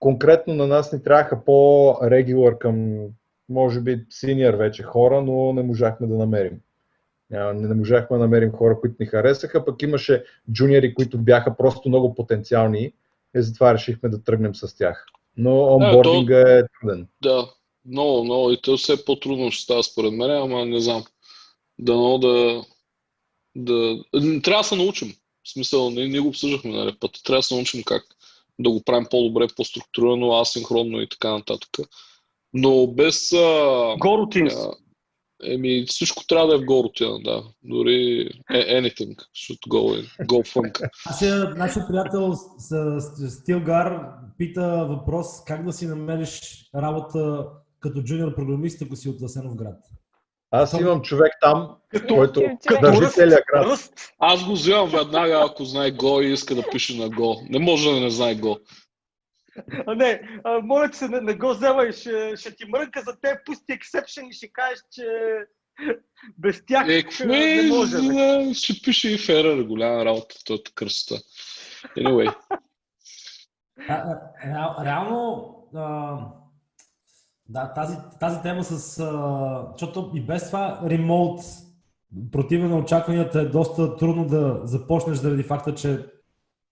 [0.03, 3.05] Конкретно на нас ни трябваха по-регулър към,
[3.49, 6.59] може би, синьор вече хора, но не можахме да намерим.
[7.31, 12.15] Не можахме да намерим хора, които ни харесаха, пък имаше джуниори, които бяха просто много
[12.15, 12.93] потенциални
[13.35, 15.05] и затова решихме да тръгнем с тях.
[15.37, 17.07] Но онбординга е труден.
[17.21, 17.49] Да,
[17.85, 18.51] много, много.
[18.51, 21.03] И то все по-трудно ще става според мен, ама не знам.
[21.79, 22.63] Дано да,
[23.55, 24.03] да...
[24.41, 25.13] Трябва да се научим.
[25.43, 27.11] В смисъл, ние, ние го обсъждахме нали, път.
[27.25, 28.03] Трябва да се научим как
[28.59, 31.69] да го правим по-добре, по-структурирано, асинхронно и така нататък.
[32.53, 33.31] Но без...
[33.31, 33.95] А,
[35.43, 37.43] еми, всичко трябва да е в Go рутина, да.
[37.63, 40.25] Дори е- anything should go in.
[40.25, 40.89] Go funk.
[41.05, 42.33] Нашия, нашия приятел
[43.29, 46.41] Стилгар пита въпрос как да си намериш
[46.75, 47.47] работа
[47.79, 49.77] като джуниор програмист, ако си от Асеновград.
[50.55, 53.79] Аз имам човек там, Като, който Като държи целия град.
[54.19, 57.49] Аз го вземам веднага, ако знае Go и иска да пише на Go.
[57.49, 58.61] Не може да не знае Go.
[59.87, 63.19] А, не, а, моля ти се, не, не го вземай, ще, ще ти мрънка за
[63.21, 65.05] те, пусти ексепшен и ще кажеш, че
[66.37, 67.63] без тях Е, не е?
[67.63, 67.97] може.
[67.97, 71.15] Да, ще пише и Ферър, голяма работа, той е кръста.
[71.97, 72.35] Anyway,
[73.89, 76.17] А, а, реал, реално, а,
[77.49, 78.99] да, тази, тази тема с...
[78.99, 81.41] А, защото и без това ремоут,
[82.31, 86.05] противно на очакванията, е доста трудно да започнеш заради факта, че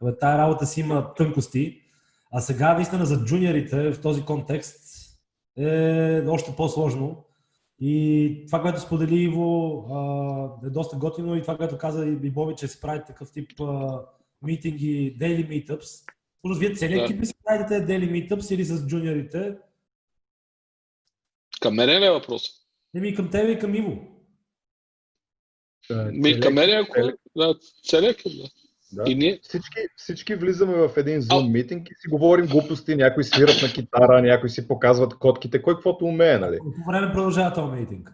[0.04, 1.82] бе, тая работа си има тънкости.
[2.32, 4.82] А сега, наистина, за джуниорите в този контекст
[5.58, 7.26] е още по-сложно.
[7.80, 12.56] И това, което сподели Иво, а, е доста готино и това, което каза и Боби,
[12.56, 14.02] че си прави такъв тип а,
[14.42, 16.04] митинги, daily meetups.
[16.40, 17.06] Всъщност, вие целият Да.
[17.06, 19.56] екип ли си правите daily meetups или с джуниорите?
[21.62, 22.44] Към мен ли е въпрос?
[22.94, 23.98] Не ми към тебе и към Иво.
[26.12, 26.84] Ми, към мен е,
[27.36, 27.56] Да,
[27.90, 28.50] целият екип, да.
[28.94, 29.12] Да.
[29.12, 29.40] И ние...
[29.44, 34.22] Всички, всички влизаме в един Zoom митинг и си говорим глупости, някои свират на китара,
[34.22, 36.58] някои си показват котките, кой каквото умее, нали?
[36.58, 38.12] Колко време продължава този митинг?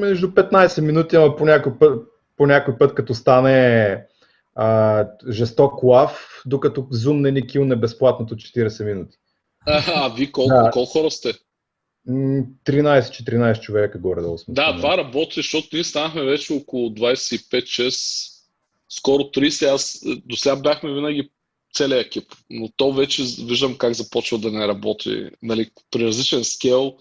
[0.00, 4.06] Между 15 минути, ама по някой път, по някой път като стане
[4.54, 9.18] а, жесток лав, докато Zoom не ни килне безплатното 40 минути.
[9.66, 10.70] А, а вие колко, Да.
[10.72, 11.32] колко хора сте?
[12.08, 14.54] М, 13-14 човека горе-долу сме.
[14.54, 18.30] Да, това работи, защото ние станахме вече около 25-6,
[18.88, 19.74] скоро 30.
[19.74, 21.30] Аз е, до сега бяхме винаги
[21.74, 25.30] целият екип, но то вече виждам как започва да не работи.
[25.42, 26.96] Нали, при различен скел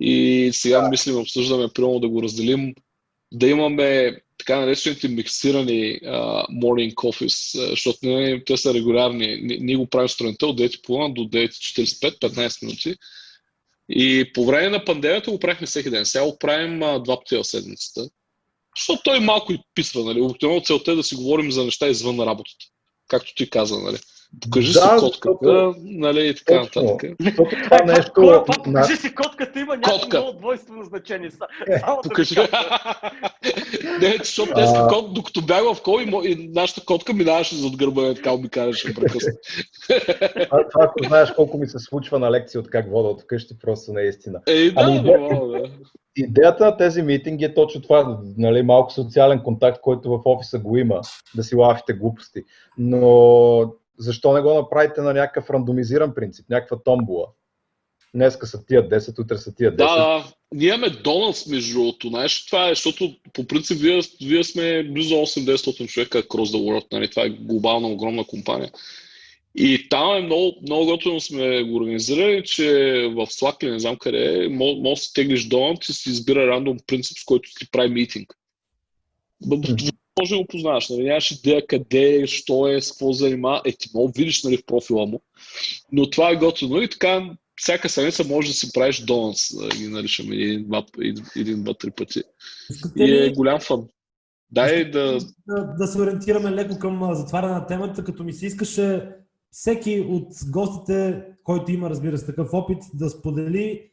[0.00, 0.88] и сега да.
[0.88, 2.74] мислим, обсъждаме, примерно да го разделим,
[3.32, 9.40] да имаме така наречените миксирани uh, morning coffees, uh, защото не, те са регулярни.
[9.42, 12.96] Ние, ние го правим сутринта от 9.30 до 9.45, 15 минути.
[13.88, 16.06] И по време на пандемията го правихме всеки ден.
[16.06, 18.10] Сега го правим а, два пъти в седмицата.
[18.76, 20.20] Защото той малко и писва, нали?
[20.20, 22.64] Обикновено целта е да си говорим за неща извън работата.
[23.08, 23.98] Както ти каза, нали?
[24.42, 26.82] Покажи Да, си защото- котката, нали, и така Точно.
[26.82, 27.10] нататък.
[27.20, 28.44] Защото това нещо...
[28.46, 30.18] Пак на- покажи си котката, има някакво Котка.
[30.20, 31.30] много двойствено значение.
[31.30, 32.34] Са- Е, да Покажи.
[34.00, 34.88] Не, защото днес А.
[34.88, 38.32] кот, докато бях в кол и, мо- и нашата котка минаваше зад гърба, и така
[38.32, 39.38] обикаляше прекъснато.
[40.44, 43.58] Това, това, ако знаеш колко ми се случва на лекции от как вода от вкъщи,
[43.58, 44.40] просто наистина.
[44.46, 45.62] Ей, да, Ами, нормално, да.
[46.16, 50.76] Идеята на тези митинги е точно това, нали, малко социален контакт, който в офиса го
[50.76, 51.00] има,
[51.34, 52.42] да си лафите глупости.
[52.78, 57.26] Но защо не го направите на някакъв рандомизиран принцип, някаква томбула?
[58.14, 59.76] Днеска са тия 10, утре са тия 10.
[59.76, 60.24] Да, да.
[60.54, 62.08] Ние имаме Доналдс, между другото.
[62.08, 66.86] Знаеш, това е, защото по принцип вие, вие сме близо 8-900 човека across the world.
[66.92, 67.10] Нали?
[67.10, 68.70] Това е глобална, огромна компания.
[69.58, 72.64] И там е много, много готово сме го организирали, че
[73.14, 76.46] в Slack или не знам къде е, може да си теглиш Donuts и си избира
[76.46, 78.34] рандом принцип, с който ти прави митинг.
[80.20, 81.04] Може да го познаваш, нали?
[81.04, 83.62] нямаш идея къде е, що е, с какво занимава.
[83.64, 85.22] Е, ти мога видиш нали, в профила му.
[85.92, 89.88] Но това е готино и така всяка седмица може да си правиш донатс, да ги
[89.88, 92.22] наричаме един, два, един, един, два, три пъти.
[92.70, 93.86] Искате И е голям фан.
[94.50, 95.18] Дай да...
[95.48, 99.08] да, да се ориентираме леко към затваряне на темата, като ми се искаше
[99.50, 103.90] всеки от гостите, който има, разбира се, такъв опит, да сподели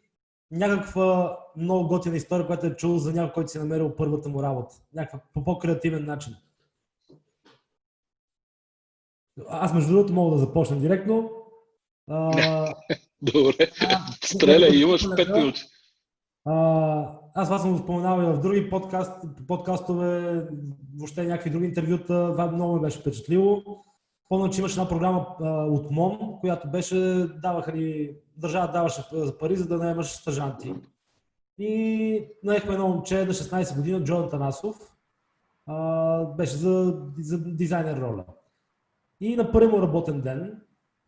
[0.54, 4.44] някаква много готина история, която е чул за някой, който си е намерил първата му
[4.44, 4.76] работа.
[4.94, 6.36] Някаква по по-креативен начин.
[9.48, 11.32] Аз, между другото, мога да започна директно.
[12.10, 12.74] А,
[13.22, 15.62] Добре, а, стреляй, имаш 5 минути.
[16.46, 20.42] А, аз това съм го споменал и в други подкаст, подкастове,
[20.98, 22.30] въобще някакви други интервюта.
[22.32, 23.64] Това много ме беше впечатлило.
[24.30, 26.96] Помня, че имаше една програма а, от МОН, която беше,
[27.42, 29.04] даваха ни, държава даваше
[29.40, 30.74] пари, за да наемаш стъжанти.
[31.58, 34.96] И наехме едно момче на 16 години, Джон Танасов.
[35.66, 38.26] А, беше за, за дизайнер роля.
[39.22, 40.62] И на първи му работен ден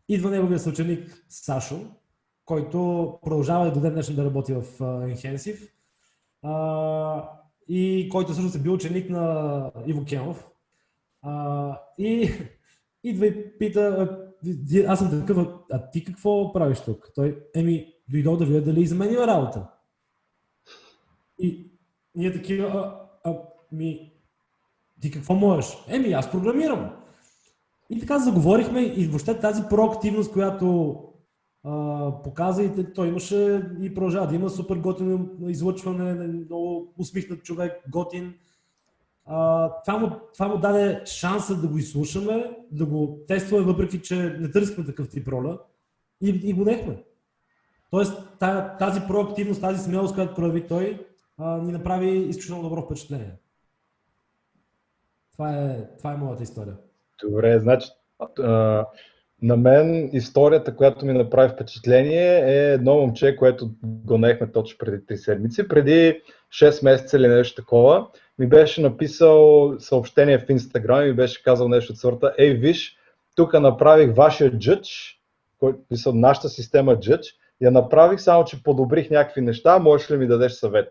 [0.08, 1.80] идва неговия съученик Сашо,
[2.44, 5.70] който продължава и до ден днешен да работи в Enhensive
[6.42, 7.30] а,
[7.68, 10.48] и който всъщност е бил ученик на Иво Кенов.
[11.22, 12.30] А, и
[13.04, 14.25] идва и пита, «А, ви-
[14.86, 17.10] аз съм такъв, «А- ти какво правиш тук?
[17.14, 19.66] Той, еми, дойдох да видя дали изменила работа.
[21.38, 21.72] И
[22.14, 23.38] ние такива, а, а,
[23.72, 24.12] ми,
[25.00, 25.76] ти какво можеш?
[25.88, 26.90] Еми, аз програмирам.
[27.90, 30.96] И така заговорихме и въобще тази проактивност, която
[31.64, 37.72] а, показа и той имаше и продължава да има супер готино излъчване, много усмихнат човек,
[37.92, 38.34] готин.
[39.26, 44.16] А, това, му, това му даде шанса да го изслушаме, да го тестваме, въпреки че
[44.40, 45.58] не търсихме такъв тип роля
[46.20, 47.04] и, и го нехме.
[47.90, 51.06] Тоест та- тази проактивност, тази смелост, която прояви той,
[51.38, 53.32] а, ни направи изключително добро впечатление.
[55.32, 56.76] Това е, това е моята история.
[57.22, 57.88] Добре, значи
[58.38, 58.86] а,
[59.42, 64.96] на мен историята, която ми направи впечатление е едно момче, което го наехме точно преди
[64.96, 65.68] 3 седмици.
[65.68, 66.22] Преди
[66.52, 68.06] 6 месеца или нещо такова,
[68.38, 72.96] ми беше написал съобщение в Инстаграм и ми беше казал нещо от сорта Ей, виж,
[73.34, 75.20] тук направих вашия джъдж,
[75.58, 77.26] който писал нашата система джъдж,
[77.60, 80.88] я направих, само че подобрих някакви неща, можеш ли ми дадеш съвет?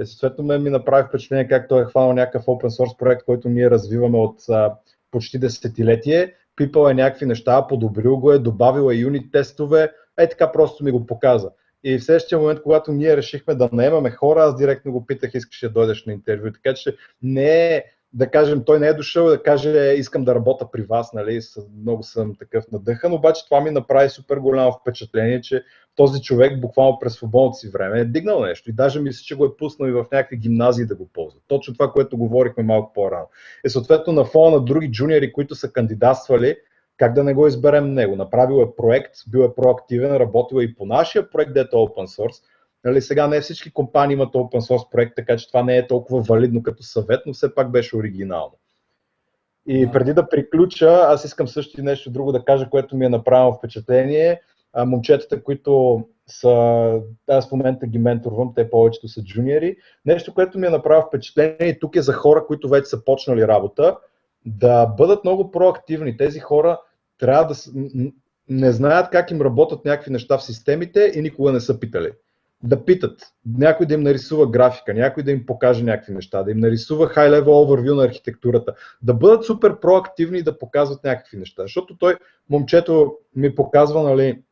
[0.00, 3.48] Е, съответно, мен ми направи впечатление как той е хванал някакъв open source проект, който
[3.48, 4.74] ние развиваме от а,
[5.10, 10.52] почти десетилетие, пипал е някакви неща, подобрил го е, добавил е юнит тестове, е така
[10.52, 11.48] просто ми го показа.
[11.84, 15.60] И в следващия момент, когато ние решихме да наемаме хора, аз директно го питах, искаш
[15.60, 16.52] да дойдеш на интервю.
[16.52, 17.84] Така че не е,
[18.16, 21.40] да кажем, той не е дошъл да каже, искам да работя при вас, нали,
[21.80, 25.64] много съм такъв надъхан, обаче това ми направи супер голямо впечатление, че
[25.96, 29.44] този човек буквално през свободното си време е дигнал нещо и даже мисля, че го
[29.44, 31.40] е пуснал и в някакви гимназии да го ползва.
[31.48, 33.28] Точно това, което говорихме малко по-рано.
[33.64, 36.56] И съответно на фона на други джуниори, които са кандидатствали,
[36.96, 38.16] как да не го изберем него?
[38.16, 42.06] Направил е проект, бил е проактивен, работил е и по нашия проект, дето е open
[42.06, 42.42] source.
[42.86, 46.20] Нали, сега не всички компании имат open source проект, така че това не е толкова
[46.20, 48.52] валидно като съвет, но все пак беше оригинално.
[49.66, 53.08] И преди да приключа, аз искам също и нещо друго да кажа, което ми е
[53.08, 54.40] направило впечатление.
[54.72, 56.50] А, момчетата, които са,
[57.28, 59.76] аз в момента ги менторвам, те повечето са джуниори.
[60.04, 63.48] Нещо, което ми е направило впечатление и тук е за хора, които вече са почнали
[63.48, 63.96] работа,
[64.44, 66.16] да бъдат много проактивни.
[66.16, 66.80] Тези хора
[67.18, 67.54] трябва да
[68.48, 72.12] не знаят как им работят някакви неща в системите и никога не са питали.
[72.66, 73.20] Да питат,
[73.58, 77.44] някой да им нарисува графика, някой да им покаже някакви неща, да им нарисува high-level
[77.44, 81.62] overview на архитектурата, да бъдат супер проактивни и да показват някакви неща.
[81.62, 82.16] Защото той,
[82.50, 84.42] момчето, ми показва, нали,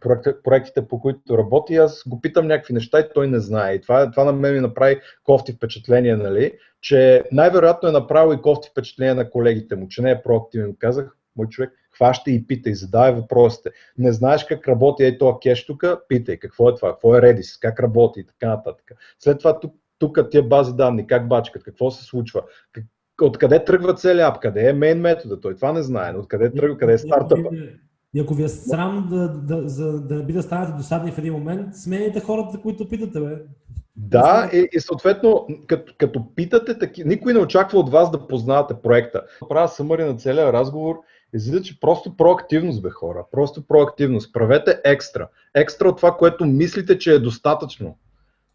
[0.00, 3.74] проект- проектите, по които работи, аз го питам някакви неща и той не знае.
[3.74, 8.42] И това, това на мен ми направи кофти впечатление, нали, че най-вероятно е направил и
[8.42, 10.76] кофти впечатление на колегите му, че не е проактивен.
[10.78, 13.70] Казах, мой човек, Хващай и питай, задавай въпросите.
[13.98, 17.60] Не знаеш как работи ей това кеш тук, питай какво е това, какво е Redis,
[17.60, 18.92] как работи и така нататък.
[19.18, 22.42] След това тук, тук тия бази данни, как бачкат, какво се случва,
[22.72, 22.84] как,
[23.22, 26.92] откъде тръгва целият ап, къде е мейн метода, той това не знае, откъде тръгва, къде
[26.92, 27.50] е стартъпа.
[28.14, 31.18] И ако ви е срам да, да, за, да не би да станете досадни в
[31.18, 33.36] един момент, смените хората, които питате, бе.
[33.96, 38.74] Да, и, и съответно, като, като питате, таки, никой не очаква от вас да познавате
[38.82, 39.22] проекта.
[39.48, 40.96] Правя съмъри на целия разговор,
[41.34, 43.24] излиза, че просто проактивност, бе хора.
[43.32, 44.32] Просто проактивност.
[44.32, 45.28] Правете екстра.
[45.54, 47.96] Екстра от това, което мислите, че е достатъчно.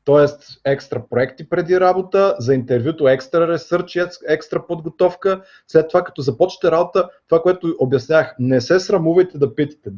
[0.05, 3.97] Тоест, екстра проекти преди работа, за интервюто екстра ресърч,
[4.27, 5.41] екстра подготовка.
[5.67, 9.89] След това, като започнете работа, това, което обяснях, не се срамувайте да питате.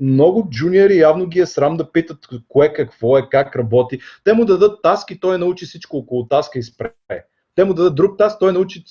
[0.00, 3.98] Много джуниори явно ги е срам да питат кое какво е, как работи.
[4.24, 6.92] Те му дадат таски, той научи всичко около таска и спре.
[7.56, 8.84] Те му дадат друг таск, той научи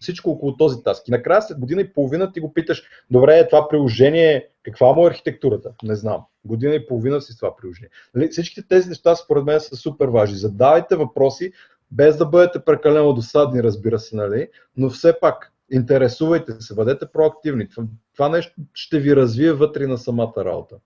[0.00, 1.08] всичко около този таск.
[1.08, 5.06] И накрая след година и половина ти го питаш, добре, е това приложение, каква му
[5.06, 5.72] е архитектурата?
[5.82, 6.24] Не знам.
[6.44, 7.90] Година и половина си с това приложение.
[8.14, 10.36] Нали, всичките тези неща според мен са супер важни.
[10.36, 11.52] Задавайте въпроси,
[11.90, 14.48] без да бъдете прекалено досадни, разбира се, нали?
[14.76, 17.68] но все пак интересувайте се, бъдете проактивни.
[17.68, 20.76] Това, това нещо ще ви развие вътре на самата работа.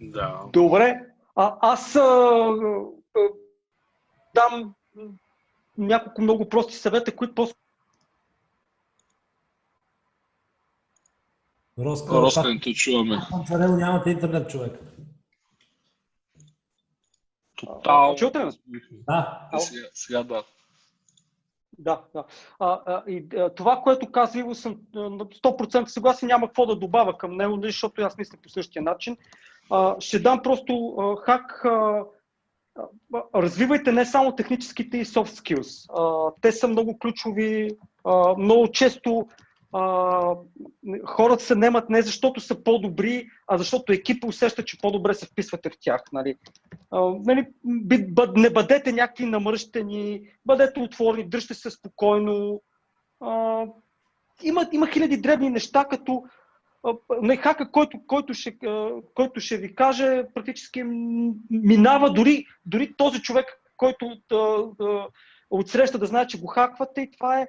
[0.00, 0.40] Да.
[0.52, 1.00] Добре.
[1.36, 2.02] А, аз а,
[4.34, 4.74] дам
[5.78, 7.46] няколко много прости съвета, които по
[11.78, 13.18] Роско, Роско, не те чуваме.
[13.30, 14.80] Панчарел, нямате интернет, човек.
[17.56, 18.16] Тотално.
[18.16, 18.50] Чувате ме?
[18.92, 19.48] Да.
[19.58, 20.44] Сега, сега да.
[21.78, 22.24] Да, да.
[22.58, 26.76] А, а, и а, това, което казва Иво, съм на 100% съгласен, няма какво да
[26.76, 29.16] добавя към него, защото аз мисля по същия начин.
[29.70, 31.64] А, ще дам просто а, хак.
[31.64, 32.04] А,
[33.34, 35.86] развивайте не само техническите и soft skills.
[35.98, 37.70] А, те са много ключови.
[38.04, 39.28] А, много често
[39.72, 40.34] а,
[41.06, 45.70] хората се немат не защото са по-добри, а защото екипа усеща, че по-добре се вписвате
[45.70, 46.00] в тях.
[46.12, 46.34] Нали?
[46.90, 47.46] А, нали,
[48.36, 52.62] не бъдете някакви намръщени, бъдете отворени, дръжте се спокойно.
[53.20, 53.64] А,
[54.42, 56.24] има, има хиляди дребни неща, като
[57.22, 58.58] не хака, който, който, ще,
[59.14, 60.82] който ще ви каже, практически
[61.50, 64.20] минава дори, дори този човек, който
[65.50, 67.48] отсреща да знае, че го хаквате и това е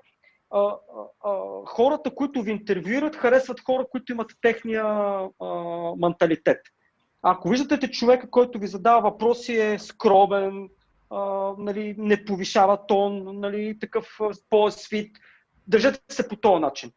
[1.66, 4.86] хората, които ви интервюират, харесват хора, които имат техния
[5.98, 6.60] менталитет.
[7.22, 10.70] Ако виждате, човека, който ви задава въпроси е скромен,
[11.58, 14.18] нали, не повишава тон, нали, такъв
[14.50, 15.18] по-свит,
[15.68, 16.92] държете се по този начин.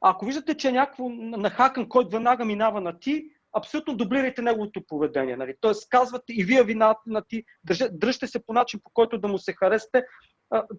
[0.00, 3.24] Ако виждате, че е някакво нахакан, който веднага минава на ти,
[3.56, 5.36] абсолютно дублирайте неговото поведение.
[5.36, 5.54] Нали?
[5.60, 7.44] Тоест, казвате и вие вината на ти,
[7.92, 10.04] дръжте се по начин, по който да му се харесате.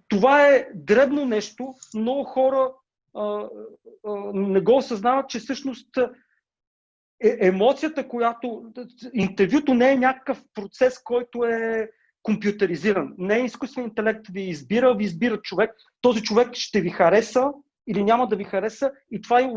[0.08, 1.74] Това е дребно нещо.
[1.96, 2.72] Много хора
[4.34, 5.98] не го осъзнават, че всъщност
[7.24, 8.72] е, емоцията, която...
[9.14, 11.92] Интервюто не е някакъв процес, който е
[12.24, 13.14] компютъризиран.
[13.18, 15.72] Не е изкуствен интелект ви избира, ви избира човек.
[16.02, 17.52] Този човек ще ви хареса
[17.88, 19.52] или няма да ви хареса и това е,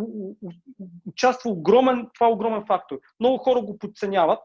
[1.06, 2.98] участва огромен, това е огромен фактор.
[3.20, 4.40] Много хора го подценяват.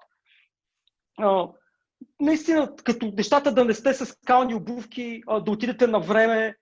[2.19, 6.55] Наистина, като нещата да не сте с скални обувки, да отидете на време,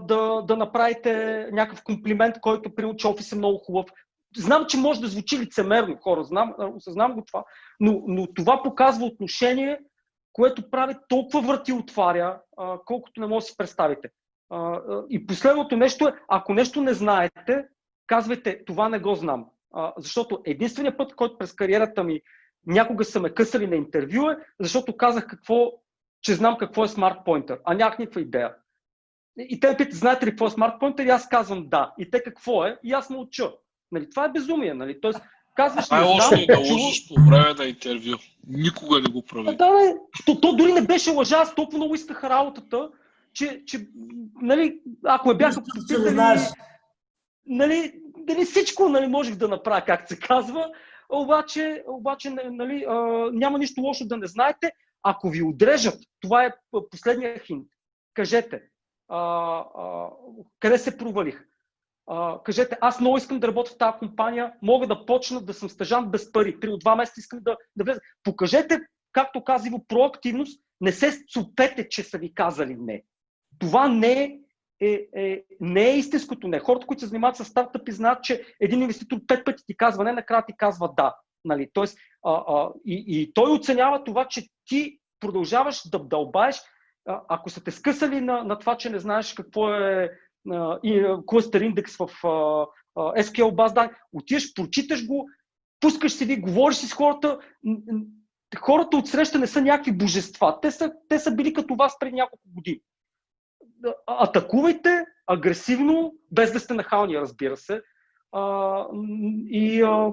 [0.00, 3.86] да, да направите някакъв комплимент, който при че офис е много хубав.
[4.36, 7.44] Знам, че може да звучи лицемерно, хора, знам, осъзнам го това,
[7.80, 9.78] но, но това показва отношение,
[10.32, 12.40] което прави толкова врати отваря,
[12.86, 14.08] колкото не може да си представите.
[15.10, 17.64] И последното нещо е, ако нещо не знаете,
[18.06, 19.46] казвайте, това не го знам.
[19.96, 22.20] Защото единственият път, който през кариерата ми
[22.66, 25.72] някога са ме късали на интервю е, защото казах какво,
[26.22, 28.54] че знам какво е Smart Pointer, а нямах никаква идея.
[29.38, 31.06] И те ме питат, знаете ли какво е Smart Pointer?
[31.06, 31.94] И аз казвам да.
[31.98, 32.78] И те какво е?
[32.84, 33.52] И аз мълча.
[33.92, 34.74] Нали, това е безумие.
[34.74, 35.00] Нали?
[35.00, 35.20] Тоест,
[35.54, 38.16] казваш, не лошо е да лъжеш по време на интервю.
[38.48, 39.56] Никога не го прави.
[39.56, 39.94] Да, бе.
[40.26, 42.90] То, то дори не беше лъжа, аз толкова много исках работата,
[43.34, 43.88] че, че
[44.42, 46.14] нали, ако ме бяха попитали,
[47.46, 47.92] нали,
[48.28, 50.70] нали, всичко нали, можех да направя, както се казва,
[51.08, 52.94] обаче, обаче нали, а,
[53.32, 54.72] няма нищо лошо да не знаете.
[55.02, 56.54] Ако ви отрежат, това е
[56.90, 57.66] последния хинт,
[58.14, 58.62] кажете,
[59.08, 59.18] а,
[59.78, 60.08] а,
[60.60, 61.44] къде се провалих.
[62.06, 65.70] А, кажете, аз много искам да работя в тази компания, мога да почна да съм
[65.70, 66.60] стъжан без пари.
[66.60, 68.00] Три от два месеца искам да, да влеза.
[68.24, 68.80] Покажете,
[69.12, 73.02] както казва, проактивност, не се супете, че са ви казали не
[73.62, 74.38] това не е,
[74.80, 76.58] е, е, не е истинското не.
[76.58, 80.12] Хората, които се занимават с стартъпи, знаят, че един инвеститор пет пъти ти казва не,
[80.12, 81.14] накрая ти казва да.
[81.44, 81.68] Нали?
[81.72, 86.60] Тоест, а, а, и, и той оценява това, че ти продължаваш да дълбаеш.
[87.06, 90.10] Ако са те скъсали на, на това, че не знаеш какво е
[90.50, 90.78] а,
[91.62, 92.66] индекс в а,
[92.96, 95.28] а, SQL баз данни, отиваш, прочиташ го,
[95.80, 97.38] пускаш се ви, говориш си с хората.
[98.58, 100.58] Хората от среща не са някакви божества.
[100.62, 102.80] Те са, те са били като вас преди няколко години.
[104.06, 107.82] Атакувайте агресивно, без да сте нахални, разбира се.
[108.32, 108.86] А,
[109.46, 110.12] и а,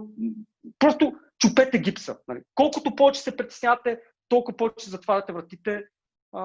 [0.79, 2.17] просто чупете гипса.
[2.27, 2.41] Нали.
[2.55, 5.83] Колкото повече се притеснявате, толкова повече затваряте вратите,
[6.33, 6.43] а,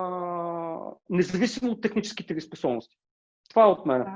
[1.11, 2.97] независимо от техническите ви способности.
[3.51, 4.07] Това е от мен.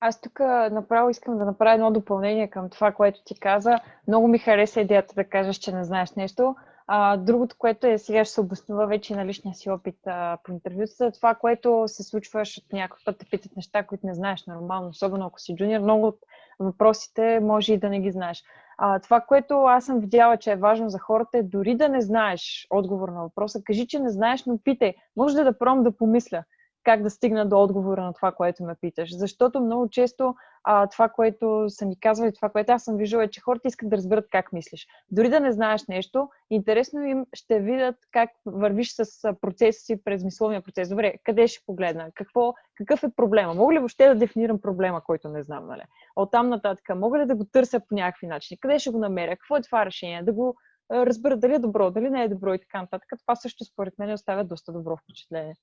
[0.00, 0.40] Аз тук
[0.70, 3.78] направо искам да направя едно допълнение към това, което ти каза.
[4.08, 6.56] Много ми хареса идеята да кажеш, че не знаеш нещо.
[6.86, 10.52] А, другото, което е, сега ще се обоснува вече на личния си опит а, по
[10.52, 14.88] интервюта, това, което се случва, от някой път те питат неща, които не знаеш нормално,
[14.88, 16.18] особено ако си джуниор, много от
[16.58, 18.44] въпросите може и да не ги знаеш.
[18.78, 22.00] А, това, което аз съм видяла, че е важно за хората е дори да не
[22.00, 24.94] знаеш отговор на въпроса, кажи, че не знаеш, но питай.
[25.16, 26.44] Може да да пробвам да помисля
[26.84, 29.16] как да стигна до отговора на това, което ме питаш.
[29.16, 30.34] Защото много често
[30.64, 33.88] а, това, което са ми казвали, това, което аз съм виждала, е, че хората искат
[33.88, 34.86] да разберат как мислиш.
[35.10, 40.24] Дори да не знаеш нещо, интересно им ще видят как вървиш с процеса си през
[40.24, 40.88] мисловния процес.
[40.88, 42.10] Добре, къде ще погледна?
[42.14, 43.54] Какво, какъв е проблема?
[43.54, 45.66] Мога ли въобще да дефинирам проблема, който не знам?
[45.66, 45.82] Нали?
[46.16, 48.58] От там нататък, мога ли да го търся по някакви начини?
[48.60, 49.36] Къде ще го намеря?
[49.36, 50.22] Какво е това решение?
[50.22, 50.56] Да го
[50.90, 53.08] разбера дали е добро, дали не е добро и така нататък.
[53.22, 55.54] Това също според мен оставя доста добро впечатление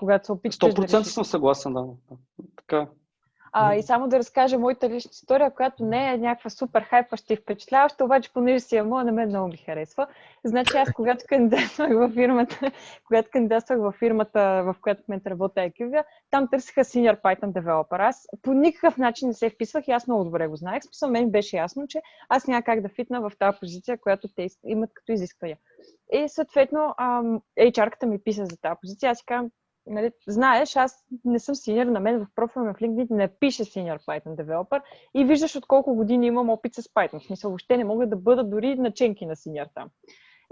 [0.00, 0.58] когато се опиташ.
[0.58, 1.84] 100% да съм съгласен, да.
[2.56, 2.86] Така.
[3.52, 7.36] А, и само да разкажа моята лична история, която не е някаква супер хайпаща и
[7.36, 10.06] впечатляваща, обаче понеже си е моя, на мен много ми харесва.
[10.44, 12.72] Значи аз, когато кандидатствах във фирмата,
[13.06, 18.08] когато кандидатствах във фирмата, в която в момента работя IQVIA, там търсиха Senior Python Developer.
[18.08, 20.82] Аз по никакъв начин не се вписвах и аз много добре го знаех.
[20.82, 24.48] Смисъл, мен беше ясно, че аз няма как да фитна в тази позиция, която те
[24.64, 25.58] имат като изисквания.
[26.12, 26.94] И съответно,
[27.60, 29.10] HR-ката ми писа за тази позиция.
[29.10, 29.50] Аз си казвам,
[29.90, 33.64] нали, знаеш, аз не съм синьор, на мен в профила ми в LinkedIn не пише
[33.64, 34.82] Senior Python Developer
[35.14, 37.18] и виждаш от колко години имам опит с Python.
[37.18, 39.88] В смисъл, въобще не могат да бъдат дори наченки на синьор там.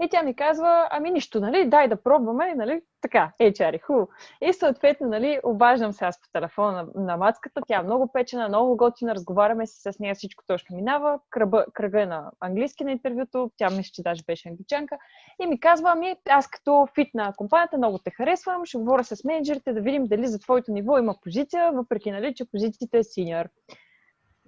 [0.03, 4.07] И тя ми казва, ами нищо, нали, дай да пробваме, нали, така, HR, хубаво.
[4.41, 8.47] И съответно, нали, обаждам се аз по телефона на, на мацката, тя е много печена,
[8.47, 12.91] много готина, разговаряме си с нея, всичко точно минава, кръга, кръга е на английски на
[12.91, 14.97] интервюто, тя мисля, че даже беше англичанка,
[15.41, 19.23] и ми казва, ами аз като фит на компанията много те харесвам, ще говоря с
[19.23, 23.45] менеджерите да видим дали за твоето ниво има позиция, въпреки, нали, че позицията е синьор.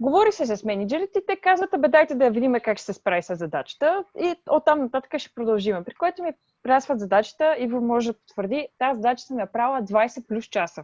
[0.01, 3.35] Говори се с менеджерите те казват, бе дайте да видим как ще се справи с
[3.35, 5.83] задачата и оттам нататък ще продължим.
[5.85, 6.31] При което ми
[6.63, 10.83] прясват задачата и може да потвърди, тази задача съм я правила 20 плюс часа.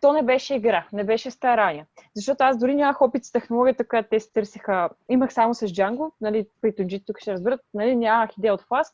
[0.00, 1.86] То не беше игра, не беше старание.
[2.14, 4.88] Защото аз дори нямах опит с технологията, която те се търсиха.
[5.08, 8.92] Имах само с Django, нали, Python тук ще разберат, нали, нямах идея от Flask.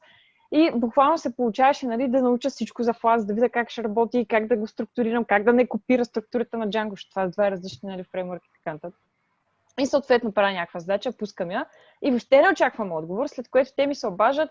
[0.53, 4.27] И буквално се получаваше нали, да науча всичко за Flask, да видя как ще работи,
[4.29, 7.51] как да го структурирам, как да не копира структурата на Django, защото това са два
[7.51, 9.08] различни нали, фреймворки и така нататък.
[9.81, 11.67] И съответно правя някаква задача, пускам я
[12.03, 14.51] и въобще не очаквам отговор, след което те ми се обажат,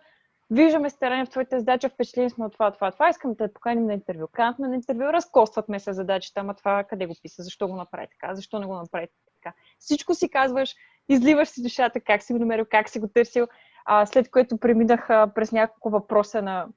[0.50, 3.86] виждаме старание в твоята задача, впечатлени сме от това, това, това, искам да те поканим
[3.86, 4.28] на интервю.
[4.32, 8.36] Канахме на интервю, разкоствахме се задачата, ама това къде го писа, защо го направи така,
[8.36, 9.08] защо не го направи
[9.44, 9.56] така.
[9.80, 10.76] Всичко си казваш,
[11.10, 13.48] изливаш си душата, как си го намерил, как си го търсил,
[13.86, 16.68] а, след което преминах през няколко въпроса на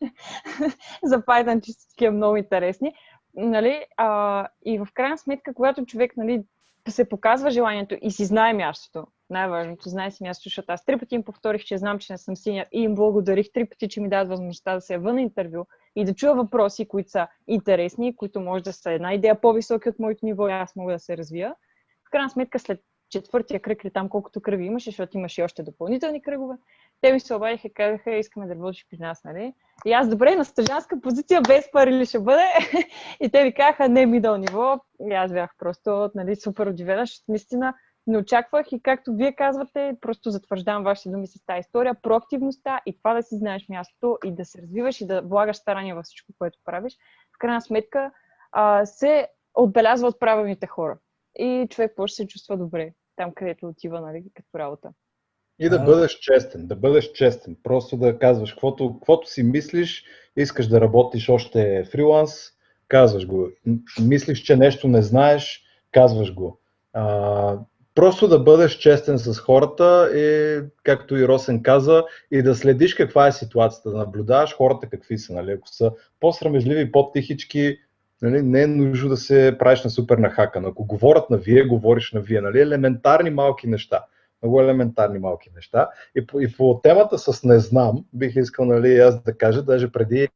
[1.02, 2.94] за Python, че са много интересни.
[3.34, 3.84] Нали?
[3.96, 6.44] А, и в крайна сметка, когато човек нали,
[6.90, 9.06] се показва желанието и си знае мястото.
[9.30, 12.36] Най-важното, знае си мястото, защото аз три пъти им повторих, че знам, че не съм
[12.36, 15.64] синя и им благодарих три пъти, че ми дадат възможността да се на интервю
[15.96, 19.98] и да чуя въпроси, които са интересни, които може да са една идея по-високи от
[19.98, 21.54] моето ниво и аз мога да се развия.
[22.08, 22.80] В крайна сметка, след
[23.20, 26.54] четвъртия кръг или там колкото кръги имаше, защото имаше и още допълнителни кръгове,
[27.00, 29.54] те ми се обадиха и казаха, искаме да работиш при нас, нали?
[29.86, 32.44] И аз, добре, на стъжанска позиция без пари ли ще бъде?
[33.20, 34.80] и те ми казаха, не мидъл ниво.
[35.10, 37.74] И аз бях просто нали, супер удивена, защото наистина
[38.06, 42.98] не очаквах и както вие казвате, просто затвърждавам вашите думи с тази история, проактивността и
[42.98, 46.32] това да си знаеш мястото и да се развиваш и да влагаш старания във всичко,
[46.38, 46.96] което правиш,
[47.36, 48.10] в крайна сметка
[48.52, 50.98] а, се отбелязва от правилните хора.
[51.38, 54.90] И човек може се чувства добре там, където отива, нали, като работа.
[55.58, 57.56] И да бъдеш честен, да бъдеш честен.
[57.62, 60.04] Просто да казваш, каквото, каквото си мислиш,
[60.36, 62.32] искаш да работиш още фриланс,
[62.88, 63.48] казваш го.
[64.00, 65.62] Мислиш, че нещо не знаеш,
[65.92, 66.60] казваш го.
[66.92, 67.58] А,
[67.94, 73.26] просто да бъдеш честен с хората и, както и Росен каза, и да следиш каква
[73.26, 75.32] е ситуацията, да наблюдаваш хората какви са.
[75.32, 75.52] Нали?
[75.52, 77.78] Ако са по-срамежливи, по-тихички,
[78.30, 80.60] нали, не е нужно да се правиш на супер нахака.
[80.60, 82.40] Но ако говорят на вие, говориш на вие.
[82.40, 82.60] Нали?
[82.60, 84.04] Елементарни малки неща
[84.44, 85.88] много елементарни малки неща.
[86.16, 89.92] И по, и по темата с не знам, бих искал нали, аз да кажа, даже
[89.92, 90.28] преди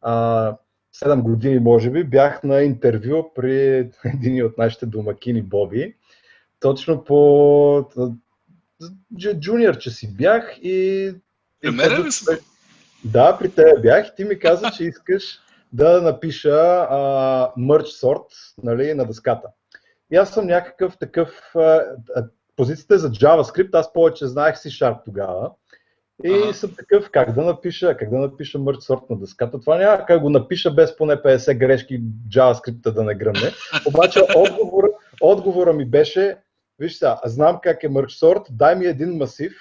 [0.00, 0.56] а,
[0.96, 5.94] 7 години, може би, бях на интервю при един от нашите домакини Боби.
[6.60, 7.88] Точно по
[9.18, 11.10] джуниор, че си бях и...
[11.60, 12.24] При мен ли си?
[13.04, 15.40] Да, при теб бях и ти ми каза, че искаш
[15.74, 16.88] да напиша
[17.56, 18.26] мърч сорт
[18.62, 19.48] нали, на дъската.
[20.12, 21.56] И аз съм някакъв такъв...
[21.56, 21.84] А,
[22.56, 25.50] позицията е за JavaScript, аз повече знаех си Sharp тогава.
[26.24, 26.54] И ага.
[26.54, 29.60] съм такъв, как да напиша, как да напиша мърч сорт на дъската.
[29.60, 33.52] Това няма как го напиша без поне 50 грешки JavaScript да не гръмне.
[33.86, 34.88] Обаче отговора,
[35.20, 36.36] отговора ми беше,
[36.78, 39.52] виж сега, знам как е мърч сорт, дай ми един масив,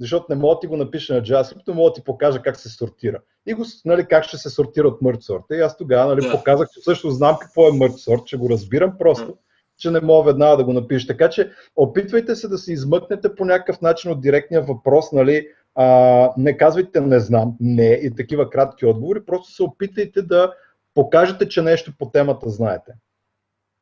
[0.00, 2.56] защото не мога да ти го напиша на JavaScript, но мога да ти покажа как
[2.56, 3.20] се сортира.
[3.46, 5.56] И го, нали, как ще се сортира от мърч сорта.
[5.56, 8.98] И аз тогава нали, показах, че също знам какво е мърч сорт, че го разбирам
[8.98, 9.36] просто
[9.78, 11.06] че не мога веднага да го напиша.
[11.06, 16.30] Така че опитвайте се да се измъкнете по някакъв начин от директния въпрос, нали, а,
[16.36, 20.52] не казвайте не знам, не и такива кратки отговори, просто се опитайте да
[20.94, 22.92] покажете, че нещо по темата знаете.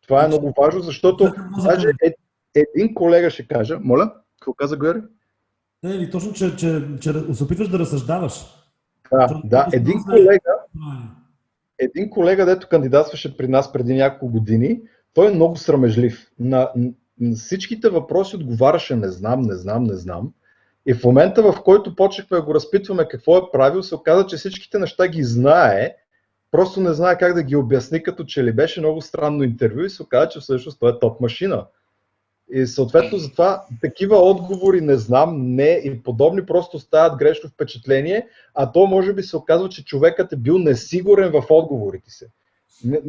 [0.02, 1.32] Това е много важно, защото
[1.64, 2.14] даже е,
[2.54, 5.00] един колега ще каже, моля, какво каза Гори?
[5.86, 8.44] Не, или точно, че, че, че се опитваш да разсъждаваш.
[9.12, 10.38] Да, да, един колега,
[11.78, 14.80] един колега, дето кандидатстваше при нас преди няколко години,
[15.14, 16.30] той е много срамежлив.
[16.38, 16.70] На,
[17.20, 20.32] на всичките въпроси отговаряше не знам, не знам, не знам.
[20.86, 24.36] И в момента, в който почнахме да го разпитваме какво е правил, се оказа, че
[24.36, 25.94] всичките неща ги знае,
[26.50, 29.90] просто не знае как да ги обясни, като че ли беше много странно интервю и
[29.90, 31.66] се оказа, че всъщност той е топ машина.
[32.52, 38.72] И съответно затова такива отговори не знам, не и подобни просто стават грешно впечатление, а
[38.72, 42.26] то може би се оказва, че човекът е бил несигурен в отговорите си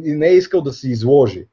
[0.04, 1.48] и не е искал да се изложи.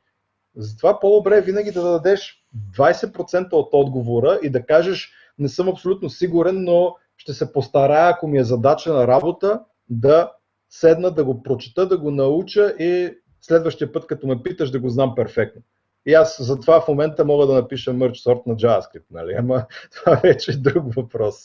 [0.55, 2.43] Затова по-добре е винаги да дадеш
[2.77, 8.27] 20% от отговора и да кажеш не съм абсолютно сигурен, но ще се постарая, ако
[8.27, 10.31] ми е задача на работа, да
[10.69, 14.89] седна, да го прочета, да го науча и следващия път, като ме питаш, да го
[14.89, 15.61] знам перфектно.
[16.07, 19.35] И аз затова в момента мога да напиша мърч сорт на JavaScript, нали?
[19.39, 19.65] Ама
[19.95, 21.35] това вече е друг въпрос.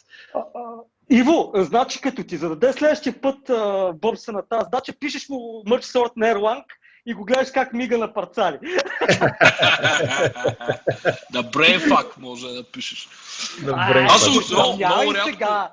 [1.10, 3.50] Иво, значи като ти зададе следващия път
[4.00, 6.64] бобса на тази задача, пишеш му мърч сорт на Erlang
[7.06, 8.58] и го гледаш как мига на парцали.
[11.32, 13.08] Да брейнфак може да пишеш.
[13.60, 14.06] Добре.
[14.10, 15.68] Аз много, много рядко...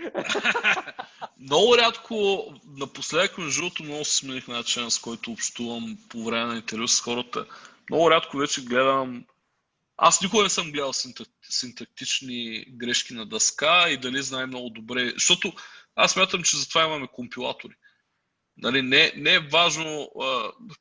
[1.40, 2.44] много рядко,
[2.76, 7.00] напоследък между другото много се смених начина с който общувам по време на интервю с
[7.00, 7.44] хората.
[7.90, 9.24] Много рядко вече гледам
[10.02, 10.92] аз никога не съм гледал
[11.42, 15.52] синтактични грешки на дъска и дали знае много добре, защото
[15.96, 17.74] аз мятам, че затова имаме компилатори.
[18.56, 20.10] Нали, не, не е важно,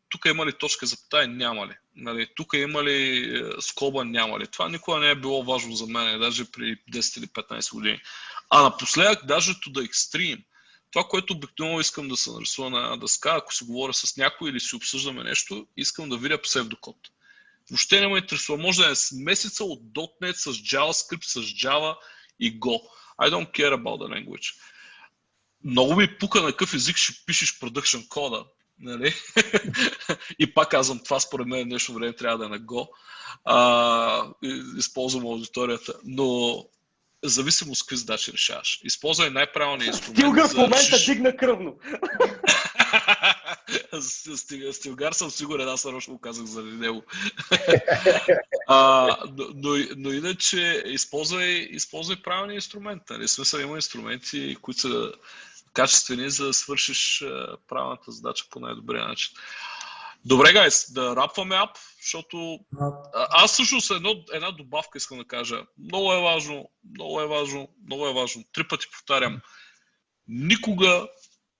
[0.10, 1.74] тук има ли точка за запитая, няма ли.
[1.96, 4.48] Нали, тук има ли е, скоба, няма ли.
[4.48, 8.00] Това никога не е било важно за мен, даже при 10 или 15 години.
[8.50, 10.44] А напоследък, даже to extreme,
[10.92, 14.50] това, което обикновено искам да се нарисува на една дъска, ако си говоря с някой
[14.50, 16.96] или си обсъждаме нещо, искам да видя псевдокод.
[17.70, 18.58] Въобще не ме интересува.
[18.58, 21.96] Може да е с месеца от .NET, с JavaScript, с Java
[22.40, 22.80] и Go.
[23.22, 24.54] I don't care about the language
[25.64, 28.46] много ми пука на какъв език ще пишеш production кода.
[28.80, 29.14] Нали?
[30.40, 32.88] и пак казвам, това според мен нещо време трябва да е на Go.
[33.46, 34.34] А,
[34.78, 35.94] използвам аудиторията.
[36.04, 36.58] Но
[37.24, 38.82] зависимо с какви задачи решаваш.
[38.84, 40.18] Използвай най-правилния инструмент.
[40.18, 41.06] Стилгър в момента решиш...
[41.06, 41.76] дигна кръвно.
[44.72, 47.04] Стилгар съм сигурен, аз нарочно го казах заради него.
[48.68, 53.04] а, но, но, но, иначе използвай, използвай правилния инструмент.
[53.10, 53.28] Нали?
[53.28, 55.12] Смисъл има инструменти, които са
[55.74, 57.24] качествени, за да свършиш
[57.68, 59.36] правилната задача по най-добрия начин.
[60.26, 62.60] Добре, гайс, да рапваме ап, защото
[63.14, 65.66] аз всъщност едно, една добавка искам да кажа.
[65.78, 68.44] Много е важно, много е важно, много е важно.
[68.54, 69.42] Три пъти повтарям.
[70.28, 71.08] Никога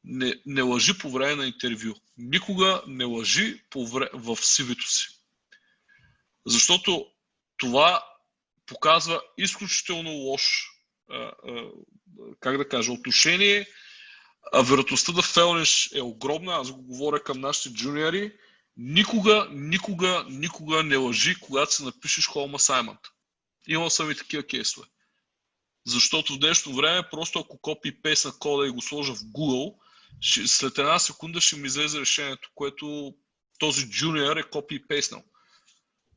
[0.04, 1.94] не, не лъжи по време на интервю.
[2.18, 5.08] Никога не лъжи по вре, в сивито си.
[6.46, 7.06] Защото
[7.58, 8.06] това
[8.66, 10.70] показва изключително лош,
[11.12, 11.32] а, а,
[12.40, 13.68] как да кажа, отношение
[14.54, 16.54] а вероятността да фелнеш е огромна.
[16.54, 18.32] Аз го говоря към нашите джуниори.
[18.82, 23.00] Никога, никога, никога не лъжи, когато се напишеш Home Assignment.
[23.68, 24.88] Имал съм и такива кейсове.
[25.86, 29.76] Защото в днешно време, просто ако копи пейс на кода и го сложа в Google,
[30.22, 33.16] ще, след една секунда ще ми излезе решението, което
[33.58, 35.24] този джуниор е копи и пейснал.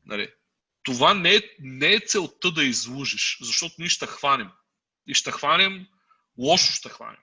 [0.06, 0.28] Нали?
[0.82, 4.50] Това не е, не е целта да излужиш, защото ние ще хванем.
[5.06, 5.86] И ще хванем,
[6.38, 7.20] лошо ще хванем.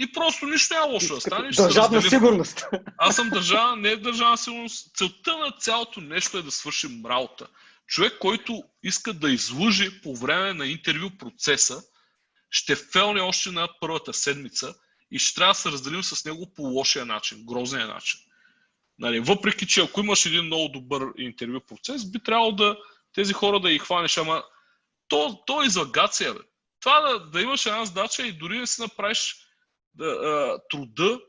[0.00, 1.50] И просто нищо няма лошо да стане.
[1.50, 2.66] Държавна сигурност.
[2.98, 4.96] Аз съм държава, не е държавна сигурност.
[4.96, 7.46] Целта на цялото нещо е да свършим работа.
[7.86, 11.82] Човек, който иска да излъжи по време на интервю процеса,
[12.50, 14.74] ще фелне още на първата седмица
[15.10, 18.20] и ще трябва да се разделим с него по лошия начин, грозния начин.
[18.98, 22.76] Нали, въпреки, че ако имаш един много добър интервю процес, би трябвало да
[23.14, 24.44] тези хора да ги хванеш, ама
[25.08, 26.40] то, то е излагация, бе.
[26.80, 29.49] Това да, да имаш една задача и дори да си направиш
[30.70, 31.20] труда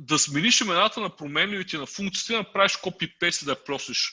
[0.00, 4.12] да смениш имената на променливите на функциите, да направиш копи-пейст и да я просиш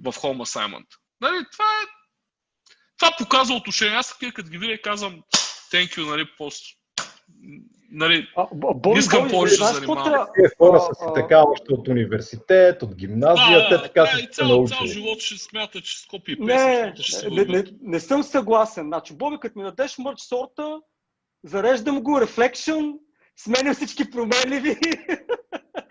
[0.00, 0.86] в Home Assignment.
[1.20, 1.86] Нали, това е...
[2.98, 3.96] Това показва отношение.
[3.96, 5.22] Аз такива, като ги видя, казвам
[5.72, 6.64] thank you, нали, пост.
[7.92, 10.26] Нали, А, б- Боби, искам повече да се занимавам.
[10.58, 14.56] хора са си така още от университет, от гимназия, те така са се цял, цял
[14.56, 14.88] научили.
[14.88, 16.94] живот ще смята, че с копи и Не,
[17.30, 18.86] не, не, не съм съгласен.
[18.86, 20.80] Значи, Боби, като ми дадеш мърч сорта,
[21.44, 22.94] зареждам го, Reflection,
[23.42, 24.70] сменям всички променливи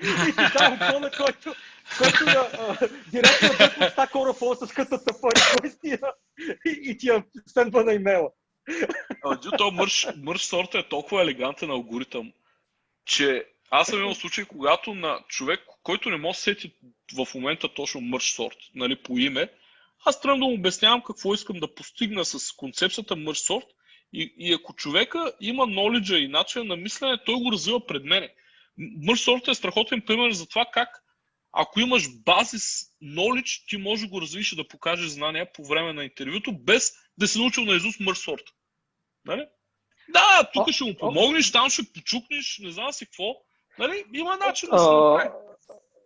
[0.03, 1.55] и ти дам кода, който,
[1.97, 5.71] който а, директно да от Stack Overflow с късата пари,
[6.65, 8.29] и, ти я сендва на имейла.
[9.41, 12.31] Дю, то мърш, мърш сорта е толкова елегантен алгоритъм,
[13.05, 16.73] че аз съм имал случай, когато на човек, който не може да сети
[17.15, 19.49] в момента точно мърш сорт, нали, по име,
[20.05, 23.65] аз тръгвам да му обяснявам какво искам да постигна с концепцията мърш сорт
[24.13, 28.29] и, и ако човека има knowledge и начин на мислене, той го развива пред мене.
[28.77, 31.03] Мърш сорт е страхотен пример за това как
[31.51, 35.93] ако имаш базис knowledge, ти можеш да го развиш и да покажеш знания по време
[35.93, 38.43] на интервюто, без да си научил на Изус мърш сорт.
[39.25, 39.45] Нали?
[40.09, 43.35] Да, тук ще му помогнеш, там ще почукнеш, не знам си какво.
[43.79, 44.03] Нали?
[44.13, 45.29] Има начин да се направи.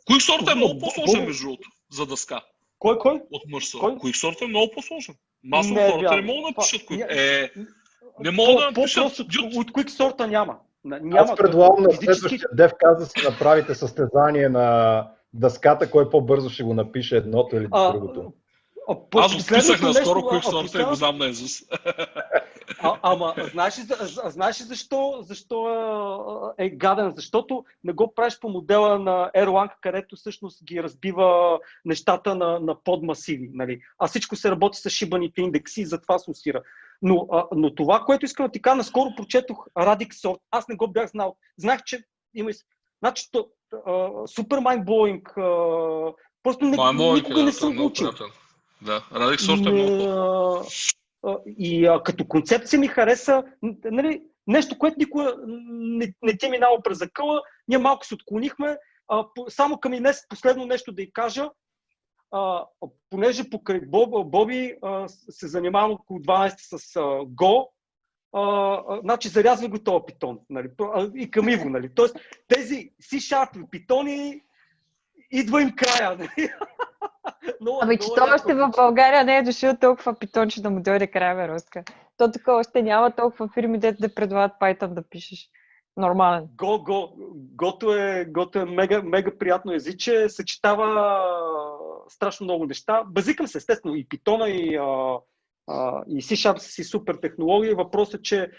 [0.09, 2.45] Quicksort е много по-сложен, между другото, за дъска
[2.79, 3.21] Кой, кой?
[3.31, 3.41] от.
[3.79, 3.91] Кой?
[3.91, 5.15] Quicksort е много по-сложен.
[5.43, 6.87] Масово хората не могат да напишат.
[6.89, 7.51] Ня- Е,
[8.19, 9.03] не могат да напишат.
[9.03, 9.23] По-просто
[9.55, 10.57] от Quick сорта няма.
[10.85, 11.17] Няма.
[11.21, 16.63] Аз предлагам на следващия дев каза да си направите състезание на дъската, кой по-бързо ще
[16.63, 18.33] го напише едното или А, другото.
[18.89, 21.51] а, по- Аз го списах наскоро а, Quicksort и го знам на Изус.
[22.79, 23.73] А, ама, знаеш
[24.25, 27.13] знаеш защо, защо а, е гаден?
[27.15, 32.83] Защото не го правиш по модела на Erlang, където всъщност ги разбива нещата на, на
[32.83, 33.49] подмасиви.
[33.53, 33.81] Нали?
[33.99, 36.61] А всичко се работи с шибаните индекси и затова се усира.
[37.01, 40.39] Но, а, но това, което искам да ти кажа, наскоро прочетох Radix Sort.
[40.51, 41.35] Аз не го бях знал.
[41.57, 42.03] Знах, че
[42.35, 42.51] има...
[42.99, 43.47] Значи, то,
[43.85, 44.57] а, супер.
[44.57, 46.13] А,
[46.43, 48.11] просто не, мой никога не съм учил.
[48.81, 50.63] Да, Радик Сорт е много
[51.45, 53.43] И а, като концепция ми хареса
[53.85, 57.41] нали, нещо, което никога не, не ти е минало през закъла.
[57.67, 58.77] Ние малко се отклонихме.
[59.07, 61.49] А, по, само към Инес последно нещо да й кажа.
[62.31, 62.65] А,
[63.09, 67.67] понеже покрай Боб, Боби а, се занимавам около 12 с а, Go,
[68.33, 70.39] а, значи зарязвай го този питон.
[70.49, 70.69] Нали,
[71.15, 71.69] и към Иво.
[71.69, 71.89] Нали.
[71.95, 72.15] Тоест,
[72.47, 74.41] тези C-Sharp питони
[75.33, 76.17] идва им края.
[76.17, 76.29] Нали.
[77.61, 78.71] Много- Ами, че много то яко още в.
[78.75, 81.83] България не е дошъл толкова питонче да му дойде края, бе, Роска.
[82.17, 85.49] То тук още няма толкова фирми, дето да предлагат Python да пишеш.
[85.97, 86.47] Нормален.
[86.57, 87.13] Го, го,
[87.55, 91.21] гото е, гото е мега, мега приятно езиче, съчетава
[92.09, 93.03] страшно много неща.
[93.07, 95.19] Базикам се, естествено, и Python, и, а,
[95.67, 97.73] а, и C-Sharp си супер технологии.
[97.73, 98.51] Въпросът е, че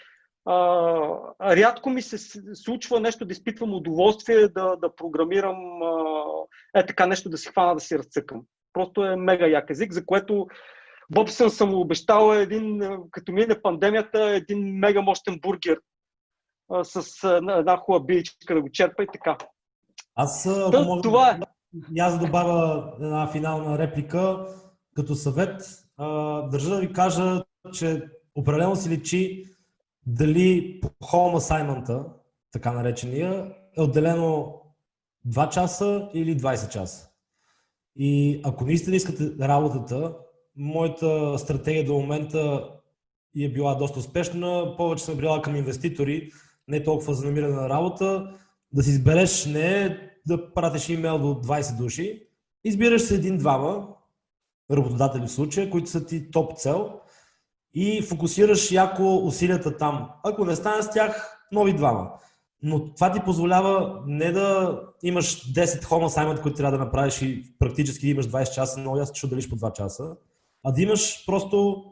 [0.45, 0.55] а,
[1.41, 2.17] рядко ми се
[2.55, 7.73] случва нещо да изпитвам удоволствие да, да програмирам а, е така нещо да си хвана
[7.73, 8.41] да си разцъкам.
[8.73, 10.47] Просто е мега як език, за което
[11.11, 15.79] Бобсън съм обещал един, а, като мине пандемията, един мега мощен бургер
[16.71, 19.37] а, с една- хубава биличка да го черпа и така.
[20.15, 21.39] Аз, Та, мога, това е.
[21.95, 24.45] и аз добавя една финална реплика
[24.95, 25.61] като съвет.
[25.97, 27.43] А, държа да ви кажа,
[27.73, 28.01] че
[28.35, 29.43] определено си личи
[30.05, 32.05] дали по home assignment
[32.51, 34.61] така наречения, е отделено
[35.27, 37.09] 2 часа или 20 часа.
[37.95, 40.15] И ако наистина искате работата,
[40.55, 42.69] моята стратегия до момента
[43.39, 44.73] е била доста успешна.
[44.77, 46.31] Повече съм била към инвеститори,
[46.67, 48.33] не толкова за намиране на работа.
[48.71, 52.27] Да си избереш не да пратиш имейл до 20 души,
[52.63, 53.87] избираш се един-двама,
[54.71, 56.99] работодатели в случая, които са ти топ цел
[57.75, 60.09] и фокусираш яко усилията там.
[60.23, 62.11] Ако не стане с тях, нови двама.
[62.63, 67.55] Но това ти позволява не да имаш 10 home assignment, които трябва да направиш и
[67.59, 70.15] практически имаш 20 часа, много ясно ще отделиш по 2 часа,
[70.63, 71.83] а да имаш просто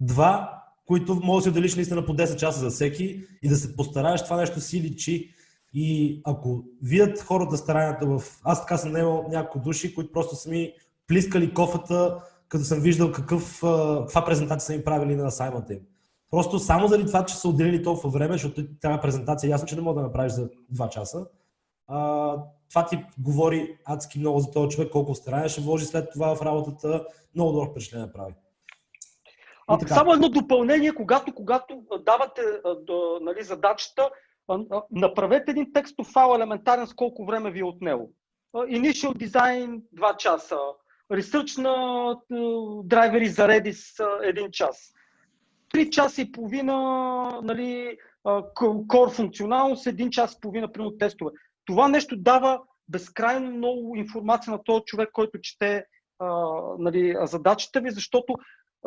[0.00, 4.24] два, които можеш да отделиш наистина по 10 часа за всеки и да се постараеш,
[4.24, 5.30] това нещо си личи.
[5.74, 8.22] И ако видят хората старанията в...
[8.44, 10.72] Аз така съм наемал няколко души, които просто са ми
[11.06, 12.18] плискали кофата,
[12.48, 13.60] като съм виждал какъв,
[14.00, 15.80] каква презентация са им правили на саймата им.
[16.30, 19.82] Просто само заради това, че са отделили толкова време, защото тази презентация ясно, че не
[19.82, 21.26] мога да направиш за 2 часа.
[21.86, 22.36] А,
[22.70, 26.42] това ти говори адски много за този човек, колко старание ще вложи след това в
[26.42, 27.06] работата.
[27.34, 28.34] Много добро впечатление прави.
[29.66, 29.94] А, така.
[29.94, 32.40] само едно допълнение, когато, когато давате
[32.80, 34.10] до, нали, задачата,
[34.90, 38.10] направете един текстов файл елементарен с колко време ви е отнело.
[38.54, 40.58] Initial design 2 часа,
[41.12, 42.16] research на
[42.84, 44.92] драйвери за Redis 1 час.
[45.74, 46.74] 3 часа и половина
[47.42, 51.30] нали, core функционалност, 1 час и половина примерно тестове.
[51.64, 55.84] Това нещо дава безкрайно много информация на този човек, който чете
[56.78, 58.34] нали, задачата ви, защото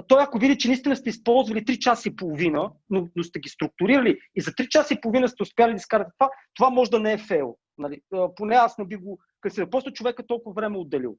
[0.07, 3.49] той ако види, че наистина сте използвали 3 часа и половина, но, но сте ги
[3.49, 6.99] структурирали и за 3 часа и половина сте успяли да изкарате това, това може да
[6.99, 7.57] не е фейл.
[7.77, 8.01] Нали?
[8.35, 9.19] Поне аз не би го...
[9.49, 11.15] Се после човека толкова време отделил.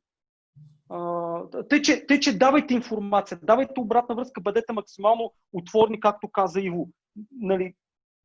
[1.68, 6.88] Тъй че, тъй, че давайте информация, давайте обратна връзка, бъдете максимално отворни, както каза Иво.
[7.40, 7.74] Нали,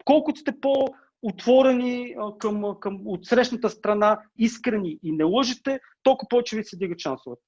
[0.05, 6.77] колкото сте по-отворени към, към отсрещната страна, искрени и не лъжете, толкова повече ви се
[6.77, 7.41] дига шансовете.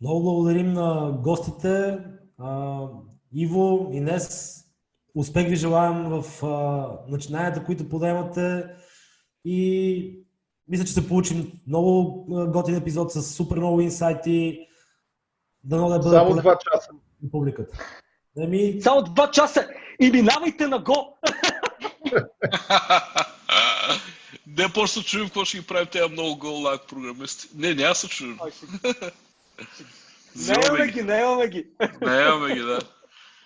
[0.00, 1.98] Много благодарим на гостите.
[2.38, 2.80] А,
[3.34, 4.56] Иво, Инес,
[5.14, 6.42] успех ви желаем в
[7.08, 8.64] начинанията, които подемате
[9.44, 10.25] и
[10.68, 12.14] мисля, че се получим много
[12.48, 14.60] готин епизод с супер много инсайти.
[15.64, 16.88] Дано да бъде Само два часа.
[17.22, 17.78] на публиката.
[18.38, 19.68] Еми, Само два часа
[20.00, 21.18] и минавайте на го!
[24.48, 27.48] Не, просто чуем какво ще ги правим тези много гол лаг програмисти.
[27.54, 28.38] Не, няма се чуем.
[28.48, 28.66] Ще-
[30.34, 30.92] Взимаме Наемаме ги.
[30.92, 31.66] ги, наемаме ги.
[32.02, 32.78] Не, имаме ги, да.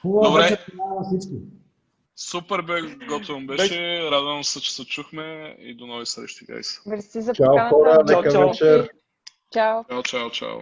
[0.03, 0.59] хубаво Добре.
[1.09, 1.35] всички.
[2.23, 4.11] Супер бе, готвен беше.
[4.11, 6.87] Радвам се, че се чухме и до нови срещи, гайс.
[6.87, 8.15] Мерси за Чао поканата.
[8.15, 8.49] хора, Чао, чао.
[8.49, 8.89] вечер.
[9.53, 9.85] Чао.
[9.85, 10.61] Чао, чао, чао.